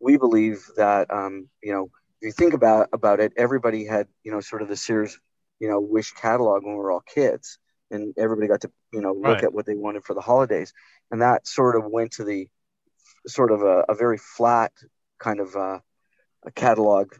we 0.00 0.16
believe 0.16 0.64
that, 0.76 1.12
um, 1.12 1.48
you 1.62 1.72
know, 1.72 1.90
if 2.20 2.26
you 2.26 2.32
think 2.32 2.54
about, 2.54 2.88
about 2.92 3.20
it, 3.20 3.32
everybody 3.36 3.84
had, 3.84 4.06
you 4.22 4.30
know, 4.30 4.40
sort 4.40 4.62
of 4.62 4.68
the 4.68 4.76
Sears 4.76 5.18
you 5.62 5.68
know 5.68 5.78
wish 5.78 6.10
catalog 6.10 6.64
when 6.64 6.74
we 6.74 6.78
were 6.78 6.90
all 6.90 7.00
kids 7.14 7.58
and 7.92 8.12
everybody 8.18 8.48
got 8.48 8.62
to 8.62 8.70
you 8.92 9.00
know 9.00 9.12
look 9.12 9.36
right. 9.36 9.44
at 9.44 9.54
what 9.54 9.64
they 9.64 9.76
wanted 9.76 10.04
for 10.04 10.12
the 10.12 10.20
holidays 10.20 10.74
and 11.12 11.22
that 11.22 11.46
sort 11.46 11.76
of 11.76 11.84
went 11.88 12.10
to 12.10 12.24
the 12.24 12.48
sort 13.28 13.52
of 13.52 13.62
a, 13.62 13.84
a 13.88 13.94
very 13.94 14.18
flat 14.18 14.72
kind 15.20 15.38
of 15.38 15.54
uh, 15.54 15.78
a 16.44 16.50
catalog 16.50 17.14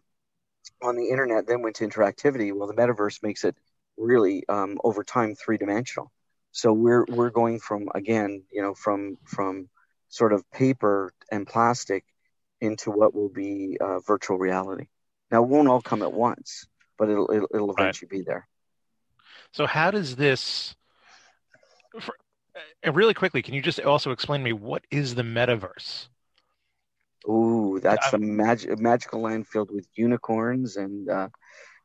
on 0.82 0.96
the 0.96 1.08
internet 1.08 1.46
then 1.46 1.62
went 1.62 1.76
to 1.76 1.86
interactivity 1.86 2.52
well 2.52 2.66
the 2.66 2.74
metaverse 2.74 3.22
makes 3.22 3.44
it 3.44 3.56
really 3.96 4.44
um, 4.48 4.76
over 4.82 5.04
time 5.04 5.36
three 5.36 5.56
dimensional 5.56 6.10
so 6.52 6.72
we're 6.72 7.04
we're 7.08 7.30
going 7.30 7.58
from 7.58 7.88
again 7.94 8.42
you 8.52 8.62
know 8.62 8.74
from 8.74 9.18
from 9.24 9.68
sort 10.08 10.32
of 10.32 10.48
paper 10.50 11.12
and 11.30 11.46
plastic 11.46 12.04
into 12.60 12.90
what 12.90 13.14
will 13.14 13.28
be 13.28 13.76
uh, 13.80 13.98
virtual 14.00 14.38
reality 14.38 14.86
now 15.30 15.42
it 15.42 15.48
won't 15.48 15.68
all 15.68 15.80
come 15.80 16.02
at 16.02 16.12
once 16.12 16.66
but 17.02 17.10
it'll 17.10 17.30
it'll, 17.32 17.48
it'll 17.52 17.72
eventually 17.72 18.08
right. 18.12 18.20
be 18.20 18.24
there. 18.24 18.46
So 19.50 19.66
how 19.66 19.90
does 19.90 20.14
this? 20.14 20.76
For, 22.00 22.14
uh, 22.86 22.92
really 22.92 23.12
quickly, 23.12 23.42
can 23.42 23.54
you 23.54 23.60
just 23.60 23.80
also 23.80 24.12
explain 24.12 24.40
to 24.40 24.44
me 24.44 24.52
what 24.52 24.84
is 24.92 25.16
the 25.16 25.22
metaverse? 25.22 26.06
Ooh, 27.28 27.80
that's 27.82 28.12
a 28.12 28.18
magic 28.18 28.78
magical 28.78 29.20
land 29.20 29.48
filled 29.48 29.72
with 29.72 29.86
unicorns 29.94 30.76
and 30.76 31.08
uh, 31.08 31.28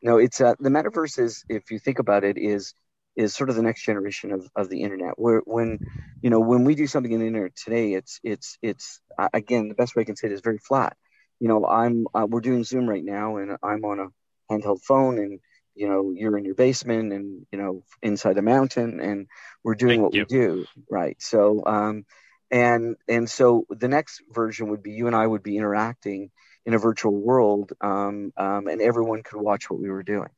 no, 0.04 0.18
it's 0.18 0.40
uh, 0.40 0.54
the 0.60 0.70
metaverse 0.70 1.18
is 1.18 1.44
if 1.50 1.72
you 1.72 1.80
think 1.80 1.98
about 1.98 2.24
it 2.24 2.38
is 2.38 2.76
is 3.18 3.36
sort 3.36 3.50
of 3.50 3.58
the 3.58 3.64
next 3.64 3.84
generation 3.86 4.32
of, 4.34 4.48
of 4.56 4.70
the 4.70 4.84
internet. 4.84 5.14
Where 5.18 5.42
when 5.46 5.80
you 6.22 6.30
know 6.32 6.40
when 6.42 6.66
we 6.66 6.76
do 6.76 6.88
something 6.88 7.12
in 7.12 7.22
the 7.22 7.28
internet 7.28 7.56
today 7.56 7.94
it's 7.94 8.20
it's 8.24 8.58
it's 8.64 9.02
uh, 9.20 9.30
again 9.34 9.70
the 9.70 9.76
best 9.76 9.96
way 9.96 10.04
i 10.04 10.06
can 10.06 10.18
say 10.18 10.28
it 10.28 10.34
is 10.34 10.42
very 10.42 10.60
flat. 10.60 10.98
You 11.40 11.50
know 11.50 11.66
i'm 11.66 12.08
uh, 12.16 12.28
we're 12.30 12.42
doing 12.42 12.64
zoom 12.64 12.88
right 12.90 13.04
now 13.06 13.38
and 13.38 13.58
i'm 13.64 13.86
on 13.86 14.00
a 14.00 14.54
handheld 14.54 14.82
phone 14.84 15.18
and 15.20 15.40
you 15.76 15.88
know 15.90 16.12
you're 16.16 16.38
in 16.38 16.46
your 16.46 16.56
basement 16.56 17.14
and 17.14 17.46
you 17.52 17.60
know 17.60 17.84
inside 18.02 18.38
a 18.38 18.44
mountain 18.44 19.00
and 19.02 19.28
we're 19.64 19.76
doing 19.76 20.02
Thank 20.02 20.02
what 20.02 20.14
you. 20.14 20.16
we 20.16 20.26
do 20.26 20.68
right? 20.90 21.18
So 21.22 21.64
um 21.66 22.06
and 22.52 22.96
and 23.08 23.30
so 23.30 23.66
the 23.70 23.88
next 23.88 24.22
version 24.32 24.70
would 24.70 24.84
be 24.84 24.92
you 24.92 25.08
and 25.08 25.16
i 25.16 25.26
would 25.26 25.44
be 25.44 25.58
interacting 25.58 26.30
in 26.66 26.74
a 26.74 26.80
virtual 26.80 27.14
world 27.16 27.74
um, 27.82 28.32
um 28.38 28.68
and 28.68 28.82
everyone 28.82 29.24
could 29.24 29.40
watch 29.42 29.70
what 29.70 29.80
we 29.80 29.90
were 29.90 30.04
doing 30.04 30.30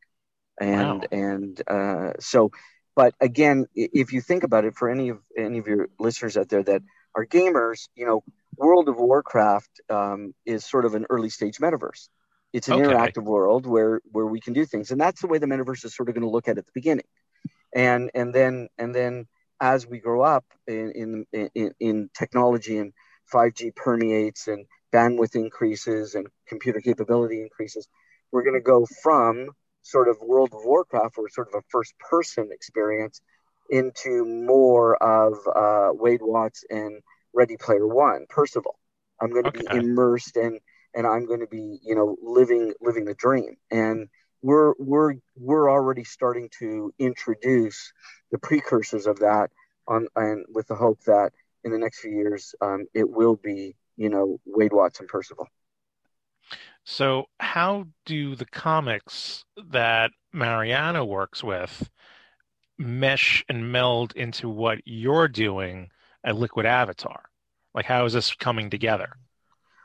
and 0.59 1.01
wow. 1.01 1.07
and 1.11 1.61
uh 1.67 2.11
so 2.19 2.51
but 2.95 3.13
again 3.21 3.65
if 3.75 4.13
you 4.13 4.21
think 4.21 4.43
about 4.43 4.65
it 4.65 4.75
for 4.75 4.89
any 4.89 5.09
of 5.09 5.19
any 5.37 5.57
of 5.57 5.67
your 5.67 5.89
listeners 5.99 6.37
out 6.37 6.49
there 6.49 6.63
that 6.63 6.81
are 7.15 7.25
gamers 7.25 7.87
you 7.95 8.05
know 8.05 8.23
world 8.57 8.89
of 8.89 8.97
warcraft 8.97 9.79
um, 9.89 10.33
is 10.45 10.65
sort 10.65 10.85
of 10.85 10.93
an 10.93 11.05
early 11.09 11.29
stage 11.29 11.57
metaverse 11.59 12.09
it's 12.53 12.67
an 12.67 12.75
okay. 12.75 12.83
interactive 12.83 13.23
world 13.23 13.65
where 13.65 14.01
where 14.11 14.25
we 14.25 14.39
can 14.39 14.53
do 14.53 14.65
things, 14.65 14.91
and 14.91 14.99
that's 14.99 15.21
the 15.21 15.27
way 15.27 15.37
the 15.37 15.45
metaverse 15.45 15.85
is 15.85 15.95
sort 15.95 16.09
of 16.09 16.15
going 16.15 16.23
to 16.23 16.29
look 16.29 16.47
at 16.47 16.57
at 16.57 16.65
the 16.65 16.71
beginning, 16.73 17.05
and 17.75 18.09
and 18.15 18.33
then 18.33 18.69
and 18.77 18.93
then 18.93 19.27
as 19.61 19.85
we 19.85 19.99
grow 19.99 20.21
up 20.21 20.45
in 20.67 21.25
in 21.33 21.49
in, 21.53 21.71
in 21.79 22.09
technology 22.17 22.77
and 22.77 22.93
5G 23.31 23.75
permeates 23.75 24.47
and 24.47 24.65
bandwidth 24.91 25.35
increases 25.35 26.15
and 26.15 26.27
computer 26.47 26.81
capability 26.81 27.41
increases, 27.43 27.87
we're 28.31 28.43
going 28.43 28.55
to 28.55 28.61
go 28.61 28.87
from 29.03 29.51
sort 29.81 30.07
of 30.07 30.17
World 30.21 30.49
of 30.53 30.59
Warcraft 30.63 31.15
or 31.17 31.29
sort 31.29 31.47
of 31.49 31.55
a 31.55 31.63
first 31.69 31.93
person 31.99 32.49
experience 32.51 33.21
into 33.69 34.25
more 34.25 34.95
of 35.01 35.33
uh, 35.55 35.93
Wade 35.93 36.21
Watts 36.21 36.63
and 36.69 37.01
Ready 37.33 37.57
Player 37.57 37.87
One, 37.87 38.25
Parzival. 38.33 38.77
I'm 39.21 39.31
going 39.31 39.43
to 39.43 39.49
okay. 39.49 39.79
be 39.79 39.85
immersed 39.85 40.37
in 40.37 40.59
and 40.95 41.05
I'm 41.05 41.25
going 41.25 41.41
to 41.41 41.47
be, 41.47 41.79
you 41.83 41.95
know, 41.95 42.17
living 42.21 42.73
living 42.81 43.05
the 43.05 43.13
dream. 43.13 43.57
And 43.69 44.09
we're 44.41 44.73
we're 44.79 45.15
we're 45.35 45.69
already 45.69 46.03
starting 46.03 46.49
to 46.59 46.93
introduce 46.97 47.91
the 48.31 48.37
precursors 48.37 49.05
of 49.05 49.19
that 49.19 49.51
on 49.87 50.07
and 50.15 50.45
with 50.53 50.67
the 50.67 50.75
hope 50.75 50.99
that 51.05 51.31
in 51.63 51.71
the 51.71 51.77
next 51.77 51.99
few 51.99 52.11
years 52.11 52.55
um, 52.61 52.85
it 52.93 53.09
will 53.09 53.35
be, 53.35 53.75
you 53.97 54.09
know, 54.09 54.39
Wade 54.45 54.73
Watts 54.73 54.99
and 54.99 55.09
Parzival. 55.09 55.47
So, 56.91 57.25
how 57.39 57.85
do 58.07 58.35
the 58.35 58.47
comics 58.47 59.45
that 59.69 60.09
Mariano 60.33 61.05
works 61.05 61.43
with 61.43 61.87
mesh 62.79 63.45
and 63.47 63.71
meld 63.71 64.13
into 64.15 64.49
what 64.49 64.79
you're 64.85 65.27
doing 65.27 65.91
at 66.23 66.35
Liquid 66.35 66.65
Avatar? 66.65 67.29
Like, 67.75 67.85
how 67.85 68.05
is 68.05 68.13
this 68.13 68.33
coming 68.33 68.71
together? 68.71 69.17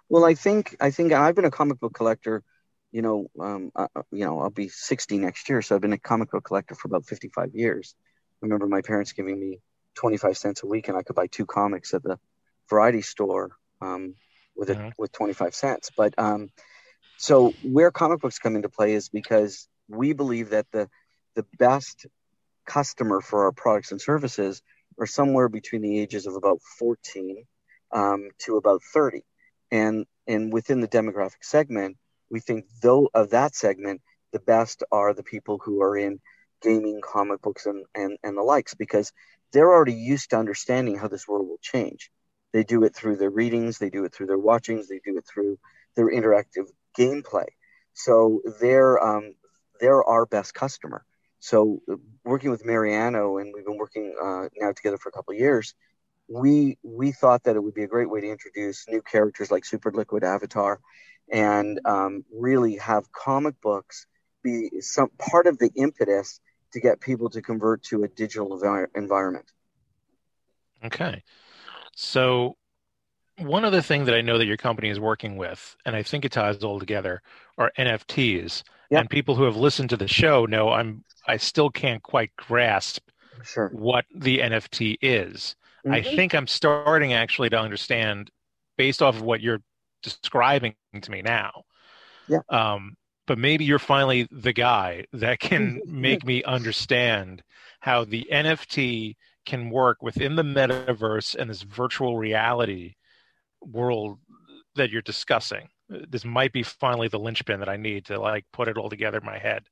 Well, 0.09 0.25
I 0.25 0.33
think 0.33 0.77
I 0.81 0.91
think 0.91 1.13
I've 1.13 1.35
been 1.35 1.45
a 1.45 1.51
comic 1.51 1.79
book 1.79 1.93
collector. 1.93 2.43
You 2.91 3.03
know, 3.03 3.27
um, 3.39 3.71
uh, 3.77 3.89
uh 3.95 4.03
you 4.11 4.25
know, 4.25 4.41
I'll 4.41 4.49
be 4.49 4.71
60 4.71 5.19
next 5.19 5.47
year, 5.51 5.61
so 5.61 5.75
I've 5.75 5.83
been 5.83 5.93
a 5.93 5.99
comic 5.99 6.31
book 6.31 6.45
collector 6.45 6.75
for 6.75 6.89
about 6.89 7.05
55 7.05 7.55
years. 7.55 7.95
I 8.43 8.47
remember 8.47 8.67
my 8.67 8.81
parents 8.81 9.13
giving 9.13 9.39
me 9.39 9.61
25 9.97 10.39
cents 10.39 10.63
a 10.63 10.67
week, 10.67 10.89
and 10.89 10.97
I 10.97 11.03
could 11.03 11.17
buy 11.17 11.27
two 11.27 11.45
comics 11.45 11.93
at 11.93 12.03
the 12.03 12.19
variety 12.71 13.03
store 13.03 13.51
um, 13.83 14.15
with 14.57 14.71
Mhm. 14.71 14.89
a, 14.89 14.93
with 14.97 15.13
25 15.13 15.55
cents. 15.55 15.91
But 15.95 16.15
um, 16.17 16.49
so 17.17 17.55
where 17.63 17.91
comic 17.91 18.21
books 18.21 18.39
come 18.39 18.57
into 18.57 18.69
play 18.69 18.95
is 18.95 19.09
because 19.09 19.69
we 19.89 20.13
believe 20.13 20.51
that 20.51 20.67
the 20.73 20.89
the 21.35 21.47
best 21.59 22.07
customer 22.67 23.21
for 23.21 23.45
our 23.45 23.53
products 23.53 23.91
and 23.91 24.01
services 24.01 24.63
are 24.99 25.07
somewhere 25.07 25.49
between 25.49 25.83
the 25.83 25.99
ages 25.99 26.27
of 26.27 26.37
about 26.37 26.61
14 26.79 27.45
um, 27.93 28.29
to 28.39 28.57
about 28.57 28.81
30, 28.93 29.23
and 29.71 30.07
and 30.27 30.53
within 30.53 30.81
the 30.81 30.89
demographic 30.89 31.43
segment, 31.43 31.97
we 32.31 32.41
think 32.41 32.65
though 32.83 33.09
of 33.15 33.31
that 33.31 33.55
segment, 33.55 34.01
the 34.33 34.39
best 34.41 34.83
are 34.91 35.15
the 35.15 35.23
people 35.23 35.61
who 35.65 35.83
are 35.83 35.97
in 35.97 36.21
gaming, 36.63 37.01
comic 37.03 37.43
books, 37.43 37.67
and 37.67 37.85
and, 37.95 38.19
and 38.23 38.37
the 38.37 38.43
likes 38.43 38.75
because 38.75 39.13
they're 39.53 39.73
already 39.73 39.95
used 39.95 40.31
to 40.31 40.37
understanding 40.37 40.97
how 40.97 41.09
this 41.09 41.29
world 41.29 41.47
will 41.49 41.61
change. 41.63 42.11
They 42.53 42.65
do 42.65 42.85
it 42.85 42.95
through 42.95 43.17
their 43.17 43.31
readings, 43.31 43.79
they 43.79 43.91
do 43.91 44.05
it 44.05 44.15
through 44.15 44.27
their 44.27 44.39
watchings, 44.39 44.89
they 44.89 45.01
do 45.05 45.17
it 45.19 45.27
through 45.33 45.59
their 45.97 46.11
interactive 46.11 46.67
gameplay. 46.99 47.47
So 47.93 48.43
they're 48.61 49.03
um, 49.03 49.35
they're 49.81 50.03
our 50.03 50.27
best 50.27 50.55
customer. 50.55 51.05
So 51.41 51.81
working 52.25 52.51
with 52.51 52.65
Mariano, 52.65 53.37
and 53.37 53.53
we've 53.55 53.67
been 53.67 53.77
working 53.77 54.15
uh, 54.23 54.49
now 54.57 54.73
together 54.73 54.97
for 54.97 55.11
a 55.11 55.13
couple 55.13 55.35
years. 55.35 55.75
We 56.29 56.79
we 56.83 57.13
thought 57.13 57.45
that 57.45 57.57
it 57.57 57.63
would 57.63 57.75
be 57.75 57.85
a 57.85 57.89
great 57.89 58.09
way 58.09 58.21
to 58.23 58.31
introduce 58.31 58.89
new 58.89 59.03
characters 59.03 59.51
like 59.51 59.65
Super 59.65 59.93
Liquid 59.93 60.25
Avatar, 60.25 60.81
and 61.31 61.81
um, 61.85 62.25
really 62.33 62.77
have 62.77 63.13
comic 63.13 63.61
books 63.61 64.07
be 64.43 64.81
some 64.81 65.11
part 65.19 65.47
of 65.47 65.59
the 65.59 65.71
impetus 65.75 66.41
to 66.73 66.81
get 66.81 67.01
people 67.01 67.31
to 67.31 67.43
convert 67.43 67.83
to 67.85 68.05
a 68.05 68.09
digital 68.09 68.59
envi- 68.59 68.89
environment. 68.95 69.51
Okay. 70.85 71.23
So 71.97 72.57
one 73.39 73.65
other 73.65 73.83
thing 73.83 74.05
that 74.05 74.15
I 74.15 74.21
know 74.21 74.39
that 74.39 74.47
your 74.47 74.57
company 74.57 74.89
is 74.89 75.01
working 75.01 75.37
with, 75.37 75.77
and 75.85 75.97
I 75.97 76.03
think 76.03 76.25
it 76.25 76.33
ties 76.33 76.63
all 76.63 76.79
together, 76.79 77.23
are 77.59 77.73
NFTs. 77.77 78.63
Yep. 78.91 79.01
And 79.01 79.11
people 79.11 79.35
who 79.35 79.45
have 79.45 79.57
listened 79.57 79.91
to 79.91 79.97
the 79.97 80.09
show 80.09 80.47
know 80.47 80.71
I'm 80.71 81.05
I 81.27 81.39
still 81.39 81.71
can't 81.71 82.03
quite 82.03 82.35
grasp 82.37 83.09
Sure. 83.43 83.69
what 83.73 84.05
the 84.15 84.41
NFT 84.41 84.99
is. 85.03 85.57
I 85.91 86.01
Mhm. 86.01 86.15
think 86.17 86.35
I'm 86.35 86.47
starting 86.47 87.13
actually 87.13 87.51
to 87.51 87.59
understand 87.59 88.31
based 88.77 89.03
off 89.03 89.17
of 89.17 89.23
what 89.23 89.41
you're 89.41 89.63
describing 90.03 90.75
to 91.01 91.11
me 91.11 91.23
now. 91.23 91.65
Yeah. 92.29 92.41
Um, 92.49 92.97
but 93.27 93.39
maybe 93.39 93.65
you're 93.65 93.79
finally 93.79 94.29
the 94.31 94.53
guy 94.53 95.07
that 95.13 95.41
can 95.41 95.81
make 95.87 96.25
me 96.25 96.43
understand 96.45 97.43
how 97.81 98.05
the 98.05 98.27
NFT 98.31 99.17
can 99.47 99.71
work 99.71 100.03
within 100.03 100.37
the 100.37 100.43
metaverse 100.43 101.35
and 101.35 101.51
this 101.51 101.63
virtual 101.63 102.17
reality 102.19 102.95
world 103.67 104.19
that 104.77 104.91
you're 104.91 105.03
discussing. 105.03 105.69
This 105.89 106.25
might 106.25 106.53
be 106.53 106.63
finally 106.63 107.09
the 107.09 107.19
linchpin 107.19 107.61
that 107.61 107.69
I 107.69 107.77
need 107.77 108.07
to 108.07 108.19
like 108.21 108.45
put 108.53 108.69
it 108.69 108.77
all 108.79 108.89
together 108.91 109.19
in 109.19 109.25
my 109.27 109.39
head. 109.39 109.65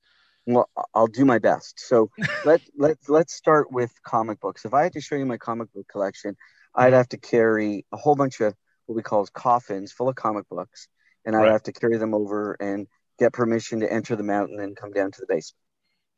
Well, 0.47 0.69
I'll 0.95 1.07
do 1.07 1.25
my 1.25 1.39
best. 1.39 1.79
So 1.81 2.11
let 2.45 2.63
let 2.77 2.99
let's 3.09 3.35
start 3.35 3.71
with 3.73 3.93
comic 4.03 4.41
books. 4.41 4.65
If 4.65 4.75
I 4.75 4.83
had 4.83 4.93
to 4.95 5.01
show 5.01 5.15
you 5.15 5.27
my 5.27 5.37
comic 5.37 5.73
book 5.73 5.87
collection, 5.89 6.37
I'd 6.75 6.93
have 6.93 7.09
to 7.11 7.19
carry 7.19 7.87
a 7.93 7.97
whole 7.97 8.17
bunch 8.17 8.41
of 8.41 8.55
what 8.87 8.97
we 8.97 9.03
call 9.03 9.25
coffins 9.27 9.93
full 9.93 10.09
of 10.09 10.17
comic 10.17 10.49
books, 10.49 10.89
and 11.25 11.37
I'd 11.37 11.47
Right. 11.47 11.53
have 11.53 11.63
to 11.65 11.73
carry 11.73 11.97
them 11.99 12.15
over 12.15 12.55
and 12.61 12.89
get 13.19 13.33
permission 13.33 13.81
to 13.81 13.93
enter 13.93 14.17
the 14.17 14.25
mountain 14.25 14.59
and 14.61 14.77
come 14.77 14.93
down 14.93 15.13
to 15.13 15.21
the 15.21 15.27
basement. 15.29 15.61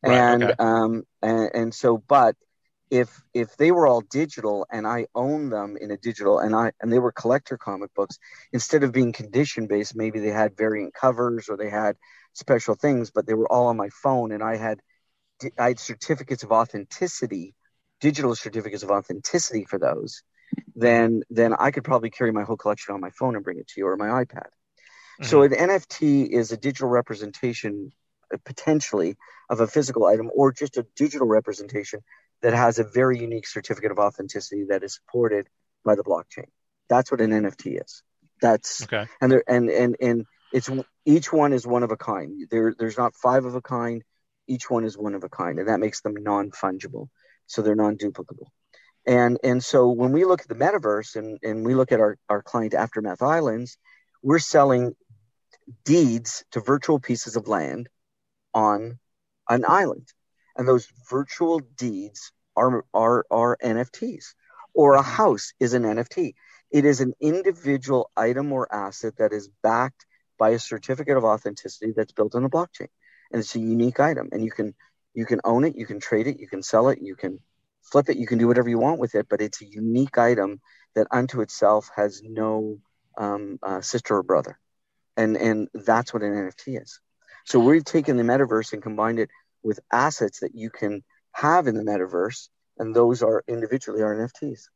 Right, 0.05 0.25
and 0.25 0.43
okay. 0.43 0.55
um 0.59 1.05
and, 1.23 1.51
and 1.55 1.75
so, 1.75 1.99
but 1.99 2.37
if 2.91 3.23
if 3.33 3.57
they 3.57 3.73
were 3.73 3.87
all 3.87 4.03
digital 4.03 4.67
and 4.71 4.87
I 4.87 5.07
own 5.15 5.51
them 5.51 5.77
in 5.81 5.91
a 5.91 5.97
digital 5.97 6.39
and 6.39 6.55
I 6.55 6.73
and 6.81 6.93
they 6.93 6.99
were 6.99 7.13
collector 7.13 7.57
comic 7.57 7.95
books, 7.95 8.19
instead 8.53 8.85
of 8.85 8.93
being 8.93 9.13
condition 9.13 9.67
based, 9.67 9.97
maybe 9.97 10.21
they 10.21 10.31
had 10.31 10.57
variant 10.57 10.95
covers 10.95 11.49
or 11.49 11.57
they 11.57 11.71
had 11.71 11.97
special 12.35 12.75
things, 12.75 13.11
but 13.11 13.27
they 13.27 13.35
were 13.35 13.51
all 13.51 13.67
on 13.67 13.77
my 13.77 13.89
phone 14.03 14.33
and 14.33 14.43
I 14.43 14.57
had 14.57 14.81
I 15.59 15.69
had 15.69 15.81
certificates 15.81 16.43
of 16.43 16.53
authenticity, 16.53 17.55
digital 18.01 18.35
certificates 18.35 18.83
of 18.83 18.91
authenticity 18.91 19.65
for 19.65 19.79
those, 19.79 20.23
then 20.77 21.23
then 21.31 21.55
I 21.55 21.71
could 21.71 21.85
probably 21.85 22.11
carry 22.11 22.33
my 22.33 22.45
whole 22.45 22.57
collection 22.57 22.95
on 22.95 23.01
my 23.01 23.11
phone 23.11 23.35
and 23.35 23.45
bring 23.45 23.59
it 23.59 23.69
to 23.69 23.81
you 23.81 23.87
or 23.87 23.97
my 23.97 24.25
iPad. 24.25 24.49
So 25.23 25.43
an 25.43 25.53
NFT 25.53 26.29
is 26.29 26.53
a 26.53 26.57
digital 26.57 26.89
representation 26.89 27.93
uh, 28.33 28.39
potentially 28.45 29.17
of 29.49 29.61
a 29.61 29.67
physical 29.67 30.07
item 30.07 30.31
or 30.35 30.53
just 30.53 30.77
a 30.77 30.87
digital 30.97 31.27
representation 31.27 32.01
that 32.43 32.55
has 32.55 32.79
a 32.79 32.85
very 32.85 33.19
unique 33.19 33.47
certificate 33.47 33.91
of 33.91 33.99
authenticity 33.99 34.65
that 34.69 34.83
is 34.83 34.95
supported 34.95 35.49
by 35.85 35.95
the 35.95 36.05
blockchain. 36.05 36.49
That's 36.89 37.11
what 37.11 37.21
an 37.21 37.31
NFT 37.31 37.83
is. 37.83 38.03
That's 38.41 38.83
Okay. 38.85 39.07
and 39.21 39.33
there 39.33 39.45
and 39.47 39.71
and 39.71 39.97
and 40.01 40.27
it's 40.53 40.71
each 41.05 41.33
one 41.33 41.53
is 41.53 41.67
one 41.67 41.83
of 41.83 41.91
a 41.91 41.97
kind. 41.97 42.47
There 42.51 42.75
there's 42.79 42.99
not 42.99 43.15
five 43.15 43.45
of 43.45 43.55
a 43.55 43.63
kind. 43.63 44.03
Each 44.47 44.69
one 44.69 44.85
is 44.85 44.97
one 44.99 45.15
of 45.15 45.25
a 45.25 45.29
kind, 45.29 45.59
and 45.59 45.69
that 45.69 45.81
makes 45.81 46.03
them 46.03 46.15
non-fungible. 46.15 47.09
So 47.47 47.63
they're 47.63 47.75
non-duplicable. 47.75 48.47
And 49.07 49.39
and 49.43 49.63
so 49.63 49.89
when 49.91 50.13
we 50.13 50.25
look 50.25 50.43
at 50.43 50.49
the 50.49 50.55
metaverse 50.55 51.17
and, 51.17 51.39
and 51.43 51.65
we 51.65 51.75
look 51.75 51.93
at 51.93 52.01
our, 52.01 52.19
our 52.29 52.43
client 52.43 52.75
Aftermath 52.75 53.23
Islands, 53.23 53.79
we're 54.23 54.39
selling 54.39 54.95
deeds 55.85 56.45
to 56.53 56.61
virtual 56.61 56.99
pieces 56.99 57.37
of 57.37 57.49
land 57.49 57.89
on 58.53 58.99
an 59.49 59.65
island. 59.67 60.09
And 60.57 60.67
those 60.67 60.89
virtual 61.09 61.61
deeds 61.77 62.33
are 62.57 62.85
are, 62.95 63.27
are 63.31 63.59
NFTs. 63.63 64.35
Or 64.75 64.95
a 64.95 65.03
house 65.03 65.53
is 65.61 65.75
an 65.75 65.85
NFT. 65.85 66.35
It 66.71 66.85
is 66.85 67.01
an 67.01 67.15
individual 67.21 68.11
item 68.17 68.53
or 68.53 68.73
asset 68.75 69.19
that 69.19 69.33
is 69.33 69.49
backed 69.63 70.07
by 70.39 70.51
a 70.51 70.59
certificate 70.59 71.17
of 71.17 71.25
authenticity 71.25 71.93
that's 71.97 72.13
built 72.13 72.35
on 72.35 72.43
the 72.43 72.49
blockchain. 72.51 72.89
And 73.31 73.41
it's 73.41 73.55
a 73.55 73.61
unique 73.61 74.01
item. 74.01 74.29
And 74.33 74.45
you 74.45 74.51
can 74.51 74.75
you 75.15 75.27
can 75.27 75.41
own 75.45 75.65
it, 75.65 75.77
you 75.77 75.87
can 75.87 76.01
trade 76.01 76.27
it, 76.27 76.41
you 76.41 76.49
can 76.49 76.63
sell 76.63 76.89
it, 76.89 76.99
you 77.01 77.15
can 77.15 77.39
flip 77.83 78.09
it, 78.09 78.17
you 78.17 78.27
can 78.27 78.39
do 78.39 78.49
whatever 78.49 78.69
you 78.69 78.79
want 78.79 78.99
with 78.99 79.15
it, 79.15 79.27
but 79.29 79.41
it's 79.41 79.63
a 79.63 79.67
unique 79.67 80.19
item 80.19 80.61
that 80.97 81.07
unto 81.11 81.41
itself 81.41 81.89
has 81.95 82.21
no 82.25 82.79
um, 83.17 83.59
uh, 83.63 83.81
sister 83.81 84.17
or 84.17 84.23
brother. 84.23 84.59
And 85.17 85.37
and 85.37 85.69
that's 85.73 86.13
what 86.13 86.25
an 86.25 86.33
NFT 86.33 86.83
is. 86.83 87.01
So 87.45 87.61
we've 87.61 87.85
taken 87.85 88.17
the 88.17 88.23
metaverse 88.25 88.73
and 88.73 88.83
combined 88.83 89.21
it 89.21 89.31
with 89.65 89.81
assets 89.91 90.41
that 90.41 90.55
you 90.55 90.71
can 90.71 91.03
have 91.33 91.67
in 91.67 91.75
the 91.75 91.83
metaverse, 91.83 92.49
and 92.79 92.95
those 92.95 93.23
are 93.23 93.43
individually 93.49 94.03
are 94.03 94.15
NFTs. 94.15 94.69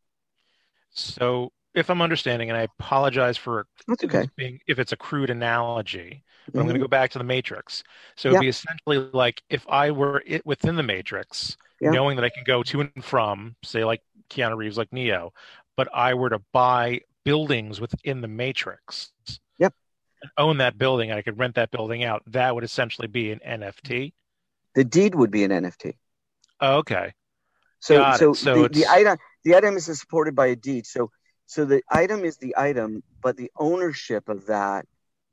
So 0.90 1.52
if 1.74 1.90
I'm 1.90 2.02
understanding, 2.02 2.50
and 2.50 2.58
I 2.58 2.62
apologize 2.62 3.36
for 3.36 3.66
That's 3.86 4.04
okay. 4.04 4.28
being 4.36 4.60
if 4.66 4.78
it's 4.78 4.92
a 4.92 4.96
crude 4.96 5.30
analogy, 5.30 6.24
but 6.46 6.60
I'm 6.60 6.66
going 6.66 6.74
to 6.74 6.74
mm-hmm. 6.74 6.84
go 6.84 6.88
back 6.88 7.10
to 7.12 7.18
the 7.18 7.24
Matrix. 7.24 7.84
So 8.16 8.28
it'd 8.28 8.36
Yeah. 8.36 8.40
be 8.40 8.48
essentially 8.48 8.98
like 9.12 9.42
if 9.48 9.66
I 9.68 9.90
were 9.90 10.22
it 10.26 10.44
within 10.44 10.76
the 10.76 10.82
Matrix, 10.82 11.56
Yeah. 11.80 11.90
knowing 11.90 12.16
that 12.16 12.24
I 12.24 12.30
can 12.30 12.44
go 12.44 12.62
to 12.64 12.80
and 12.80 13.04
from, 13.04 13.56
say 13.62 13.84
like 13.84 14.02
Keanu 14.30 14.56
Reeves, 14.56 14.78
like 14.78 14.92
Neo, 14.92 15.32
but 15.76 15.88
I 15.94 16.14
were 16.14 16.30
to 16.30 16.40
buy 16.52 17.02
buildings 17.24 17.80
within 17.80 18.20
the 18.20 18.28
Matrix. 18.28 19.12
Yep. 19.58 19.74
And 20.22 20.30
own 20.36 20.58
that 20.58 20.78
building, 20.78 21.10
and 21.10 21.18
I 21.18 21.22
could 21.22 21.38
rent 21.38 21.54
that 21.56 21.70
building 21.70 22.02
out. 22.02 22.22
That 22.26 22.54
would 22.54 22.64
essentially 22.64 23.06
be 23.06 23.30
an 23.30 23.40
NFT. 23.46 24.14
The 24.78 24.84
deed 24.84 25.16
would 25.16 25.32
be 25.32 25.42
an 25.42 25.50
NFT. 25.50 25.94
Oh, 26.60 26.76
okay. 26.76 27.12
So, 27.80 28.12
so, 28.12 28.32
So 28.32 28.62
the, 28.62 28.68
the 28.68 28.86
item 28.86 29.18
the 29.42 29.56
item 29.56 29.76
is 29.76 29.86
supported 29.86 30.36
by 30.36 30.46
a 30.46 30.54
deed. 30.54 30.86
So, 30.86 31.10
so 31.46 31.64
the 31.64 31.82
item 31.90 32.24
is 32.24 32.36
the 32.36 32.54
item, 32.56 33.02
but 33.20 33.36
the 33.36 33.50
ownership 33.58 34.28
of 34.28 34.46
that 34.46 34.86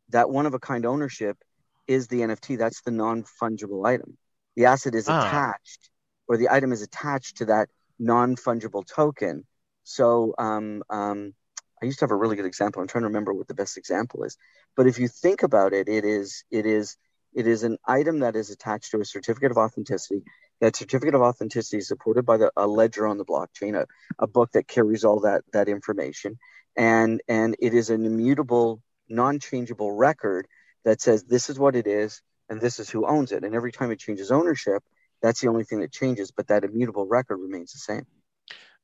that 0.10 0.32
one 0.32 0.48
of 0.48 0.56
a 0.56 0.60
kind 0.60 0.84
ownership 0.84 1.38
is 1.86 2.08
the 2.08 2.22
NFT. 2.22 2.58
That's 2.58 2.82
the 2.82 2.90
non 2.90 3.24
fungible 3.40 3.86
item. 3.86 4.18
The 4.56 4.66
asset 4.66 4.96
is 4.96 5.08
Ah. 5.08 5.20
attached, 5.20 5.92
or 6.28 6.38
the 6.38 6.50
item 6.50 6.72
is 6.72 6.82
attached 6.82 7.38
to 7.38 7.46
that 7.46 7.70
non 8.00 8.36
fungible 8.36 8.84
token. 8.84 9.46
So, 9.84 10.34
um, 10.40 10.82
um, 10.90 11.36
I 11.84 11.86
used 11.86 12.00
to 12.00 12.06
have 12.06 12.12
a 12.12 12.16
really 12.16 12.36
good 12.36 12.48
example. 12.48 12.82
I'm 12.82 12.88
trying 12.88 13.04
to 13.04 13.10
remember 13.10 13.32
what 13.32 13.48
the 13.48 13.54
best 13.54 13.78
example 13.78 14.24
is. 14.24 14.38
But 14.76 14.88
if 14.88 14.98
you 14.98 15.08
think 15.08 15.44
about 15.44 15.72
it, 15.74 15.88
it 15.88 16.04
is 16.04 16.44
it 16.50 16.66
is 16.66 16.98
it 17.36 17.48
is 17.48 17.64
an 17.64 17.78
item 17.86 18.20
that 18.20 18.36
is 18.36 18.50
attached 18.50 18.92
to 18.92 19.02
a 19.02 19.06
certificate 19.06 19.52
of 19.52 19.58
authenticity. 19.58 20.24
That 20.62 20.76
certificate 20.76 21.16
of 21.16 21.22
authenticity 21.22 21.78
is 21.78 21.88
supported 21.88 22.26
by 22.26 22.38
the, 22.38 22.52
a 22.56 22.66
ledger 22.66 23.06
on 23.06 23.18
the 23.18 23.26
blockchain, 23.26 23.76
a, 23.76 23.86
a 24.18 24.26
book 24.26 24.54
that 24.54 24.68
carries 24.68 25.04
all 25.04 25.20
that 25.22 25.44
that 25.52 25.68
information, 25.68 26.40
and 26.78 27.22
and 27.28 27.56
it 27.60 27.74
is 27.74 27.90
an 27.90 28.06
immutable, 28.06 28.82
non-changeable 29.10 29.92
record 29.92 30.48
that 30.86 31.02
says 31.02 31.24
this 31.24 31.50
is 31.50 31.60
what 31.60 31.76
it 31.76 31.88
is 31.88 32.22
and 32.50 32.62
this 32.62 32.80
is 32.80 32.90
who 32.90 33.06
owns 33.06 33.32
it. 33.32 33.44
And 33.44 33.54
every 33.54 33.72
time 33.72 33.92
it 33.92 34.00
changes 34.00 34.32
ownership, 34.32 34.82
that's 35.22 35.42
the 35.42 35.50
only 35.50 35.64
thing 35.64 35.80
that 35.82 35.92
changes, 35.92 36.32
but 36.32 36.48
that 36.48 36.64
immutable 36.64 37.06
record 37.06 37.38
remains 37.38 37.74
the 37.74 37.80
same. 37.80 38.06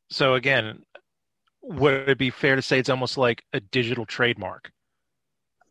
So 0.10 0.34
again, 0.34 0.84
would 1.62 2.10
it 2.10 2.18
be 2.18 2.32
fair 2.32 2.56
to 2.56 2.62
say 2.62 2.80
it's 2.80 2.90
almost 2.90 3.18
like 3.18 3.44
a 3.54 3.60
digital 3.60 4.06
trademark? 4.06 4.72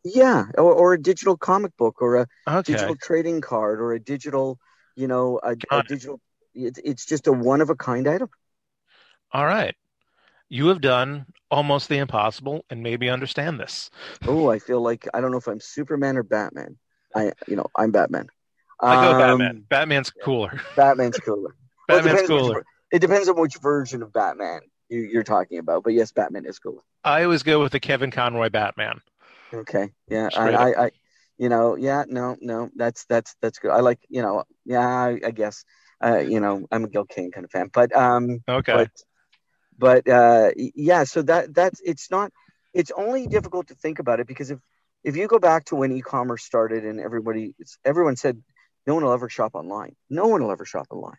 Yeah, 0.03 0.45
or, 0.57 0.73
or 0.73 0.93
a 0.93 1.01
digital 1.01 1.37
comic 1.37 1.75
book, 1.77 2.01
or 2.01 2.17
a 2.17 2.27
Okay. 2.47 2.55
digital 2.63 2.95
trading 2.95 3.41
card, 3.41 3.79
or 3.79 3.93
a 3.93 3.99
digital, 3.99 4.59
you 4.95 5.07
know, 5.07 5.39
a, 5.43 5.55
a 5.71 5.79
it. 5.79 5.85
digital. 5.87 6.19
It, 6.53 6.79
it's 6.83 7.05
just 7.05 7.27
a 7.27 7.31
one 7.31 7.61
of 7.61 7.69
a 7.69 7.75
kind 7.75 8.07
item. 8.07 8.29
All 9.33 9.45
right. 9.45 9.75
you 10.49 10.67
have 10.69 10.81
done 10.81 11.27
almost 11.51 11.89
the 11.89 11.97
impossible 11.97 12.65
and 12.69 12.83
maybe 12.83 13.09
understand 13.09 13.59
this. 13.59 13.91
Oh, 14.25 14.47
I 14.49 14.59
feel 14.59 14.81
like 14.81 15.07
I 15.13 15.21
don't 15.21 15.31
know 15.31 15.37
if 15.37 15.47
I'm 15.47 15.59
Superman 15.59 16.17
or 16.17 16.23
Batman. 16.23 16.77
I, 17.15 17.33
you 17.47 17.55
know, 17.55 17.67
I'm 17.75 17.91
Batman. 17.91 18.27
I 18.87 18.97
go 18.97 19.13
Um, 19.13 19.15
Batman. 19.15 19.65
Batman's 19.69 20.11
cooler. 20.11 20.61
Batman's 20.75 21.19
cooler. 21.19 21.55
Well, 21.89 21.99
it 21.99 22.03
Batman's 22.03 22.03
depends 22.03 22.31
which 22.31 22.49
cooler. 22.49 22.65
it 22.91 22.99
depends 22.99 23.29
on 23.29 23.39
which 23.39 23.57
version 23.57 24.03
of 24.03 24.13
Batman 24.13 24.61
you, 24.89 25.01
you're 25.01 25.23
talking 25.23 25.59
about, 25.59 25.83
but 25.83 25.93
yes, 25.93 26.11
Batman 26.11 26.45
is 26.45 26.59
cooler. 26.59 26.81
I 27.03 27.23
always 27.23 27.43
go 27.43 27.61
with 27.61 27.73
the 27.73 27.79
Kevin 27.79 28.09
Conroy 28.09 28.49
Batman. 28.49 29.01
Okay, 29.53 29.89
yeah, 30.09 30.29
I, 30.33 30.51
I, 30.51 30.85
I, 30.85 30.91
you 31.37 31.49
know, 31.49 31.75
yeah, 31.75 32.03
no, 32.07 32.37
no, 32.41 32.69
that's 32.75 33.05
that's 33.05 33.35
that's 33.41 33.59
good. 33.59 33.71
I 33.71 33.81
like, 33.81 33.99
you 34.09 34.21
know, 34.21 34.43
yeah, 34.65 34.87
I, 34.87 35.19
I 35.25 35.31
guess, 35.31 35.65
uh, 36.03 36.19
you 36.19 36.39
know, 36.39 36.65
I'm 36.71 36.85
a 36.85 36.87
Gil 36.87 37.05
Kane 37.05 37.31
kind 37.31 37.43
of 37.45 37.51
fan, 37.51 37.69
but 37.73 37.95
um, 37.95 38.39
Okay. 38.47 38.71
but 38.71 38.89
but 39.77 40.07
uh, 40.07 40.51
yeah, 40.55 41.03
so 41.03 41.21
that 41.23 41.53
that's 41.53 41.81
it's 41.83 42.09
not, 42.11 42.31
it's 42.73 42.91
only 42.91 43.27
difficult 43.27 43.67
to 43.67 43.75
think 43.75 43.99
about 43.99 44.19
it 44.19 44.27
because 44.27 44.51
if 44.51 44.59
if 45.03 45.15
you 45.17 45.27
go 45.27 45.39
back 45.39 45.65
to 45.65 45.75
when 45.75 45.91
e-commerce 45.91 46.43
started 46.43 46.85
and 46.85 46.99
everybody, 46.99 47.55
it's, 47.59 47.77
everyone 47.83 48.15
said 48.15 48.41
no 48.87 48.95
one 48.95 49.03
will 49.03 49.13
ever 49.13 49.29
shop 49.29 49.55
online, 49.55 49.95
no 50.09 50.27
one 50.27 50.43
will 50.43 50.51
ever 50.51 50.65
shop 50.65 50.87
online, 50.91 51.17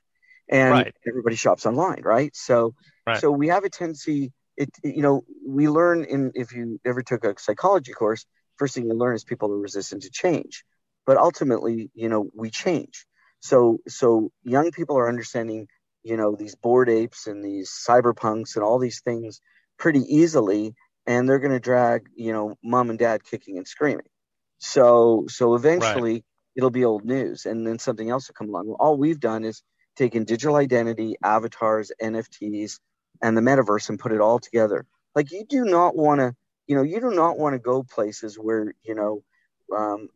and 0.49 0.73
Right. 0.73 0.95
everybody 1.07 1.37
shops 1.37 1.67
online, 1.67 2.03
right? 2.03 2.35
So 2.35 2.75
Right. 3.07 3.19
so 3.19 3.31
we 3.31 3.49
have 3.49 3.65
a 3.65 3.71
tendency 3.71 4.33
it 4.57 4.71
you 4.85 5.03
know 5.03 5.25
we 5.47 5.69
learn 5.69 6.05
in 6.05 6.33
if 6.35 6.53
you 6.53 6.81
ever 6.85 7.03
took 7.03 7.25
a 7.25 7.35
psychology 7.39 7.93
course 7.93 8.27
first 8.57 8.75
thing 8.75 8.87
you 8.87 8.95
learn 8.95 9.15
is 9.15 9.25
people 9.25 9.53
are 9.53 9.59
resistant 9.59 10.03
to 10.03 10.11
change. 10.11 10.65
But 11.07 11.17
ultimately 11.17 11.91
you 11.95 12.09
know 12.09 12.31
we 12.35 12.51
change. 12.51 13.07
So 13.41 13.79
so 13.89 14.31
young 14.45 14.71
people 14.71 14.97
are 14.99 15.09
understanding 15.09 15.69
you 16.03 16.17
know 16.17 16.37
these 16.37 16.55
Bored 16.55 16.89
Apes 16.89 17.27
and 17.27 17.45
these 17.45 17.71
cyberpunks 17.71 18.57
and 18.57 18.65
all 18.65 18.79
these 18.79 19.01
things 19.01 19.41
pretty 19.79 20.01
easily 20.01 20.75
and 21.07 21.29
they're 21.29 21.41
going 21.41 21.53
to 21.53 21.61
drag 21.61 22.07
you 22.15 22.33
know 22.33 22.57
mom 22.63 22.91
and 22.91 22.99
dad 22.99 23.25
kicking 23.25 23.57
and 23.59 23.67
screaming. 23.67 24.07
So 24.59 25.27
so 25.29 25.55
eventually 25.55 26.25
it'll 26.55 26.71
be 26.71 26.85
old 26.85 27.05
news 27.05 27.47
and 27.47 27.67
then 27.67 27.79
something 27.79 28.11
else 28.11 28.29
will 28.29 28.35
come 28.35 28.49
along. 28.49 28.77
All 28.79 28.97
we've 28.97 29.21
done 29.21 29.45
is 29.45 29.63
taken 29.97 30.25
digital 30.25 30.57
identity 30.57 31.17
avatars 31.23 31.93
nfts 32.01 32.79
and 33.21 33.37
the 33.37 33.41
metaverse 33.41 33.89
and 33.89 33.99
put 33.99 34.13
it 34.13 34.21
all 34.21 34.39
together. 34.39 34.87
Like 35.15 35.31
you 35.31 35.45
do 35.49 35.65
not 35.65 35.97
want 35.97 36.21
to, 36.21 36.35
you 36.67 36.77
know, 36.77 36.83
you 36.83 37.01
do 37.01 37.11
not 37.11 37.39
want 37.39 37.55
to 37.55 37.59
go 37.59 37.83
places 37.83 38.37
where, 38.37 38.75
you 38.83 38.95
know, 38.95 39.23
um, 39.77 40.09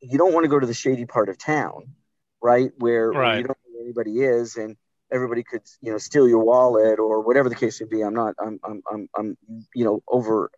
you, 0.00 0.18
don't 0.18 0.32
want 0.32 0.44
to 0.44 0.48
go 0.48 0.58
to 0.58 0.66
the 0.66 0.74
shady 0.74 1.04
part 1.04 1.28
of 1.28 1.38
town, 1.38 1.94
right? 2.42 2.72
Where, 2.78 3.12
where 3.12 3.22
Right. 3.22 3.38
you 3.38 3.44
don't 3.44 3.58
know 3.66 3.78
who 3.78 3.84
anybody 3.84 4.20
is 4.20 4.56
and 4.56 4.76
everybody 5.12 5.42
could, 5.42 5.62
you 5.80 5.92
know, 5.92 5.98
steal 5.98 6.28
your 6.28 6.44
wallet 6.44 6.98
or 6.98 7.20
whatever 7.22 7.48
the 7.48 7.54
case 7.54 7.80
may 7.80 7.86
be. 7.86 8.02
I'm 8.02 8.14
not, 8.14 8.34
I'm, 8.38 8.60
I'm, 8.64 8.82
I'm, 8.90 9.08
I'm 9.16 9.36
you 9.74 9.84
know, 9.84 10.02
over 10.08 10.50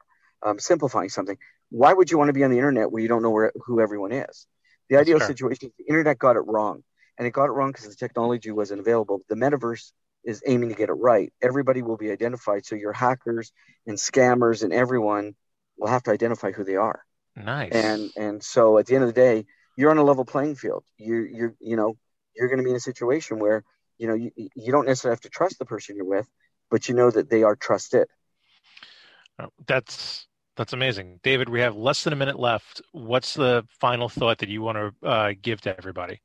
um, 0.42 0.58
simplifying 0.58 1.08
something. 1.08 1.38
Why 1.70 1.92
would 1.92 2.10
you 2.10 2.18
want 2.18 2.28
to 2.28 2.34
be 2.34 2.44
on 2.44 2.50
the 2.50 2.58
internet 2.58 2.90
where 2.90 3.02
you 3.02 3.08
don't 3.08 3.22
know 3.22 3.30
where, 3.30 3.52
who 3.64 3.80
everyone 3.80 4.12
is? 4.12 4.46
The 4.90 4.96
ideal 4.96 5.18
fair. 5.18 5.28
situation 5.28 5.68
is 5.68 5.74
the 5.78 5.84
internet 5.88 6.18
got 6.18 6.36
it 6.36 6.44
wrong. 6.46 6.82
And 7.18 7.26
it 7.26 7.32
got 7.32 7.44
it 7.44 7.52
wrong 7.52 7.70
because 7.70 7.88
the 7.88 7.94
technology 7.94 8.50
wasn't 8.50 8.80
available. 8.80 9.20
The 9.28 9.34
metaverse 9.34 9.92
is 10.24 10.42
aiming 10.46 10.68
to 10.68 10.74
get 10.74 10.88
it 10.88 10.94
right. 10.94 11.32
Everybody 11.42 11.82
will 11.82 11.96
be 11.96 12.10
identified. 12.10 12.64
So 12.64 12.76
your 12.76 12.92
hackers 12.92 13.52
and 13.86 13.96
scammers 13.96 14.62
and 14.62 14.72
everyone 14.72 15.34
will 15.78 15.88
have 15.88 16.02
to 16.04 16.10
identify 16.10 16.52
who 16.52 16.64
they 16.64 16.76
are. 16.76 17.02
Nice. 17.36 17.72
And 17.72 18.10
and 18.16 18.42
so 18.42 18.78
at 18.78 18.86
the 18.86 18.94
end 18.94 19.04
of 19.04 19.08
the 19.08 19.20
day, 19.20 19.46
you're 19.76 19.90
on 19.90 19.98
a 19.98 20.04
level 20.04 20.24
playing 20.24 20.56
field. 20.56 20.84
You 20.98 21.22
you're 21.22 21.54
you 21.60 21.76
know 21.76 21.96
you're 22.36 22.48
going 22.48 22.58
to 22.58 22.64
be 22.64 22.70
in 22.70 22.76
a 22.76 22.80
situation 22.80 23.38
where 23.38 23.64
you 23.98 24.06
know 24.06 24.14
you, 24.14 24.30
you 24.36 24.72
don't 24.72 24.86
necessarily 24.86 25.14
have 25.14 25.22
to 25.22 25.30
trust 25.30 25.58
the 25.58 25.64
person 25.64 25.96
you're 25.96 26.04
with, 26.04 26.28
but 26.70 26.88
you 26.88 26.94
know 26.94 27.10
that 27.10 27.30
they 27.30 27.42
are 27.42 27.56
trusted. 27.56 28.08
Oh, 29.38 29.48
That's 29.66 30.26
that's 30.56 30.74
amazing, 30.74 31.20
David. 31.22 31.48
We 31.48 31.60
have 31.60 31.74
less 31.74 32.04
than 32.04 32.12
a 32.12 32.16
minute 32.16 32.38
left. 32.38 32.82
What's 32.92 33.34
the 33.34 33.64
final 33.80 34.08
thought 34.08 34.38
that 34.38 34.50
you 34.50 34.60
want 34.60 34.78
to 34.78 35.06
uh, 35.06 35.32
give 35.40 35.62
to 35.62 35.76
everybody? 35.76 36.20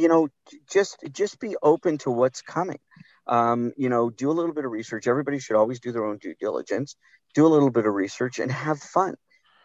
You 0.00 0.08
know 0.08 0.28
just 0.70 1.04
just 1.12 1.38
be 1.38 1.56
open 1.62 1.98
to 1.98 2.10
what's 2.10 2.42
coming. 2.42 2.78
Um, 3.26 3.72
you 3.76 3.88
know 3.88 4.10
do 4.10 4.30
a 4.30 4.32
little 4.38 4.54
bit 4.54 4.64
of 4.64 4.70
research. 4.70 5.06
Everybody 5.06 5.38
should 5.38 5.56
always 5.56 5.80
do 5.80 5.92
their 5.92 6.04
own 6.04 6.18
due 6.18 6.34
diligence. 6.40 6.96
Do 7.34 7.46
a 7.46 7.48
little 7.54 7.70
bit 7.70 7.86
of 7.86 7.94
research 7.94 8.38
and 8.38 8.50
have 8.50 8.80
fun. 8.80 9.14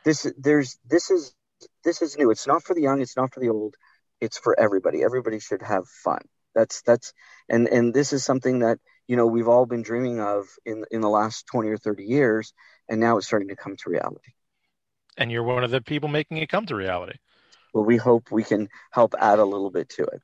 This 0.04 0.32
there's 0.38 0.78
this 0.86 1.10
is 1.10 1.34
this 1.84 2.02
is 2.02 2.18
new. 2.18 2.32
It's 2.32 2.48
not 2.48 2.64
for 2.64 2.76
the 2.76 2.82
young. 2.82 3.02
It's 3.02 3.18
not 3.18 3.34
for 3.34 3.40
the 3.40 3.50
old. 3.50 3.76
It's 4.22 4.38
for 4.38 4.60
everybody. 4.60 5.04
Everybody 5.04 5.40
should 5.40 5.62
have 5.62 5.88
fun. 6.04 6.22
That's 6.54 6.82
that's 6.82 7.14
and 7.50 7.68
and 7.68 7.94
this 7.94 8.14
is 8.14 8.24
something 8.24 8.60
that 8.60 8.80
you 9.08 9.16
know 9.16 9.28
we've 9.28 9.48
all 9.48 9.66
been 9.66 9.84
dreaming 9.84 10.20
of 10.20 10.46
in 10.66 10.84
in 10.92 11.02
the 11.02 11.10
last 11.10 11.48
20 11.48 11.70
or 11.70 11.78
30 11.78 12.04
years 12.04 12.54
and 12.90 13.00
now 13.00 13.18
it's 13.18 13.28
starting 13.28 13.50
to 13.50 13.56
come 13.56 13.76
to 13.78 13.90
reality. 13.90 14.32
And 15.18 15.32
you're 15.32 15.44
one 15.44 15.64
of 15.64 15.72
the 15.72 15.82
people 15.82 16.10
making 16.10 16.38
it 16.38 16.50
come 16.50 16.66
to 16.68 16.76
reality. 16.76 17.18
Well 17.76 17.86
we 17.86 17.98
hope 17.98 18.32
we 18.32 18.44
can 18.44 18.70
help 18.92 19.14
add 19.20 19.40
a 19.40 19.46
little 19.46 19.70
bit 19.72 19.90
to 19.90 20.04
it 20.06 20.24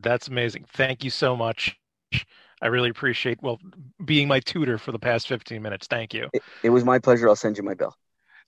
That's 0.00 0.28
amazing. 0.28 0.64
Thank 0.74 1.04
you 1.04 1.10
so 1.10 1.36
much. 1.36 1.78
I 2.62 2.68
really 2.68 2.90
appreciate 2.90 3.42
well 3.42 3.58
being 4.04 4.28
my 4.28 4.40
tutor 4.40 4.78
for 4.78 4.92
the 4.92 4.98
past 4.98 5.28
15 5.28 5.60
minutes. 5.62 5.86
Thank 5.88 6.14
you. 6.14 6.30
it, 6.32 6.42
it 6.62 6.70
was 6.70 6.84
my 6.84 6.98
pleasure 6.98 7.28
i'll 7.28 7.36
send 7.36 7.58
you 7.58 7.62
my 7.64 7.74
bill 7.74 7.94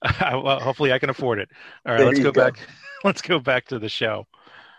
well, 0.20 0.60
hopefully 0.60 0.92
I 0.92 0.98
can 1.00 1.10
afford 1.10 1.40
it. 1.40 1.50
All 1.86 1.92
right, 1.94 1.98
There 1.98 2.06
let's 2.06 2.20
go, 2.20 2.32
go. 2.32 2.44
back. 2.44 2.58
Let's 3.04 3.22
go 3.22 3.38
back 3.40 3.66
to 3.66 3.78
the 3.78 3.88
show. 3.88 4.26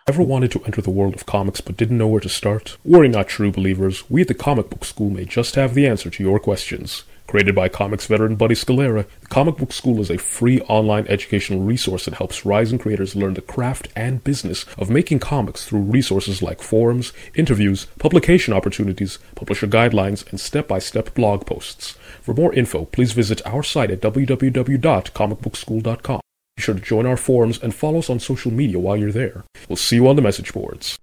Ever 0.08 0.24
wanted 0.24 0.52
to 0.52 0.64
enter 0.66 0.82
the 0.82 0.90
world 0.90 1.14
of 1.14 1.26
comics 1.26 1.62
but 1.62 1.78
didn't 1.78 1.98
know 1.98 2.08
where 2.08 2.20
to 2.22 2.30
start? 2.30 2.78
Worry 2.84 3.08
not, 3.10 3.28
true 3.30 3.52
believers. 3.52 4.10
We 4.10 4.22
at 4.22 4.28
the 4.28 4.34
Comic 4.34 4.70
Book 4.70 4.84
School 4.84 5.10
may 5.10 5.26
just 5.26 5.56
have 5.56 5.74
the 5.74 5.88
answer 5.88 6.10
to 6.10 6.24
your 6.24 6.40
questions. 6.40 7.04
Created 7.30 7.54
by 7.54 7.70
comics 7.70 8.08
veteran 8.08 8.36
Buddy 8.36 8.56
Scalera, 8.56 9.06
the 9.22 9.28
Comic 9.28 9.58
Book 9.58 9.72
School 9.72 10.02
is 10.02 10.10
a 10.10 10.18
free 10.18 10.62
online 10.62 11.06
educational 11.08 11.60
resource 11.60 12.06
that 12.06 12.16
helps 12.16 12.44
rising 12.44 12.80
creators 12.80 13.16
learn 13.16 13.36
the 13.36 13.42
craft 13.42 13.88
and 13.96 14.24
business 14.24 14.66
of 14.80 14.90
making 14.90 15.20
comics 15.20 15.64
through 15.64 15.82
resources 15.82 16.42
like 16.42 16.64
forums, 16.64 17.14
interviews, 17.36 17.86
publication 18.00 18.52
opportunities, 18.52 19.20
publisher 19.36 19.68
guidelines, 19.68 20.28
and 20.32 20.40
step-by-step 20.40 21.14
blog 21.14 21.46
posts. 21.46 21.92
For 22.20 22.34
more 22.34 22.52
info, 22.52 22.86
please 22.86 23.12
visit 23.12 23.46
our 23.46 23.62
site 23.62 23.92
at 23.92 24.02
www.comicbookschool.com. 24.02 26.22
Be 26.56 26.64
sure 26.64 26.74
to 26.74 26.82
join 26.82 27.06
our 27.06 27.16
forums 27.16 27.60
and 27.62 27.76
follow 27.76 28.00
us 28.00 28.10
on 28.10 28.20
social 28.20 28.52
media 28.52 28.80
while 28.80 28.98
you're 28.98 29.12
there. 29.12 29.44
We'll 29.68 29.76
see 29.76 29.98
you 29.98 30.08
on 30.08 30.16
the 30.16 30.24
message 30.24 30.52
boards. 30.52 30.98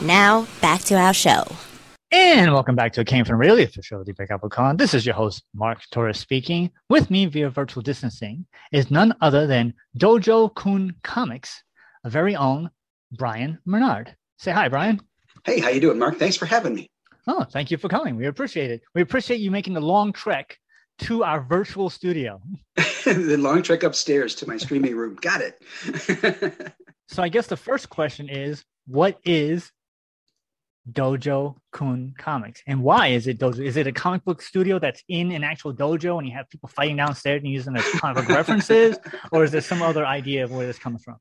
Now, 0.00 0.46
back 0.60 0.82
to 0.82 0.94
our 0.94 1.12
show. 1.12 1.44
And 2.12 2.52
welcome 2.52 2.76
back 2.76 2.92
to 2.92 3.00
a 3.00 3.04
Came 3.04 3.24
from 3.24 3.38
Radio 3.38 3.64
official 3.64 4.00
of 4.00 4.06
the 4.06 4.14
Apple 4.30 4.48
Con. 4.48 4.76
This 4.76 4.94
is 4.94 5.04
your 5.04 5.16
host, 5.16 5.42
Mark 5.54 5.80
Torres 5.90 6.18
speaking. 6.18 6.70
With 6.88 7.10
me 7.10 7.26
via 7.26 7.50
virtual 7.50 7.82
distancing 7.82 8.46
is 8.70 8.90
none 8.90 9.12
other 9.20 9.46
than 9.46 9.74
Dojo 9.98 10.54
Kun 10.54 10.94
Comics, 11.02 11.62
a 12.04 12.10
very 12.10 12.36
own 12.36 12.70
Brian 13.12 13.58
Bernard. 13.66 14.14
Say 14.38 14.52
hi, 14.52 14.68
Brian. 14.68 15.00
Hey, 15.44 15.58
how 15.58 15.68
you 15.68 15.80
doing, 15.80 15.98
Mark? 15.98 16.16
Thanks 16.16 16.36
for 16.36 16.46
having 16.46 16.74
me. 16.74 16.88
Oh, 17.26 17.42
thank 17.42 17.72
you 17.72 17.76
for 17.76 17.88
coming. 17.88 18.14
We 18.16 18.26
appreciate 18.26 18.70
it. 18.70 18.82
We 18.94 19.02
appreciate 19.02 19.40
you 19.40 19.50
making 19.50 19.74
the 19.74 19.80
long 19.80 20.12
trek 20.12 20.56
to 21.00 21.24
our 21.24 21.40
virtual 21.40 21.90
studio. 21.90 22.40
the 23.04 23.36
long 23.36 23.62
trek 23.62 23.82
upstairs 23.82 24.36
to 24.36 24.48
my 24.48 24.56
streaming 24.56 24.94
room. 24.94 25.16
Got 25.20 25.40
it. 25.40 26.72
So 27.08 27.22
I 27.22 27.28
guess 27.28 27.46
the 27.46 27.56
first 27.56 27.88
question 27.88 28.28
is, 28.28 28.64
what 28.86 29.18
is 29.24 29.70
Dojo 30.92 31.56
Kun 31.72 32.14
Comics, 32.18 32.62
and 32.66 32.82
why 32.82 33.08
is 33.08 33.26
it 33.26 33.38
Dojo? 33.38 33.60
Is 33.60 33.76
it 33.76 33.86
a 33.86 33.92
comic 33.92 34.24
book 34.24 34.40
studio 34.40 34.78
that's 34.78 35.02
in 35.08 35.32
an 35.32 35.42
actual 35.42 35.74
dojo, 35.74 36.18
and 36.18 36.26
you 36.26 36.34
have 36.34 36.48
people 36.48 36.68
fighting 36.68 36.96
downstairs 36.96 37.42
and 37.42 37.52
using 37.52 37.72
the 37.72 37.82
comic 38.00 38.26
book 38.26 38.36
references, 38.36 38.96
or 39.32 39.44
is 39.44 39.50
there 39.50 39.60
some 39.60 39.82
other 39.82 40.06
idea 40.06 40.44
of 40.44 40.52
where 40.52 40.66
this 40.66 40.78
comes 40.78 41.02
from? 41.02 41.16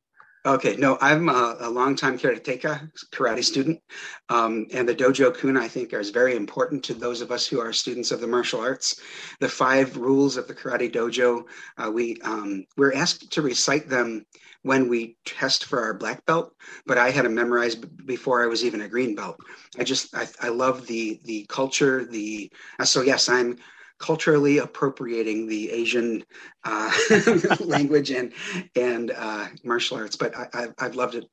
Okay, 0.45 0.75
no, 0.75 0.95
I'm 1.01 1.27
a, 1.27 1.57
a 1.61 1.69
longtime 1.69 2.19
karateka 2.19 2.91
karate 3.11 3.43
student, 3.43 3.81
um, 4.29 4.67
and 4.71 4.87
the 4.87 4.93
dojo 4.93 5.35
kun 5.35 5.57
I 5.57 5.67
think 5.67 5.91
is 5.91 6.11
very 6.11 6.35
important 6.35 6.83
to 6.83 6.93
those 6.93 7.21
of 7.21 7.31
us 7.31 7.47
who 7.47 7.59
are 7.59 7.73
students 7.73 8.11
of 8.11 8.21
the 8.21 8.27
martial 8.27 8.59
arts. 8.59 9.01
The 9.39 9.49
five 9.49 9.97
rules 9.97 10.37
of 10.37 10.47
the 10.47 10.53
karate 10.53 10.93
dojo, 10.93 11.45
uh, 11.79 11.89
we 11.89 12.21
um, 12.21 12.63
we're 12.77 12.93
asked 12.93 13.31
to 13.31 13.41
recite 13.41 13.89
them 13.89 14.23
when 14.65 14.89
we 14.89 15.15
test 15.25 15.65
for 15.65 15.79
our 15.79 15.93
black 15.93 16.25
belt, 16.25 16.55
but 16.87 16.97
I 16.97 17.11
had 17.11 17.23
them 17.23 17.35
memorized 17.35 17.81
b- 17.81 18.03
before 18.03 18.43
I 18.43 18.47
was 18.47 18.65
even 18.65 18.81
a 18.81 18.87
green 18.87 19.13
belt. 19.13 19.37
I 19.77 19.83
just 19.83 20.15
I, 20.15 20.27
I 20.41 20.49
love 20.49 20.87
the 20.87 21.19
the 21.23 21.45
culture. 21.49 22.03
The 22.03 22.51
uh, 22.79 22.85
so 22.85 23.03
yes, 23.03 23.29
I'm 23.29 23.59
culturally 23.99 24.57
appropriating 24.57 25.45
the 25.45 25.69
Asian 25.69 26.23
uh, 26.63 26.91
language 27.59 28.09
and 28.09 28.33
and 28.75 29.11
uh, 29.11 29.49
martial 29.63 29.97
arts. 29.97 30.15
But 30.15 30.35
I, 30.35 30.69
I've 30.79 30.95
loved 30.95 31.13
it 31.13 31.25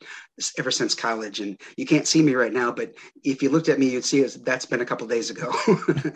ever 0.58 0.70
since 0.70 0.94
college. 0.94 1.40
And 1.40 1.58
you 1.78 1.86
can't 1.86 2.06
see 2.06 2.20
me 2.20 2.34
right 2.34 2.52
now, 2.52 2.70
but 2.70 2.92
if 3.24 3.42
you 3.42 3.48
looked 3.48 3.70
at 3.70 3.78
me, 3.78 3.92
you'd 3.92 4.04
see 4.04 4.20
it, 4.20 4.44
that's 4.44 4.66
been 4.66 4.82
a 4.82 4.86
couple 4.86 5.06
days 5.06 5.30
ago. 5.30 5.50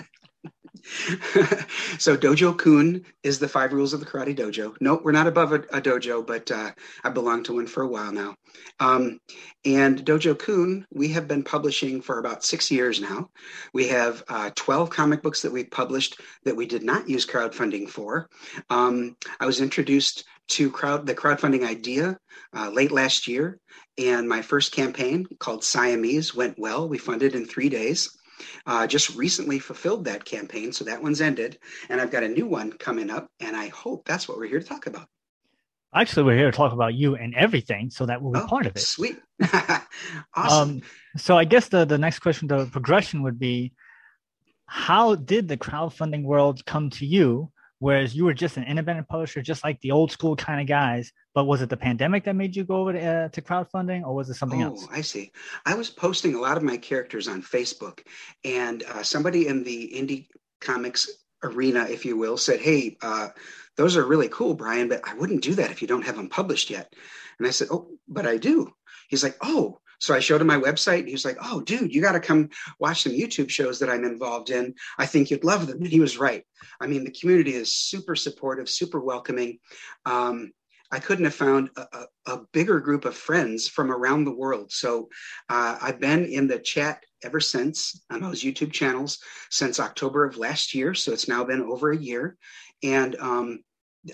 so 1.98 2.16
Dojo 2.16 2.56
Kun 2.56 3.04
is 3.22 3.38
the 3.38 3.48
five 3.48 3.72
rules 3.72 3.92
of 3.92 4.00
the 4.00 4.06
Karate 4.06 4.36
Dojo. 4.36 4.74
No, 4.80 5.00
we're 5.02 5.12
not 5.12 5.26
above 5.26 5.52
a, 5.52 5.56
a 5.72 5.80
dojo, 5.80 6.26
but 6.26 6.50
uh, 6.50 6.70
I 7.04 7.10
belong 7.10 7.42
to 7.44 7.54
one 7.54 7.66
for 7.66 7.82
a 7.82 7.88
while 7.88 8.12
now. 8.12 8.34
Um, 8.80 9.18
and 9.64 10.04
Dojo 10.04 10.38
Kun, 10.38 10.86
we 10.92 11.08
have 11.08 11.28
been 11.28 11.42
publishing 11.42 12.00
for 12.00 12.18
about 12.18 12.44
six 12.44 12.70
years 12.70 13.00
now. 13.00 13.30
We 13.72 13.88
have 13.88 14.22
uh, 14.28 14.50
12 14.54 14.90
comic 14.90 15.22
books 15.22 15.42
that 15.42 15.52
we 15.52 15.64
published 15.64 16.20
that 16.44 16.56
we 16.56 16.66
did 16.66 16.82
not 16.82 17.08
use 17.08 17.26
crowdfunding 17.26 17.88
for. 17.88 18.28
Um, 18.70 19.16
I 19.40 19.46
was 19.46 19.60
introduced 19.60 20.24
to 20.48 20.70
crowd 20.70 21.06
the 21.06 21.14
crowdfunding 21.14 21.66
idea 21.66 22.18
uh, 22.56 22.70
late 22.70 22.92
last 22.92 23.26
year, 23.26 23.58
and 23.98 24.28
my 24.28 24.42
first 24.42 24.72
campaign 24.72 25.26
called 25.38 25.64
Siamese 25.64 26.34
went 26.34 26.58
well. 26.58 26.88
We 26.88 26.98
funded 26.98 27.34
in 27.34 27.46
three 27.46 27.68
days 27.68 28.15
uh, 28.66 28.87
just 28.87 29.14
recently 29.16 29.59
fulfilled 29.59 30.05
that 30.05 30.24
campaign. 30.24 30.72
So 30.72 30.84
that 30.84 31.03
one's 31.03 31.20
ended. 31.20 31.59
And 31.89 32.01
I've 32.01 32.11
got 32.11 32.22
a 32.22 32.28
new 32.28 32.47
one 32.47 32.72
coming 32.72 33.11
up. 33.11 33.28
And 33.41 33.57
I 33.57 33.68
hope 33.68 34.07
that's 34.07 34.28
what 34.28 34.39
we're 34.39 34.47
here 34.49 34.61
to 34.61 34.66
talk 34.66 34.87
about. 34.87 35.07
Actually, 35.95 36.24
we're 36.24 36.37
here 36.37 36.51
to 36.51 36.57
talk 36.57 36.72
about 36.72 36.95
you 36.95 37.14
and 37.14 37.34
everything. 37.34 37.91
So 37.91 38.07
that 38.07 38.20
will 38.20 38.32
be 38.32 38.41
Oh, 38.41 38.47
part 38.47 38.66
of 38.66 38.76
it. 38.76 38.80
Sweet. 38.80 39.18
Um, 40.34 40.45
awesome. 40.45 40.82
so 41.16 41.39
I 41.39 41.45
guess 41.45 41.68
the, 41.68 41.84
the 41.87 41.97
next 41.99 42.18
question, 42.18 42.49
the 42.49 42.66
progression 42.66 43.22
would 43.22 43.39
be 43.39 43.72
how 44.66 45.14
did 45.14 45.49
the 45.49 45.57
crowdfunding 45.57 46.24
world 46.24 46.64
come 46.66 46.91
to 46.91 47.07
you? 47.07 47.51
Whereas 47.78 48.14
you 48.14 48.24
were 48.24 48.34
just 48.34 48.56
an 48.56 48.64
independent 48.64 49.06
publisher, 49.08 49.42
just 49.42 49.62
like 49.62 49.80
the 49.80 49.90
old 49.90 50.10
school 50.10 50.34
kind 50.34 50.60
of 50.60 50.66
guys. 50.66 51.12
But 51.34 51.44
was 51.44 51.60
it 51.60 51.68
the 51.68 51.76
pandemic 51.76 52.24
that 52.24 52.34
made 52.34 52.56
you 52.56 52.64
go 52.64 52.76
over 52.76 52.92
to, 52.94 53.04
uh, 53.04 53.28
to 53.28 53.42
crowdfunding, 53.42 54.02
or 54.02 54.14
was 54.14 54.30
it 54.30 54.34
something 54.34 54.62
oh, 54.62 54.68
else? 54.68 54.86
I 54.90 55.02
see. 55.02 55.30
I 55.66 55.74
was 55.74 55.90
posting 55.90 56.34
a 56.34 56.40
lot 56.40 56.56
of 56.56 56.62
my 56.62 56.78
characters 56.78 57.28
on 57.28 57.42
Facebook, 57.42 58.00
and 58.44 58.82
uh, 58.84 59.02
somebody 59.02 59.48
in 59.48 59.62
the 59.62 59.92
indie 59.94 60.28
comics 60.60 61.10
arena, 61.42 61.86
if 61.88 62.04
you 62.04 62.16
will, 62.16 62.36
said, 62.36 62.60
Hey, 62.60 62.96
uh, 63.02 63.28
those 63.76 63.96
are 63.96 64.06
really 64.06 64.28
cool, 64.28 64.54
Brian, 64.54 64.88
but 64.88 65.06
I 65.06 65.14
wouldn't 65.14 65.42
do 65.42 65.54
that 65.54 65.70
if 65.70 65.82
you 65.82 65.88
don't 65.88 66.04
have 66.04 66.16
them 66.16 66.28
published 66.28 66.70
yet. 66.70 66.94
And 67.38 67.46
I 67.46 67.50
said, 67.50 67.68
Oh, 67.70 67.88
but 68.08 68.26
I 68.26 68.38
do. 68.38 68.72
He's 69.08 69.22
like, 69.22 69.36
Oh, 69.42 69.80
so 70.01 70.14
I 70.14 70.20
showed 70.20 70.40
him 70.40 70.47
my 70.47 70.59
website. 70.59 71.01
And 71.01 71.09
he 71.09 71.14
was 71.14 71.24
like, 71.24 71.38
"Oh, 71.42 71.61
dude, 71.61 71.94
you 71.94 72.01
got 72.01 72.12
to 72.12 72.20
come 72.20 72.51
watch 72.78 73.03
some 73.03 73.12
YouTube 73.12 73.51
shows 73.51 73.78
that 73.78 73.90
I'm 73.90 74.05
involved 74.05 74.51
in. 74.51 74.74
I 74.99 75.07
think 75.07 75.30
you'd 75.30 75.44
love 75.44 75.66
them." 75.66 75.78
And 75.78 75.88
he 75.88 76.01
was 76.01 76.18
right. 76.18 76.44
I 76.80 76.86
mean, 76.86 77.05
the 77.05 77.11
community 77.11 77.55
is 77.55 77.72
super 77.72 78.16
supportive, 78.16 78.68
super 78.68 79.01
welcoming. 79.01 79.59
Um, 80.05 80.53
I 80.92 81.01
couldn't 81.01 81.24
have 81.24 81.34
found 81.34 81.70
a, 81.76 81.80
a, 81.80 82.34
a, 82.34 82.40
bigger 82.53 82.80
group 82.80 83.05
of 83.05 83.16
friends 83.16 83.68
from 83.68 83.90
around 83.90 84.24
the 84.24 84.34
world. 84.34 84.70
So 84.70 85.09
uh, 85.49 85.78
I've 85.82 86.01
been 86.01 86.24
in 86.24 86.47
the 86.47 86.61
chat 86.61 87.03
ever 87.24 87.40
since 87.40 88.05
on 88.11 88.20
those 88.20 88.42
YouTube 88.42 88.72
channels 88.72 89.18
since 89.51 89.80
October 89.80 90.24
of 90.24 90.38
last 90.38 90.74
year. 90.74 90.94
So 90.94 91.12
it's 91.12 91.28
now 91.28 91.42
been 91.44 91.62
over 91.62 91.90
a 91.90 91.97
year, 91.97 92.36
and 92.82 93.16
um, 93.16 93.64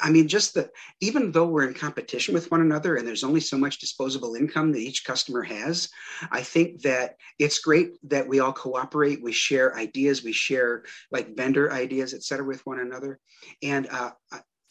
I 0.01 0.11
mean, 0.11 0.29
just 0.29 0.55
that 0.55 0.71
even 1.01 1.33
though 1.33 1.47
we're 1.47 1.67
in 1.67 1.75
competition 1.75 2.35
with 2.35 2.51
one 2.51 2.61
another 2.61 2.97
and 2.97 3.07
there's 3.07 3.25
only 3.25 3.41
so 3.41 3.59
much 3.59 3.79
disposable 3.79 4.35
income 4.35 4.73
that 4.73 4.79
each 4.79 5.05
customer 5.05 5.43
has, 5.43 5.89
I 6.31 6.43
think 6.43 6.83
that 6.83 7.17
it's 7.39 7.59
great 7.59 7.99
that 8.09 8.27
we 8.27 8.41
all 8.41 8.53
cooperate. 8.53 9.23
We 9.23 9.33
share 9.33 9.77
ideas, 9.77 10.25
we 10.25 10.33
share 10.33 10.85
like 11.11 11.37
vendor 11.37 11.73
ideas, 11.73 12.15
et 12.15 12.23
cetera, 12.23 12.47
with 12.47 12.65
one 12.65 12.81
another. 12.81 13.19
And 13.63 13.89
uh, 13.89 14.13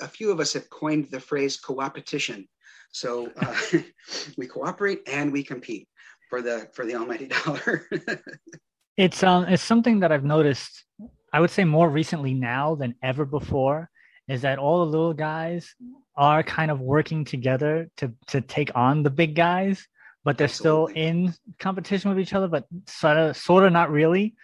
a 0.01 0.07
few 0.07 0.32
of 0.32 0.39
us 0.39 0.53
have 0.53 0.69
coined 0.69 1.09
the 1.11 1.19
phrase 1.19 1.57
co-opetition. 1.57 2.47
So 2.91 3.32
uh, 3.38 3.55
we 4.38 4.47
cooperate 4.47 5.01
and 5.07 5.32
we 5.32 5.43
compete 5.43 5.88
for 6.30 6.41
the 6.41 6.67
for 6.74 6.86
the 6.86 6.95
almighty 6.95 7.28
dollar. 7.28 7.88
it's 8.97 9.24
um 9.24 9.45
it's 9.45 9.63
something 9.63 9.99
that 9.99 10.11
I've 10.11 10.24
noticed. 10.24 10.84
I 11.34 11.39
would 11.39 11.51
say 11.51 11.63
more 11.63 11.89
recently 11.89 12.34
now 12.34 12.76
than 12.76 12.95
ever 13.01 13.26
before 13.26 13.89
is 14.32 14.41
that 14.41 14.57
all 14.59 14.86
the 14.86 14.91
little 14.91 15.13
guys 15.13 15.75
are 16.15 16.43
kind 16.43 16.71
of 16.71 16.79
working 16.79 17.25
together 17.25 17.89
to 17.97 18.11
to 18.27 18.41
take 18.41 18.71
on 18.75 19.03
the 19.03 19.09
big 19.09 19.36
guys, 19.36 19.86
but 20.23 20.38
they're 20.38 20.45
Absolutely. 20.45 20.91
still 20.93 21.03
in 21.03 21.34
competition 21.59 22.09
with 22.09 22.19
each 22.19 22.34
other, 22.34 22.47
but 22.47 22.65
sort 22.88 23.17
of 23.17 23.36
sort 23.36 23.65
of 23.65 23.71
not 23.73 23.91
really. 23.91 24.36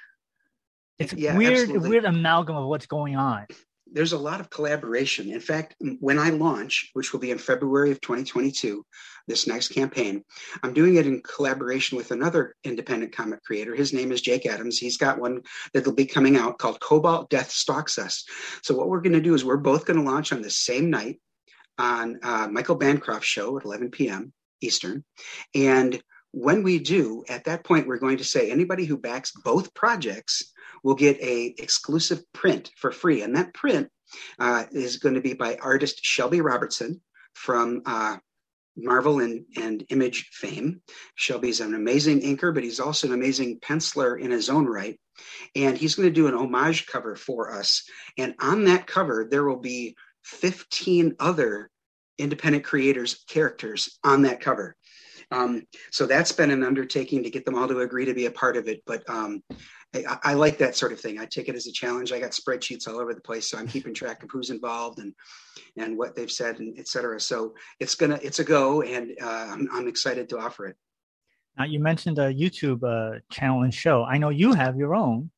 It's 0.99 1.13
Yeah, 1.13 1.37
weird, 1.37 1.59
absolutely. 1.69 1.89
weird 1.89 2.05
amalgam 2.05 2.55
of 2.55 2.67
what's 2.67 2.87
going 2.87 3.15
on. 3.15 3.45
There's 3.93 4.13
a 4.13 4.17
lot 4.17 4.39
of 4.39 4.49
collaboration. 4.49 5.31
In 5.31 5.39
fact, 5.39 5.75
when 5.99 6.19
I 6.19 6.29
launch, 6.29 6.89
which 6.93 7.13
will 7.13 7.19
be 7.19 7.31
in 7.31 7.37
February 7.37 7.91
of 7.91 8.01
2022, 8.01 8.85
this 9.27 9.47
next 9.47 9.69
campaign, 9.69 10.23
I'm 10.63 10.73
doing 10.73 10.95
it 10.95 11.07
in 11.07 11.21
collaboration 11.21 11.97
with 11.97 12.11
another 12.11 12.55
independent 12.63 13.15
comic 13.15 13.43
creator. 13.43 13.75
His 13.75 13.93
name 13.93 14.11
is 14.11 14.21
Jake 14.21 14.45
Adams. 14.45 14.77
He's 14.77 14.97
got 14.97 15.19
one 15.19 15.41
that'll 15.73 15.93
be 15.93 16.05
coming 16.05 16.37
out 16.37 16.57
called 16.57 16.79
Cobalt 16.79 17.29
Death 17.29 17.51
Stalks 17.51 17.97
Us. 17.97 18.25
So 18.63 18.75
what 18.75 18.89
we're 18.89 19.01
going 19.01 19.13
to 19.13 19.21
do 19.21 19.33
is 19.33 19.43
we're 19.43 19.57
both 19.57 19.85
going 19.85 19.97
to 19.97 20.09
launch 20.09 20.31
on 20.31 20.41
the 20.41 20.49
same 20.49 20.89
night 20.89 21.19
on 21.77 22.19
uh, 22.23 22.47
Michael 22.49 22.75
Bancroft's 22.75 23.25
show 23.25 23.57
at 23.57 23.65
11 23.65 23.91
p.m. 23.91 24.33
Eastern, 24.61 25.03
and 25.53 26.01
when 26.31 26.61
we 26.61 26.77
do, 26.79 27.23
at 27.29 27.45
that 27.45 27.63
point, 27.63 27.87
we're 27.87 27.99
going 27.99 28.17
to 28.17 28.23
say 28.23 28.51
anybody 28.51 28.85
who 28.85 28.97
backs 28.97 29.31
both 29.43 29.73
projects 29.73 30.53
will 30.83 30.95
get 30.95 31.19
a 31.21 31.55
exclusive 31.57 32.21
print 32.33 32.71
for 32.75 32.91
free, 32.91 33.21
and 33.21 33.35
that 33.35 33.53
print 33.53 33.89
uh, 34.39 34.65
is 34.71 34.97
going 34.97 35.15
to 35.15 35.21
be 35.21 35.33
by 35.33 35.57
artist 35.57 35.99
Shelby 36.03 36.41
Robertson 36.41 37.01
from 37.33 37.81
uh, 37.85 38.17
Marvel 38.77 39.19
and, 39.19 39.43
and 39.55 39.83
Image 39.89 40.29
fame. 40.31 40.81
Shelby's 41.15 41.59
an 41.59 41.73
amazing 41.73 42.21
inker, 42.21 42.53
but 42.53 42.63
he's 42.63 42.79
also 42.79 43.07
an 43.07 43.13
amazing 43.13 43.59
penciler 43.59 44.19
in 44.19 44.31
his 44.31 44.49
own 44.49 44.65
right. 44.65 44.99
And 45.55 45.77
he's 45.77 45.95
going 45.95 46.07
to 46.07 46.13
do 46.13 46.27
an 46.27 46.35
homage 46.35 46.85
cover 46.85 47.15
for 47.15 47.51
us. 47.51 47.83
And 48.17 48.35
on 48.39 48.65
that 48.65 48.85
cover, 48.85 49.27
there 49.29 49.45
will 49.45 49.59
be 49.59 49.95
15 50.23 51.15
other 51.19 51.71
independent 52.19 52.63
creators' 52.63 53.23
characters 53.27 53.97
on 54.03 54.23
that 54.23 54.41
cover. 54.41 54.75
Um, 55.31 55.63
so 55.91 56.05
that's 56.05 56.31
been 56.31 56.51
an 56.51 56.63
undertaking 56.63 57.23
to 57.23 57.29
get 57.29 57.45
them 57.45 57.55
all 57.55 57.67
to 57.67 57.81
agree 57.81 58.05
to 58.05 58.13
be 58.13 58.27
a 58.27 58.31
part 58.31 58.57
of 58.57 58.67
it. 58.67 58.81
But 58.85 59.09
um, 59.09 59.43
I, 59.95 60.17
I 60.23 60.33
like 60.33 60.57
that 60.57 60.75
sort 60.75 60.91
of 60.91 60.99
thing. 60.99 61.19
I 61.19 61.25
take 61.25 61.49
it 61.49 61.55
as 61.55 61.67
a 61.67 61.71
challenge. 61.71 62.11
I 62.11 62.19
got 62.19 62.31
spreadsheets 62.31 62.87
all 62.87 62.99
over 62.99 63.13
the 63.13 63.21
place, 63.21 63.49
so 63.49 63.57
I'm 63.57 63.67
keeping 63.67 63.93
track 63.93 64.23
of 64.23 64.29
who's 64.31 64.49
involved 64.49 64.99
and 64.99 65.13
and 65.77 65.97
what 65.97 66.15
they've 66.15 66.31
said 66.31 66.59
and 66.59 66.77
et 66.77 66.87
cetera. 66.87 67.19
So 67.19 67.55
it's 67.79 67.95
gonna 67.95 68.19
it's 68.21 68.39
a 68.39 68.43
go, 68.43 68.81
and 68.81 69.11
uh, 69.21 69.47
I'm 69.51 69.67
I'm 69.71 69.87
excited 69.87 70.29
to 70.29 70.39
offer 70.39 70.67
it. 70.67 70.75
Now 71.57 71.65
you 71.65 71.79
mentioned 71.79 72.19
a 72.19 72.33
YouTube 72.33 72.83
uh, 72.83 73.19
channel 73.31 73.63
and 73.63 73.73
show. 73.73 74.03
I 74.03 74.17
know 74.17 74.29
you 74.29 74.53
have 74.53 74.77
your 74.77 74.93
own 74.93 75.31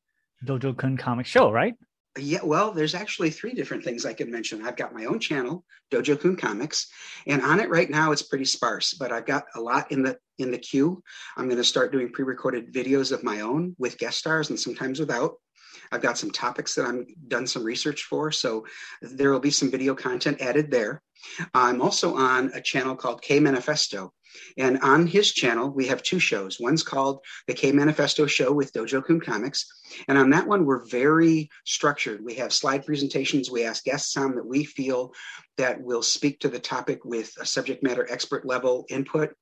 Dojo 0.44 0.76
Kun 0.76 0.96
comic 0.96 1.26
show, 1.26 1.50
right? 1.50 1.74
Yeah, 2.18 2.40
well, 2.42 2.72
there's 2.72 2.96
actually 2.96 3.30
three 3.30 3.52
different 3.52 3.84
things 3.84 4.04
I 4.04 4.14
could 4.14 4.28
mention. 4.28 4.66
I've 4.66 4.76
got 4.76 4.92
my 4.92 5.04
own 5.04 5.20
channel, 5.20 5.64
Dojo 5.92 6.20
Kun 6.20 6.34
Comics, 6.34 6.88
and 7.26 7.40
on 7.40 7.60
it 7.60 7.70
right 7.70 7.88
now 7.88 8.10
it's 8.10 8.22
pretty 8.22 8.46
sparse, 8.46 8.94
but 8.94 9.12
I've 9.12 9.26
got 9.26 9.44
a 9.54 9.60
lot 9.60 9.92
in 9.92 10.02
the 10.02 10.18
in 10.38 10.50
the 10.50 10.58
queue. 10.58 11.02
I'm 11.36 11.46
going 11.46 11.58
to 11.58 11.64
start 11.64 11.92
doing 11.92 12.10
pre-recorded 12.10 12.72
videos 12.72 13.12
of 13.12 13.22
my 13.22 13.40
own 13.40 13.76
with 13.78 13.98
guest 13.98 14.18
stars 14.18 14.50
and 14.50 14.58
sometimes 14.58 14.98
without. 14.98 15.34
I've 15.92 16.02
got 16.02 16.18
some 16.18 16.32
topics 16.32 16.74
that 16.74 16.86
I'm 16.86 17.06
done 17.28 17.46
some 17.46 17.62
research 17.62 18.02
for, 18.02 18.32
so 18.32 18.66
there 19.02 19.30
will 19.30 19.40
be 19.40 19.52
some 19.52 19.70
video 19.70 19.94
content 19.94 20.40
added 20.40 20.68
there. 20.70 21.02
I'm 21.54 21.80
also 21.80 22.14
on 22.16 22.50
a 22.54 22.60
channel 22.60 22.96
called 22.96 23.22
K 23.22 23.40
Manifesto, 23.40 24.12
and 24.56 24.78
on 24.82 25.06
his 25.06 25.32
channel 25.32 25.70
we 25.70 25.86
have 25.86 26.02
two 26.02 26.18
shows. 26.18 26.58
One's 26.60 26.82
called 26.82 27.20
the 27.46 27.54
K 27.54 27.72
Manifesto 27.72 28.26
Show 28.26 28.52
with 28.52 28.72
Dojo 28.72 29.04
Kun 29.04 29.20
Comics, 29.20 29.66
and 30.08 30.18
on 30.18 30.30
that 30.30 30.46
one 30.46 30.64
we're 30.64 30.84
very 30.86 31.48
structured. 31.64 32.24
We 32.24 32.34
have 32.34 32.52
slide 32.52 32.86
presentations. 32.86 33.50
We 33.50 33.64
ask 33.64 33.84
guests 33.84 34.16
on 34.16 34.34
that 34.36 34.46
we 34.46 34.64
feel 34.64 35.12
that 35.56 35.80
will 35.82 36.02
speak 36.02 36.40
to 36.40 36.48
the 36.48 36.58
topic 36.58 37.04
with 37.04 37.32
a 37.38 37.44
subject 37.44 37.82
matter 37.82 38.06
expert 38.10 38.46
level 38.46 38.86
input, 38.88 39.34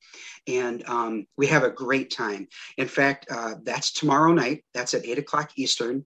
and 0.46 0.86
um, 0.88 1.26
we 1.36 1.46
have 1.46 1.62
a 1.62 1.70
great 1.70 2.10
time. 2.10 2.48
In 2.76 2.88
fact, 2.88 3.26
uh, 3.30 3.54
that's 3.62 3.92
tomorrow 3.92 4.32
night. 4.32 4.64
That's 4.74 4.94
at 4.94 5.06
eight 5.06 5.18
o'clock 5.18 5.52
Eastern 5.56 6.04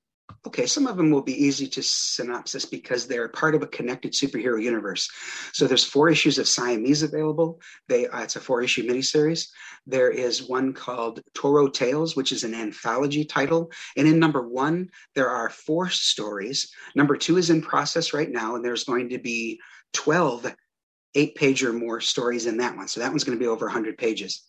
Okay, 0.47 0.67
some 0.67 0.87
of 0.87 0.97
them 0.97 1.11
will 1.11 1.23
be 1.23 1.45
easy 1.45 1.67
to 1.69 1.83
synopsis 1.83 2.65
because 2.65 3.07
they're 3.07 3.29
part 3.29 3.55
of 3.55 3.63
a 3.63 3.67
connected 3.67 4.13
superhero 4.13 4.63
universe. 4.63 5.09
So 5.53 5.67
there's 5.67 5.85
four 5.85 6.09
issues 6.09 6.39
of 6.39 6.49
Siamese 6.49 7.03
available. 7.03 7.61
They 7.89 8.07
uh, 8.09 8.23
it's 8.23 8.37
a 8.37 8.41
four 8.41 8.63
issue 8.63 8.87
miniseries. 8.89 9.49
There 9.87 10.11
is 10.11 10.49
one 10.49 10.73
called 10.73 11.21
Toro 11.35 11.69
Tales, 11.69 12.17
which 12.17 12.33
is 12.33 12.45
an 12.45 12.55
anthology 12.55 13.25
title. 13.25 13.71
And 13.97 14.07
in 14.07 14.19
number 14.19 14.47
one, 14.47 14.91
there 15.15 15.29
are 15.29 15.51
four 15.51 15.91
stories. 15.91 16.73
Number 16.95 17.17
two 17.17 17.39
is 17.39 17.51
in 17.51 17.63
process 17.63 18.13
right 18.13 18.31
now, 18.31 18.57
and 18.57 18.65
there's 18.65 18.85
going 18.85 19.11
to 19.11 19.19
be 19.19 19.61
12 19.93 20.55
eight 21.17 21.35
page 21.35 21.65
or 21.65 21.73
more 21.73 22.01
stories 22.01 22.47
in 22.47 22.59
that 22.59 22.77
one. 22.77 22.87
So 22.87 23.01
that 23.01 23.11
one's 23.11 23.25
going 23.25 23.39
to 23.39 23.43
be 23.43 23.49
over 23.49 23.67
100 23.67 23.99
pages. 23.99 24.45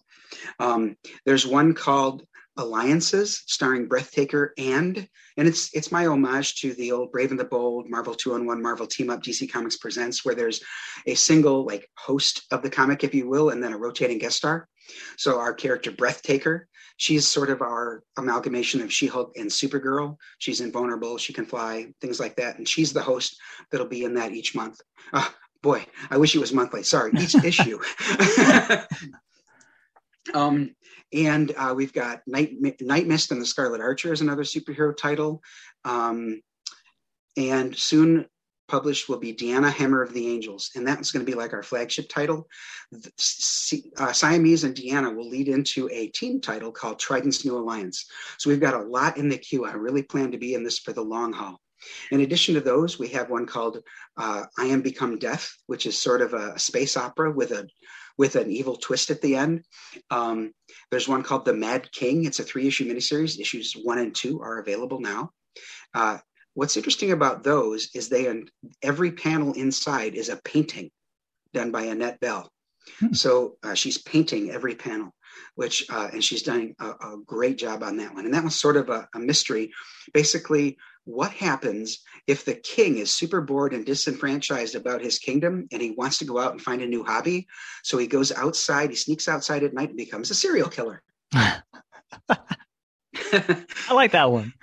Um, 0.60 0.98
there's 1.26 1.48
one 1.48 1.74
called 1.74 2.24
Alliances, 2.58 3.44
starring 3.46 3.88
Breathtaker 3.88 4.50
and 4.58 5.08
and 5.38 5.48
it's 5.48 5.74
it's 5.74 5.92
my 5.92 6.08
homage 6.08 6.56
to 6.62 6.74
the 6.74 6.92
old 6.92 7.12
Brave 7.12 7.32
and 7.32 7.40
the 7.40 7.46
Bold, 7.46 7.90
Marvel 7.90 8.16
Two 8.16 8.34
on 8.34 8.46
One, 8.46 8.62
Marvel 8.62 8.88
Team 8.88 9.10
Up, 9.10 9.22
DC 9.22 9.52
Comics 9.52 9.78
Presents, 9.78 10.26
where 10.26 10.36
there's 10.36 10.62
a 11.06 11.14
single 11.14 11.66
like 11.66 11.90
host 11.98 12.44
of 12.52 12.64
the 12.64 12.70
comic, 12.70 13.04
if 13.04 13.14
you 13.14 13.28
will, 13.28 13.50
and 13.50 13.64
then 13.64 13.74
a 13.74 13.78
rotating 13.78 14.18
guest 14.18 14.38
star. 14.38 14.68
So 15.18 15.40
our 15.40 15.54
character 15.54 15.92
Breathtaker, 15.92 16.62
she's 16.98 17.28
sort 17.28 17.50
of 17.50 17.62
our 17.62 18.04
amalgamation 18.18 18.82
of 18.82 18.92
She-Hulk 18.92 19.34
and 19.36 19.50
Supergirl. 19.50 20.16
She's 20.40 20.62
invulnerable, 20.62 21.18
she 21.18 21.34
can 21.34 21.46
fly, 21.46 21.88
things 22.02 22.20
like 22.20 22.36
that, 22.38 22.58
and 22.58 22.68
she's 22.68 22.94
the 22.94 23.02
host 23.02 23.38
that'll 23.72 23.88
be 23.88 24.06
in 24.06 24.14
that 24.16 24.32
each 24.32 24.56
month. 24.56 24.80
Uh, 25.14 25.28
boy, 25.62 25.86
I 26.10 26.18
wish 26.18 26.36
it 26.36 26.40
was 26.40 26.54
monthly. 26.54 26.84
Sorry, 26.84 27.12
each 27.20 27.36
issue. 27.44 27.80
um, 30.34 30.76
and 31.14 31.54
uh, 31.58 31.74
we've 31.76 31.94
got 31.94 32.22
Night, 32.28 32.54
Night 32.82 33.08
Mist 33.08 33.32
and 33.32 33.42
the 33.42 33.46
Scarlet 33.46 33.82
Archer 33.82 34.12
is 34.12 34.22
another 34.22 34.44
superhero 34.44 34.96
title. 34.96 35.42
Um, 35.86 36.42
and 37.38 37.76
soon 37.78 38.26
published 38.68 39.08
will 39.08 39.18
be 39.18 39.34
Deanna 39.34 39.72
Hammer 39.72 40.02
of 40.02 40.14
the 40.14 40.28
Angels. 40.28 40.72
And 40.76 40.86
that's 40.86 41.12
going 41.12 41.26
to 41.26 41.32
be 41.32 41.38
like 41.38 41.54
our 41.54 41.64
flagship 41.64 42.10
title. 42.10 42.48
Uh, 42.94 44.12
Siamese 44.12 44.64
and 44.64 44.76
Deanna 44.76 45.16
will 45.16 45.30
lead 45.30 45.48
into 45.48 45.90
a 45.92 46.08
team 46.08 46.42
title 46.42 46.72
called 46.72 47.00
Trident's 47.00 47.46
New 47.46 47.58
Alliance. 47.58 48.10
So 48.38 48.50
we've 48.50 48.60
got 48.60 48.74
a 48.74 48.84
lot 48.84 49.18
in 49.18 49.30
the 49.30 49.38
queue. 49.38 49.66
I 49.66 49.74
really 49.74 50.04
plan 50.04 50.32
to 50.32 50.38
be 50.38 50.54
in 50.54 50.64
this 50.64 50.80
for 50.80 50.94
the 50.94 51.02
long 51.02 51.32
haul. 51.32 51.62
In 52.12 52.22
addition 52.22 52.56
to 52.56 52.62
those, 52.62 52.98
we 52.98 53.08
have 53.10 53.30
one 53.30 53.46
called 53.46 53.84
uh, 54.18 54.44
I 54.58 54.66
Am 54.66 54.82
Become 54.82 55.20
Death, 55.20 55.50
which 55.68 55.86
is 55.86 55.98
sort 55.98 56.22
of 56.22 56.34
a 56.34 56.58
space 56.58 56.98
opera 56.98 57.32
with 57.32 57.52
a 57.52 57.68
with 58.18 58.36
an 58.36 58.52
evil 58.52 58.76
twist 58.76 59.10
at 59.10 59.22
the 59.22 59.36
end. 59.36 59.64
Um, 60.10 60.54
there's 60.92 61.08
one 61.08 61.24
called 61.24 61.46
The 61.46 61.54
Mad 61.54 61.92
King. 61.92 62.26
It's 62.26 62.40
a 62.40 62.44
three 62.44 62.68
issue 62.68 62.92
miniseries. 62.92 63.40
Issues 63.40 63.74
one 63.74 64.00
and 64.00 64.14
two 64.14 64.42
are 64.42 64.60
available 64.60 65.00
now. 65.00 65.32
Uh, 65.94 66.18
what's 66.54 66.78
interesting 66.78 67.12
about 67.12 67.44
those 67.44 67.90
is 67.94 68.10
they 68.10 68.44
every 68.82 69.12
panel 69.12 69.54
inside 69.54 70.16
is 70.16 70.30
a 70.30 70.42
painting 70.44 70.90
done 71.54 71.72
by 71.72 71.84
Annette 71.84 72.20
Bell. 72.20 72.52
Hmm. 73.00 73.14
So 73.14 73.58
uh, 73.64 73.74
she's 73.74 73.98
painting 73.98 74.52
every 74.52 74.76
panel, 74.76 75.14
which 75.56 75.86
uh, 75.90 76.10
and 76.12 76.24
she's 76.24 76.44
done 76.44 76.74
a, 76.80 76.90
a, 76.90 77.18
great 77.26 77.58
job 77.58 77.84
on 77.84 77.98
that 77.98 78.14
one. 78.14 78.26
And 78.26 78.34
that 78.34 78.44
was 78.44 78.56
sort 78.56 78.78
of 78.78 78.90
a, 78.90 79.08
a 79.14 79.20
mystery. 79.20 79.72
Basically, 80.14 80.78
what 81.08 81.32
happens 81.32 82.00
if 82.28 82.44
the 82.44 82.54
king 82.54 82.98
is 82.98 83.14
super 83.14 83.40
bored 83.40 83.74
and 83.74 83.86
disenfranchised 83.86 84.76
about 84.76 85.02
his 85.02 85.20
kingdom 85.20 85.68
and 85.72 85.82
he 85.82 85.92
wants 85.92 86.18
to 86.18 86.26
go 86.26 86.38
out 86.38 86.52
and 86.52 86.62
find 86.62 86.82
a 86.82 86.88
new 86.88 87.04
hobby? 87.04 87.48
So 87.84 87.98
he 87.98 88.08
goes 88.08 88.32
outside, 88.32 88.90
he 88.90 88.96
sneaks 88.96 89.28
outside 89.28 89.64
at 89.64 89.74
night 89.74 89.90
and 89.90 89.98
becomes 89.98 90.32
a 90.32 90.36
serial 90.36 90.70
killer. 90.70 91.02
I 93.34 93.94
like 93.94 94.12
that 94.12 94.32
one. 94.32 94.54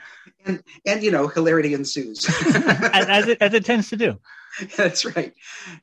And, 0.45 0.63
and 0.87 1.03
you 1.03 1.11
know, 1.11 1.29
hilarity 1.29 1.73
ensues. 1.73 2.27
as, 2.47 3.07
as, 3.07 3.29
it, 3.29 3.39
as 3.41 3.55
it 3.55 3.65
tends 3.65 3.89
to 3.89 3.97
do. 3.97 4.19
That's 4.77 5.05
right. 5.05 5.33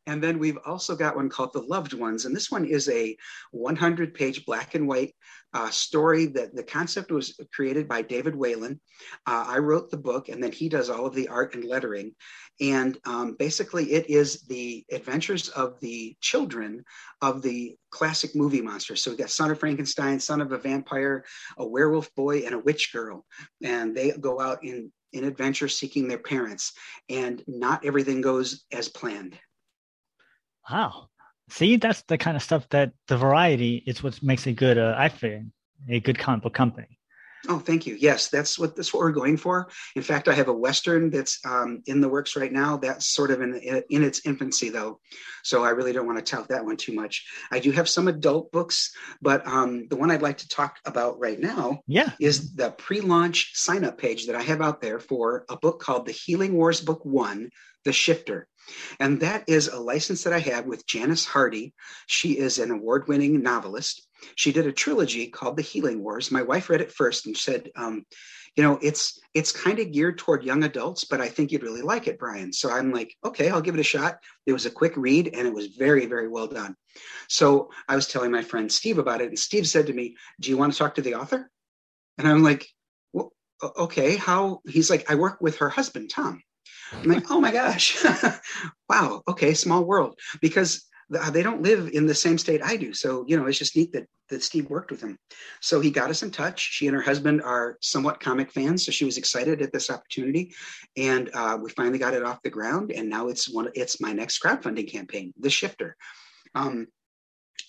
And 0.07 0.23
then 0.23 0.39
we've 0.39 0.57
also 0.65 0.95
got 0.95 1.15
one 1.15 1.29
called 1.29 1.53
The 1.53 1.61
Loved 1.61 1.93
Ones. 1.93 2.25
And 2.25 2.35
this 2.35 2.51
one 2.51 2.65
is 2.65 2.87
a 2.89 3.17
100 3.51 4.13
page 4.13 4.45
black 4.45 4.75
and 4.75 4.87
white 4.87 5.13
uh, 5.53 5.69
story 5.69 6.27
that 6.27 6.55
the 6.55 6.63
concept 6.63 7.11
was 7.11 7.37
created 7.53 7.87
by 7.87 8.01
David 8.01 8.35
Whalen. 8.35 8.79
Uh, 9.27 9.45
I 9.47 9.57
wrote 9.57 9.91
the 9.91 9.97
book, 9.97 10.29
and 10.29 10.41
then 10.41 10.51
he 10.51 10.69
does 10.69 10.89
all 10.89 11.05
of 11.05 11.13
the 11.13 11.27
art 11.27 11.55
and 11.55 11.65
lettering. 11.65 12.15
And 12.61 12.97
um, 13.05 13.35
basically, 13.37 13.91
it 13.91 14.09
is 14.09 14.43
the 14.43 14.85
adventures 14.91 15.49
of 15.49 15.79
the 15.81 16.15
children 16.21 16.85
of 17.21 17.41
the 17.41 17.75
classic 17.89 18.35
movie 18.35 18.61
monsters. 18.61 19.03
So 19.03 19.11
we 19.11 19.17
got 19.17 19.29
Son 19.29 19.51
of 19.51 19.59
Frankenstein, 19.59 20.19
Son 20.19 20.39
of 20.39 20.53
a 20.53 20.57
Vampire, 20.57 21.25
a 21.57 21.67
Werewolf 21.67 22.13
Boy, 22.15 22.45
and 22.45 22.55
a 22.55 22.59
Witch 22.59 22.93
Girl. 22.93 23.25
And 23.61 23.95
they 23.95 24.11
go 24.11 24.39
out 24.39 24.63
in 24.63 24.91
in 25.13 25.23
adventure 25.23 25.67
seeking 25.67 26.07
their 26.07 26.17
parents, 26.17 26.73
and 27.09 27.43
not 27.47 27.85
everything 27.85 28.21
goes 28.21 28.65
as 28.71 28.87
planned. 28.87 29.37
Wow. 30.69 31.07
See, 31.49 31.75
that's 31.75 32.03
the 32.03 32.17
kind 32.17 32.37
of 32.37 32.43
stuff 32.43 32.67
that 32.69 32.93
the 33.07 33.17
variety 33.17 33.83
is 33.85 34.01
what 34.01 34.21
makes 34.23 34.47
a 34.47 34.53
good, 34.53 34.77
uh, 34.77 34.95
I 34.97 35.09
think, 35.09 35.47
a 35.89 35.99
good 35.99 36.17
comic 36.17 36.43
book 36.43 36.53
company. 36.53 36.97
Oh, 37.49 37.59
thank 37.59 37.87
you. 37.87 37.95
Yes, 37.95 38.29
that's 38.29 38.59
what 38.59 38.75
that's 38.75 38.93
what 38.93 38.99
we're 38.99 39.11
going 39.11 39.37
for. 39.37 39.69
In 39.95 40.03
fact, 40.03 40.27
I 40.27 40.33
have 40.33 40.47
a 40.47 40.53
western 40.53 41.09
that's 41.09 41.39
um, 41.45 41.81
in 41.87 41.99
the 41.99 42.09
works 42.09 42.35
right 42.35 42.51
now. 42.51 42.77
That's 42.77 43.07
sort 43.07 43.31
of 43.31 43.41
in 43.41 43.55
in 43.89 44.03
its 44.03 44.25
infancy, 44.25 44.69
though, 44.69 44.99
so 45.43 45.63
I 45.63 45.69
really 45.69 45.91
don't 45.91 46.05
want 46.05 46.19
to 46.19 46.23
tout 46.23 46.49
that 46.49 46.65
one 46.65 46.77
too 46.77 46.93
much. 46.93 47.25
I 47.51 47.59
do 47.59 47.71
have 47.71 47.89
some 47.89 48.07
adult 48.07 48.51
books, 48.51 48.95
but 49.21 49.45
um, 49.47 49.87
the 49.87 49.95
one 49.95 50.11
I'd 50.11 50.21
like 50.21 50.37
to 50.39 50.47
talk 50.47 50.77
about 50.85 51.19
right 51.19 51.39
now, 51.39 51.81
yeah, 51.87 52.11
is 52.19 52.53
the 52.53 52.71
pre-launch 52.71 53.51
sign-up 53.55 53.97
page 53.97 54.27
that 54.27 54.35
I 54.35 54.41
have 54.43 54.61
out 54.61 54.81
there 54.81 54.99
for 54.99 55.45
a 55.49 55.57
book 55.57 55.81
called 55.81 56.05
The 56.05 56.11
Healing 56.11 56.53
Wars 56.53 56.79
Book 56.79 57.03
One: 57.03 57.49
The 57.85 57.93
Shifter. 57.93 58.47
And 58.99 59.21
that 59.21 59.45
is 59.47 59.67
a 59.67 59.79
license 59.79 60.23
that 60.23 60.33
I 60.33 60.39
have 60.39 60.67
with 60.67 60.85
Janice 60.85 61.25
Hardy. 61.25 61.73
She 62.05 62.37
is 62.37 62.59
an 62.59 62.69
award 62.69 63.07
winning 63.07 63.41
novelist. 63.41 64.07
She 64.35 64.51
did 64.51 64.67
a 64.67 64.71
trilogy 64.71 65.27
called 65.27 65.57
The 65.57 65.63
Healing 65.63 66.03
Wars. 66.03 66.31
My 66.31 66.41
wife 66.41 66.69
read 66.69 66.81
it 66.81 66.91
first 66.91 67.25
and 67.25 67.35
said, 67.35 67.69
um, 67.75 68.05
you 68.55 68.63
know, 68.63 68.77
it's 68.81 69.19
it's 69.33 69.51
kind 69.51 69.79
of 69.79 69.91
geared 69.91 70.17
toward 70.17 70.43
young 70.43 70.63
adults, 70.63 71.05
but 71.05 71.21
I 71.21 71.29
think 71.29 71.51
you'd 71.51 71.63
really 71.63 71.81
like 71.81 72.07
it, 72.07 72.19
Brian. 72.19 72.51
So 72.51 72.69
I'm 72.69 72.91
like, 72.91 73.15
okay, 73.23 73.49
I'll 73.49 73.61
give 73.61 73.75
it 73.75 73.79
a 73.79 73.83
shot. 73.83 74.17
It 74.45 74.51
was 74.51 74.65
a 74.65 74.71
quick 74.71 74.97
read 74.97 75.29
and 75.33 75.47
it 75.47 75.53
was 75.53 75.67
very, 75.67 76.05
very 76.05 76.27
well 76.27 76.47
done. 76.47 76.75
So 77.29 77.69
I 77.87 77.95
was 77.95 78.07
telling 78.07 78.31
my 78.31 78.43
friend 78.43 78.69
Steve 78.69 78.97
about 78.97 79.21
it, 79.21 79.29
and 79.29 79.39
Steve 79.39 79.67
said 79.67 79.87
to 79.87 79.93
me, 79.93 80.17
Do 80.41 80.49
you 80.49 80.57
want 80.57 80.73
to 80.73 80.79
talk 80.79 80.95
to 80.95 81.01
the 81.01 81.15
author? 81.15 81.49
And 82.17 82.27
I'm 82.27 82.43
like, 82.43 82.67
well, 83.13 83.31
okay, 83.63 84.17
how? 84.17 84.59
He's 84.67 84.89
like, 84.89 85.09
I 85.09 85.15
work 85.15 85.39
with 85.39 85.57
her 85.57 85.69
husband, 85.69 86.09
Tom. 86.09 86.43
I'm 86.93 87.07
like, 87.07 87.31
oh 87.31 87.39
my 87.39 87.51
gosh, 87.51 88.03
wow, 88.89 89.23
okay, 89.27 89.53
small 89.53 89.85
world. 89.85 90.19
Because 90.41 90.85
they 91.31 91.43
don't 91.43 91.61
live 91.61 91.89
in 91.93 92.07
the 92.07 92.15
same 92.15 92.37
state 92.37 92.61
I 92.63 92.77
do. 92.77 92.93
So, 92.93 93.25
you 93.27 93.37
know, 93.37 93.45
it's 93.45 93.57
just 93.57 93.75
neat 93.75 93.91
that, 93.91 94.07
that 94.29 94.43
Steve 94.43 94.69
worked 94.69 94.91
with 94.91 95.01
him. 95.01 95.17
So 95.59 95.81
he 95.81 95.91
got 95.91 96.09
us 96.09 96.23
in 96.23 96.31
touch. 96.31 96.59
She 96.59 96.87
and 96.87 96.95
her 96.95 97.01
husband 97.01 97.41
are 97.41 97.77
somewhat 97.81 98.21
comic 98.21 98.49
fans. 98.51 98.85
So 98.85 98.91
she 98.91 99.03
was 99.03 99.17
excited 99.17 99.61
at 99.61 99.73
this 99.73 99.89
opportunity. 99.89 100.53
And 100.95 101.29
uh, 101.33 101.57
we 101.61 101.69
finally 101.71 101.99
got 101.99 102.13
it 102.13 102.23
off 102.23 102.41
the 102.43 102.49
ground. 102.49 102.91
And 102.91 103.09
now 103.09 103.27
it's 103.27 103.49
one, 103.49 103.69
it's 103.73 103.99
my 103.99 104.13
next 104.13 104.41
crowdfunding 104.41 104.89
campaign, 104.89 105.33
The 105.37 105.49
Shifter. 105.49 105.97
Um, 106.55 106.87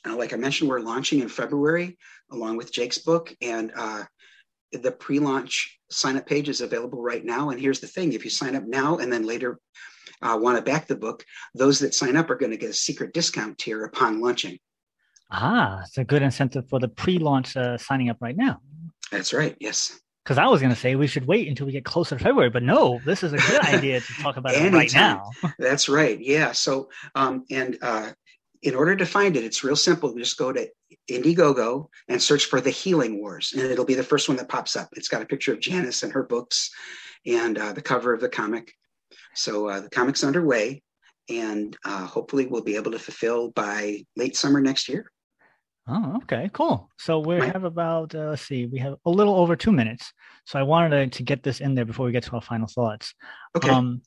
like 0.07 0.32
I 0.32 0.36
mentioned, 0.36 0.70
we're 0.70 0.80
launching 0.80 1.20
in 1.20 1.28
February 1.28 1.99
along 2.30 2.57
with 2.57 2.72
Jake's 2.72 2.99
book. 2.99 3.34
And 3.40 3.72
uh, 3.76 4.05
the 4.72 4.93
pre-launch 4.93 5.78
sign 5.90 6.16
up 6.16 6.26
page 6.26 6.49
is 6.49 6.61
available 6.61 7.03
right 7.03 7.24
now. 7.24 7.51
And 7.51 7.61
here's 7.61 7.80
the 7.80 7.86
thing: 7.86 8.12
if 8.12 8.24
you 8.24 8.30
sign 8.30 8.57
up 8.57 8.64
now 8.64 8.99
and 8.99 9.12
then 9.12 9.24
later 9.26 9.59
uh, 10.22 10.38
want 10.40 10.56
to 10.56 10.62
back 10.62 10.86
the 10.86 10.96
book, 10.96 11.24
those 11.54 11.78
that 11.80 11.94
sign 11.94 12.16
up 12.16 12.30
are 12.30 12.36
going 12.36 12.52
to 12.52 12.56
get 12.56 12.70
a 12.70 12.74
secret 12.74 13.12
discount 13.12 13.58
tier 13.58 13.84
upon 13.84 14.20
launching. 14.20 14.58
Ah, 15.30 15.80
it's 15.82 15.98
a 15.98 16.04
good 16.04 16.22
incentive 16.22 16.68
for 16.68 16.78
the 16.78 16.88
pre-launch 16.88 17.56
uh, 17.56 17.78
signing 17.78 18.10
up 18.10 18.18
right 18.20 18.36
now. 18.36 18.60
That's 19.10 19.32
right. 19.32 19.56
Yes. 19.60 19.98
Because 20.24 20.38
I 20.38 20.46
was 20.46 20.60
going 20.60 20.72
to 20.72 20.78
say 20.78 20.94
we 20.94 21.06
should 21.06 21.26
wait 21.26 21.48
until 21.48 21.66
we 21.66 21.72
get 21.72 21.84
closer 21.84 22.16
to 22.16 22.22
February, 22.22 22.50
but 22.50 22.62
no, 22.62 23.00
this 23.04 23.22
is 23.22 23.32
a 23.32 23.38
good 23.38 23.60
idea 23.64 24.00
to 24.00 24.12
talk 24.14 24.36
about 24.36 24.54
it 24.54 24.72
right 24.72 24.92
now. 24.94 25.30
That's 25.58 25.88
right. 25.88 26.20
Yeah. 26.20 26.52
So, 26.52 26.90
um, 27.14 27.44
and 27.50 27.76
uh, 27.82 28.12
in 28.62 28.74
order 28.74 28.94
to 28.94 29.04
find 29.04 29.36
it, 29.36 29.44
it's 29.44 29.64
real 29.64 29.74
simple. 29.74 30.14
Just 30.14 30.38
go 30.38 30.52
to 30.52 30.68
Indiegogo 31.10 31.88
and 32.08 32.22
search 32.22 32.44
for 32.44 32.60
the 32.60 32.70
Healing 32.70 33.20
Wars, 33.20 33.52
and 33.56 33.62
it'll 33.62 33.84
be 33.84 33.94
the 33.94 34.04
first 34.04 34.28
one 34.28 34.36
that 34.36 34.48
pops 34.48 34.76
up. 34.76 34.88
It's 34.92 35.08
got 35.08 35.22
a 35.22 35.26
picture 35.26 35.52
of 35.52 35.60
Janice 35.60 36.02
and 36.02 36.12
her 36.12 36.22
books, 36.22 36.70
and 37.26 37.58
uh, 37.58 37.72
the 37.72 37.82
cover 37.82 38.12
of 38.12 38.20
the 38.20 38.28
comic. 38.28 38.72
So 39.35 39.68
uh, 39.68 39.80
the 39.80 39.91
comic's 39.91 40.24
underway, 40.24 40.83
and 41.28 41.76
uh, 41.85 42.07
hopefully 42.07 42.47
we'll 42.47 42.62
be 42.62 42.76
able 42.76 42.93
to 42.93 42.99
fulfill 42.99 43.51
by 43.51 44.05
late 44.16 44.37
summer 44.37 44.61
next 44.61 44.89
year. 44.89 45.11
Oh, 45.89 46.18
okay, 46.22 46.49
cool. 46.53 46.89
So 46.99 47.18
we 47.18 47.37
have 47.39 47.64
about 47.64 48.14
uh, 48.14 48.30
let's 48.30 48.43
see, 48.43 48.66
we 48.66 48.78
have 48.78 48.95
a 49.05 49.11
little 49.11 49.35
over 49.35 49.57
two 49.57 49.72
minutes. 49.72 50.12
So 50.47 50.59
I 50.59 50.62
wanted 50.62 51.12
to, 51.12 51.18
to 51.18 51.22
get 51.24 51.43
this 51.43 51.61
in 51.61 51.74
there 51.74 51.85
before 51.85 52.07
we 52.07 52.12
get 52.12 52.22
to 52.24 52.33
our 52.33 52.43
final 52.43 52.68
thoughts. 52.68 53.14
Okay. 53.57 53.68
Um, 53.68 54.03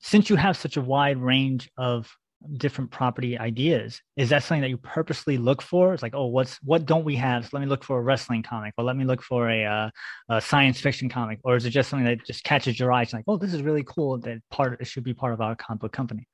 since 0.00 0.28
you 0.28 0.36
have 0.36 0.56
such 0.56 0.76
a 0.76 0.82
wide 0.82 1.18
range 1.18 1.70
of 1.78 2.14
different 2.56 2.90
property 2.90 3.38
ideas, 3.38 4.00
is 4.16 4.28
that 4.30 4.42
something 4.42 4.62
that 4.62 4.68
you 4.68 4.76
purposely 4.78 5.38
look 5.38 5.62
for? 5.62 5.94
It's 5.94 6.02
like, 6.02 6.14
oh, 6.14 6.26
what's 6.26 6.56
what 6.62 6.86
don't 6.86 7.04
we 7.04 7.16
have? 7.16 7.44
So 7.44 7.50
let 7.52 7.60
me 7.60 7.66
look 7.66 7.84
for 7.84 7.98
a 7.98 8.02
wrestling 8.02 8.42
comic, 8.42 8.74
or 8.78 8.84
let 8.84 8.96
me 8.96 9.04
look 9.04 9.22
for 9.22 9.50
a, 9.50 9.64
uh, 9.64 9.90
a 10.28 10.40
science 10.40 10.80
fiction 10.80 11.08
comic, 11.08 11.40
or 11.44 11.56
is 11.56 11.64
it 11.64 11.70
just 11.70 11.88
something 11.90 12.06
that 12.06 12.24
just 12.24 12.44
catches 12.44 12.78
your 12.78 12.92
eye? 12.92 13.02
It's 13.02 13.12
like, 13.12 13.24
oh, 13.28 13.36
this 13.36 13.54
is 13.54 13.62
really 13.62 13.84
cool. 13.84 14.18
That 14.18 14.38
part 14.50 14.80
it 14.80 14.86
should 14.86 15.04
be 15.04 15.14
part 15.14 15.32
of 15.32 15.40
our 15.40 15.56
comic 15.56 15.80
book 15.80 15.92
company. 15.92 16.26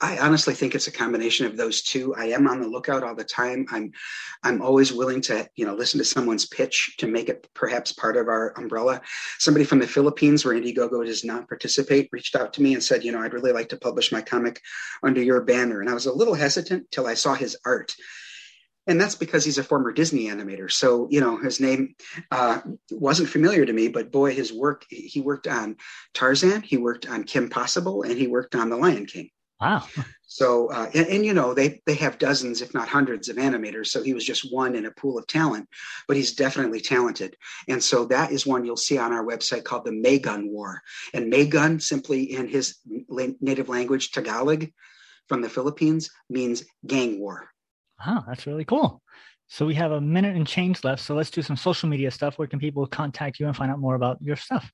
I 0.00 0.18
honestly 0.18 0.52
think 0.52 0.74
it's 0.74 0.88
a 0.88 0.92
combination 0.92 1.46
of 1.46 1.56
those 1.56 1.82
two. 1.82 2.14
I 2.14 2.26
am 2.26 2.46
on 2.46 2.60
the 2.60 2.68
lookout 2.68 3.02
all 3.02 3.14
the 3.14 3.24
time. 3.24 3.64
I'm 3.70 3.92
I'm 4.42 4.60
always 4.60 4.92
willing 4.92 5.22
to, 5.22 5.48
you 5.56 5.64
know, 5.64 5.74
listen 5.74 5.96
to 5.98 6.04
someone's 6.04 6.46
pitch 6.46 6.96
to 6.98 7.06
make 7.06 7.30
it 7.30 7.48
perhaps 7.54 7.92
part 7.92 8.18
of 8.18 8.28
our 8.28 8.52
umbrella. 8.58 9.00
Somebody 9.38 9.64
from 9.64 9.78
the 9.78 9.86
Philippines 9.86 10.44
where 10.44 10.54
Indiegogo 10.54 11.04
does 11.04 11.24
not 11.24 11.48
participate 11.48 12.10
reached 12.12 12.36
out 12.36 12.52
to 12.54 12.62
me 12.62 12.74
and 12.74 12.84
said, 12.84 13.04
you 13.04 13.12
know, 13.12 13.20
I'd 13.22 13.32
really 13.32 13.52
like 13.52 13.70
to 13.70 13.78
publish 13.78 14.12
my 14.12 14.20
comic 14.20 14.60
under 15.02 15.22
your 15.22 15.40
banner. 15.40 15.80
And 15.80 15.88
I 15.88 15.94
was 15.94 16.06
a 16.06 16.12
little 16.12 16.34
hesitant 16.34 16.90
till 16.90 17.06
I 17.06 17.14
saw 17.14 17.34
his 17.34 17.56
art. 17.64 17.94
And 18.86 19.00
that's 19.00 19.16
because 19.16 19.44
he's 19.44 19.58
a 19.58 19.64
former 19.64 19.92
Disney 19.92 20.26
animator. 20.26 20.70
So, 20.70 21.08
you 21.10 21.20
know, 21.20 21.38
his 21.38 21.58
name 21.58 21.96
uh, 22.30 22.60
wasn't 22.90 23.30
familiar 23.30 23.66
to 23.66 23.72
me, 23.72 23.88
but 23.88 24.12
boy, 24.12 24.32
his 24.32 24.52
work, 24.52 24.84
he 24.88 25.20
worked 25.20 25.48
on 25.48 25.76
Tarzan, 26.14 26.62
he 26.62 26.76
worked 26.76 27.08
on 27.08 27.24
Kim 27.24 27.48
Possible, 27.48 28.02
and 28.02 28.16
he 28.16 28.28
worked 28.28 28.54
on 28.54 28.68
The 28.68 28.76
Lion 28.76 29.06
King. 29.06 29.30
Wow. 29.60 29.84
So, 30.26 30.70
uh, 30.70 30.90
and, 30.92 31.06
and, 31.06 31.24
you 31.24 31.32
know, 31.32 31.54
they 31.54 31.80
they 31.86 31.94
have 31.94 32.18
dozens, 32.18 32.60
if 32.60 32.74
not 32.74 32.88
hundreds, 32.88 33.30
of 33.30 33.36
animators. 33.36 33.86
So 33.86 34.02
he 34.02 34.12
was 34.12 34.24
just 34.24 34.52
one 34.52 34.74
in 34.74 34.84
a 34.84 34.90
pool 34.90 35.16
of 35.16 35.26
talent, 35.26 35.66
but 36.06 36.16
he's 36.16 36.34
definitely 36.34 36.80
talented. 36.80 37.36
And 37.66 37.82
so 37.82 38.04
that 38.06 38.32
is 38.32 38.46
one 38.46 38.66
you'll 38.66 38.76
see 38.76 38.98
on 38.98 39.12
our 39.12 39.24
website 39.24 39.64
called 39.64 39.86
the 39.86 39.92
Maygun 39.92 40.50
War. 40.50 40.82
And 41.14 41.32
Maygun, 41.32 41.80
simply 41.80 42.34
in 42.34 42.48
his 42.48 42.76
native 43.40 43.70
language, 43.70 44.10
Tagalog, 44.10 44.66
from 45.26 45.40
the 45.40 45.48
Philippines, 45.48 46.10
means 46.28 46.64
gang 46.86 47.18
war. 47.18 47.48
Wow, 48.04 48.24
that's 48.28 48.46
really 48.46 48.66
cool. 48.66 49.02
So 49.48 49.64
we 49.64 49.74
have 49.74 49.92
a 49.92 50.00
minute 50.00 50.36
and 50.36 50.46
change 50.46 50.84
left. 50.84 51.02
So 51.02 51.14
let's 51.14 51.30
do 51.30 51.40
some 51.40 51.56
social 51.56 51.88
media 51.88 52.10
stuff. 52.10 52.36
Where 52.36 52.48
can 52.48 52.58
people 52.58 52.86
contact 52.86 53.40
you 53.40 53.46
and 53.46 53.56
find 53.56 53.70
out 53.70 53.78
more 53.78 53.94
about 53.94 54.18
your 54.20 54.36
stuff? 54.36 54.70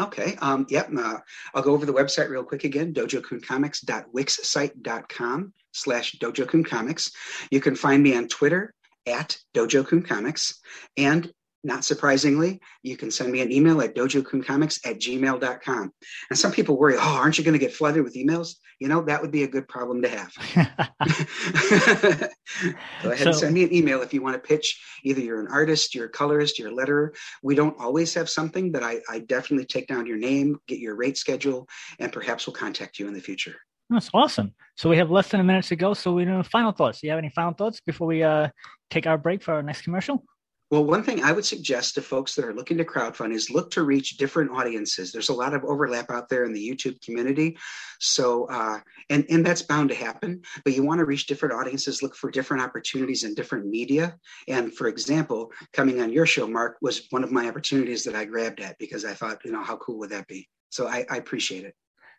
Okay. 0.00 0.36
Um, 0.40 0.64
yep. 0.68 0.88
Uh, 0.96 1.18
I'll 1.54 1.62
go 1.62 1.72
over 1.72 1.86
the 1.86 1.92
website 1.92 2.30
real 2.30 2.44
quick 2.44 2.64
again, 2.64 2.94
dojokuncomics.wixsite.com 2.94 5.52
slash 5.72 6.16
dojokuncomics. 6.16 7.12
You 7.50 7.60
can 7.60 7.76
find 7.76 8.02
me 8.02 8.16
on 8.16 8.28
Twitter 8.28 8.72
at 9.06 9.36
dojokuncomics. 9.54 10.54
And 10.96 11.30
not 11.64 11.84
surprisingly, 11.84 12.60
you 12.82 12.96
can 12.96 13.10
send 13.10 13.30
me 13.30 13.40
an 13.40 13.52
email 13.52 13.80
at 13.82 13.94
dojokuncomics 13.94 14.80
at 14.84 14.98
gmail.com. 14.98 15.92
And 16.30 16.38
some 16.38 16.52
people 16.52 16.76
worry, 16.76 16.96
oh, 16.96 17.00
aren't 17.00 17.38
you 17.38 17.44
going 17.44 17.52
to 17.52 17.58
get 17.58 17.74
flooded 17.74 18.02
with 18.02 18.16
emails? 18.16 18.56
You 18.78 18.88
know, 18.88 19.02
that 19.02 19.20
would 19.20 19.30
be 19.30 19.44
a 19.44 19.48
good 19.48 19.68
problem 19.68 20.02
to 20.02 20.08
have. 20.08 20.32
Go 23.02 23.10
ahead 23.10 23.18
so, 23.18 23.26
and 23.26 23.34
send 23.34 23.54
me 23.54 23.64
an 23.64 23.72
email 23.72 24.02
if 24.02 24.12
you 24.12 24.22
want 24.22 24.34
to 24.34 24.48
pitch. 24.48 24.80
Either 25.04 25.20
you're 25.20 25.40
an 25.40 25.48
artist, 25.48 25.94
you're 25.94 26.06
a 26.06 26.10
colorist, 26.10 26.58
you're 26.58 26.70
a 26.70 26.74
letterer. 26.74 27.10
We 27.42 27.54
don't 27.54 27.78
always 27.78 28.12
have 28.14 28.28
something, 28.28 28.72
but 28.72 28.82
I, 28.82 29.00
I 29.08 29.20
definitely 29.20 29.66
take 29.66 29.86
down 29.86 30.06
your 30.06 30.18
name, 30.18 30.58
get 30.66 30.78
your 30.78 30.96
rate 30.96 31.16
schedule, 31.16 31.68
and 31.98 32.12
perhaps 32.12 32.46
we'll 32.46 32.54
contact 32.54 32.98
you 32.98 33.08
in 33.08 33.14
the 33.14 33.20
future. 33.20 33.56
That's 33.90 34.10
awesome. 34.14 34.54
So 34.76 34.88
we 34.88 34.96
have 34.96 35.10
less 35.10 35.28
than 35.28 35.40
a 35.40 35.44
minute 35.44 35.66
to 35.66 35.76
go. 35.76 35.94
So 35.94 36.12
we 36.14 36.24
know 36.24 36.42
final 36.42 36.72
thoughts. 36.72 37.00
Do 37.00 37.06
you 37.06 37.10
have 37.10 37.18
any 37.18 37.30
final 37.30 37.52
thoughts 37.52 37.80
before 37.80 38.06
we 38.06 38.22
uh, 38.22 38.48
take 38.90 39.06
our 39.06 39.18
break 39.18 39.42
for 39.42 39.54
our 39.54 39.62
next 39.62 39.82
commercial? 39.82 40.24
Well, 40.72 40.86
one 40.86 41.02
thing 41.02 41.22
I 41.22 41.32
would 41.32 41.44
suggest 41.44 41.96
to 41.96 42.00
folks 42.00 42.34
that 42.34 42.46
are 42.46 42.54
looking 42.54 42.78
to 42.78 42.84
crowdfund 42.86 43.34
is 43.34 43.50
look 43.50 43.70
to 43.72 43.82
reach 43.82 44.16
different 44.16 44.52
audiences. 44.52 45.12
There's 45.12 45.28
a 45.28 45.34
lot 45.34 45.52
of 45.52 45.66
overlap 45.66 46.10
out 46.10 46.30
there 46.30 46.44
in 46.46 46.54
the 46.54 46.66
YouTube 46.66 46.98
community, 47.02 47.58
so 48.00 48.46
uh, 48.46 48.80
and 49.10 49.26
and 49.28 49.44
that's 49.44 49.60
bound 49.60 49.90
to 49.90 49.94
happen. 49.94 50.40
But 50.64 50.72
you 50.72 50.82
want 50.82 51.00
to 51.00 51.04
reach 51.04 51.26
different 51.26 51.54
audiences, 51.54 52.02
look 52.02 52.16
for 52.16 52.30
different 52.30 52.62
opportunities 52.62 53.22
in 53.22 53.34
different 53.34 53.66
media. 53.66 54.16
And 54.48 54.72
for 54.72 54.88
example, 54.88 55.52
coming 55.74 56.00
on 56.00 56.10
your 56.10 56.24
show, 56.24 56.46
Mark, 56.46 56.78
was 56.80 57.06
one 57.10 57.22
of 57.22 57.30
my 57.30 57.46
opportunities 57.46 58.02
that 58.04 58.14
I 58.14 58.24
grabbed 58.24 58.60
at 58.60 58.78
because 58.78 59.04
I 59.04 59.12
thought, 59.12 59.44
you 59.44 59.52
know, 59.52 59.62
how 59.62 59.76
cool 59.76 59.98
would 59.98 60.08
that 60.08 60.26
be? 60.26 60.48
So 60.70 60.88
I, 60.88 61.04
I 61.10 61.18
appreciate 61.18 61.66
it. 61.66 61.74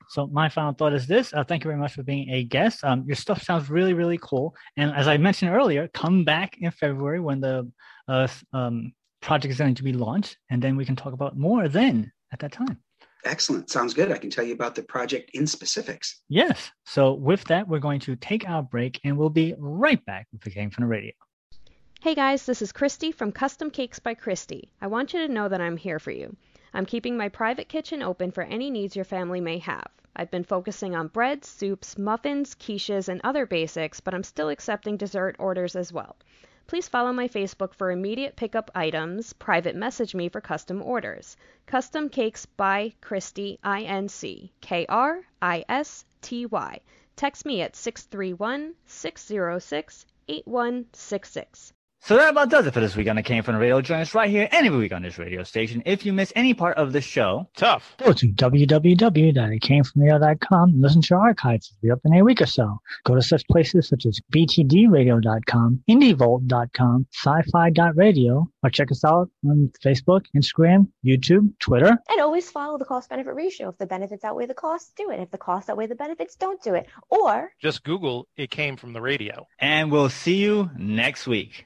So 0.09 0.27
my 0.27 0.47
final 0.47 0.73
thought 0.73 0.93
is 0.93 1.07
this: 1.07 1.33
uh, 1.33 1.43
Thank 1.43 1.63
you 1.63 1.69
very 1.69 1.79
much 1.79 1.93
for 1.93 2.03
being 2.03 2.29
a 2.29 2.43
guest. 2.43 2.83
Um, 2.83 3.03
your 3.07 3.15
stuff 3.15 3.41
sounds 3.41 3.71
really, 3.71 3.95
really 3.95 4.19
cool. 4.21 4.53
And 4.77 4.91
as 4.91 5.07
I 5.07 5.17
mentioned 5.17 5.49
earlier, 5.55 5.87
come 5.87 6.23
back 6.23 6.57
in 6.59 6.69
February 6.69 7.19
when 7.19 7.39
the 7.39 7.71
uh, 8.07 8.27
um, 8.53 8.93
project 9.21 9.51
is 9.51 9.57
going 9.57 9.75
to 9.75 9.83
be 9.83 9.93
launched, 9.93 10.37
and 10.49 10.61
then 10.61 10.75
we 10.75 10.85
can 10.85 10.95
talk 10.95 11.13
about 11.13 11.37
more 11.37 11.67
then 11.67 12.11
at 12.31 12.39
that 12.39 12.51
time. 12.51 12.79
Excellent. 13.25 13.69
Sounds 13.69 13.93
good. 13.93 14.11
I 14.11 14.17
can 14.17 14.29
tell 14.29 14.43
you 14.43 14.53
about 14.53 14.75
the 14.75 14.83
project 14.83 15.31
in 15.33 15.47
specifics. 15.47 16.21
Yes. 16.27 16.71
So 16.85 17.13
with 17.13 17.45
that, 17.45 17.67
we're 17.67 17.79
going 17.79 18.01
to 18.01 18.15
take 18.17 18.47
our 18.47 18.61
break, 18.61 18.99
and 19.05 19.17
we'll 19.17 19.29
be 19.29 19.55
right 19.57 20.03
back 20.05 20.27
with 20.31 20.41
the 20.41 20.49
Came 20.49 20.69
from 20.69 20.83
the 20.83 20.89
Radio. 20.89 21.13
Hey 22.01 22.15
guys, 22.15 22.45
this 22.45 22.61
is 22.61 22.73
Christy 22.73 23.13
from 23.13 23.31
Custom 23.31 23.69
Cakes 23.71 23.99
by 23.99 24.13
Christy. 24.13 24.73
I 24.81 24.87
want 24.87 25.13
you 25.13 25.25
to 25.25 25.33
know 25.33 25.47
that 25.47 25.61
I'm 25.61 25.77
here 25.77 25.99
for 25.99 26.11
you. 26.11 26.35
I'm 26.73 26.85
keeping 26.85 27.15
my 27.15 27.29
private 27.29 27.69
kitchen 27.69 28.03
open 28.03 28.31
for 28.31 28.43
any 28.43 28.69
needs 28.69 28.93
your 28.93 29.05
family 29.05 29.39
may 29.39 29.59
have. 29.59 29.87
I've 30.13 30.29
been 30.29 30.43
focusing 30.43 30.97
on 30.97 31.07
breads, 31.07 31.47
soups, 31.47 31.97
muffins, 31.97 32.55
quiches, 32.55 33.07
and 33.07 33.21
other 33.23 33.45
basics, 33.45 34.01
but 34.01 34.13
I'm 34.13 34.23
still 34.23 34.49
accepting 34.49 34.97
dessert 34.97 35.37
orders 35.39 35.77
as 35.77 35.93
well. 35.93 36.17
Please 36.65 36.87
follow 36.87 37.11
my 37.11 37.27
Facebook 37.27 37.73
for 37.73 37.91
immediate 37.91 38.35
pickup 38.35 38.71
items, 38.73 39.33
private 39.33 39.75
message 39.75 40.15
me 40.15 40.29
for 40.29 40.39
custom 40.39 40.81
orders. 40.81 41.35
Custom 41.65 42.07
Cakes 42.09 42.45
by 42.45 42.93
Christy, 43.01 43.59
I 43.63 43.81
N 43.81 44.07
C 44.07 44.53
K 44.61 44.85
R 44.87 45.23
I 45.41 45.65
S 45.67 46.05
T 46.21 46.45
Y. 46.45 46.79
Text 47.15 47.45
me 47.45 47.61
at 47.61 47.75
631 47.75 48.75
606 48.85 50.05
8166. 50.29 51.73
So 52.05 52.17
that 52.17 52.31
about 52.31 52.49
does 52.49 52.67
it 52.67 52.73
for 52.73 52.81
this 52.81 52.97
week 52.97 53.07
on 53.07 53.15
the 53.15 53.23
Came 53.23 53.43
From 53.43 53.53
the 53.53 53.61
Radio. 53.61 53.79
Join 53.79 54.01
us 54.01 54.13
right 54.13 54.29
here 54.29 54.49
any 54.51 54.69
week 54.69 54.91
on 54.91 55.03
this 55.03 55.17
radio 55.17 55.41
station. 55.43 55.81
If 55.85 56.05
you 56.05 56.11
miss 56.11 56.33
any 56.35 56.53
part 56.53 56.75
of 56.75 56.91
the 56.91 56.99
show, 56.99 57.47
tough. 57.55 57.95
Go 57.97 58.11
to 58.11 58.27
www.itcamefromradio.com 58.27 60.69
and 60.69 60.81
listen 60.81 61.01
to 61.03 61.15
our 61.15 61.27
archives. 61.27 61.71
It'll 61.81 61.81
be 61.81 61.91
up 61.91 62.01
in 62.03 62.13
a 62.19 62.21
week 62.21 62.41
or 62.41 62.45
so. 62.45 62.77
Go 63.05 63.15
to 63.15 63.21
such 63.21 63.47
places 63.47 63.87
such 63.87 64.05
as 64.05 64.19
btdradio.com, 64.33 65.81
indievolt.com, 65.89 67.07
sci-fi.radio, 67.13 68.49
or 68.63 68.69
check 68.69 68.91
us 68.91 69.05
out 69.05 69.29
on 69.45 69.71
Facebook, 69.81 70.25
Instagram, 70.35 70.89
YouTube, 71.05 71.57
Twitter. 71.59 71.97
And 72.09 72.19
always 72.19 72.51
follow 72.51 72.77
the 72.77 72.83
cost 72.83 73.11
benefit 73.11 73.33
ratio. 73.33 73.69
If 73.69 73.77
the 73.77 73.85
benefits 73.85 74.25
outweigh 74.25 74.47
the 74.47 74.53
costs, 74.53 74.91
do 74.97 75.09
it. 75.09 75.21
If 75.21 75.31
the 75.31 75.37
costs 75.37 75.69
outweigh 75.69 75.87
the 75.87 75.95
benefits, 75.95 76.35
don't 76.35 76.61
do 76.61 76.73
it. 76.73 76.85
Or 77.09 77.53
just 77.61 77.85
Google 77.85 78.27
it 78.35 78.51
came 78.51 78.75
from 78.75 78.91
the 78.91 78.99
radio. 78.99 79.47
And 79.57 79.89
we'll 79.89 80.09
see 80.09 80.35
you 80.35 80.69
next 80.77 81.27
week. 81.27 81.65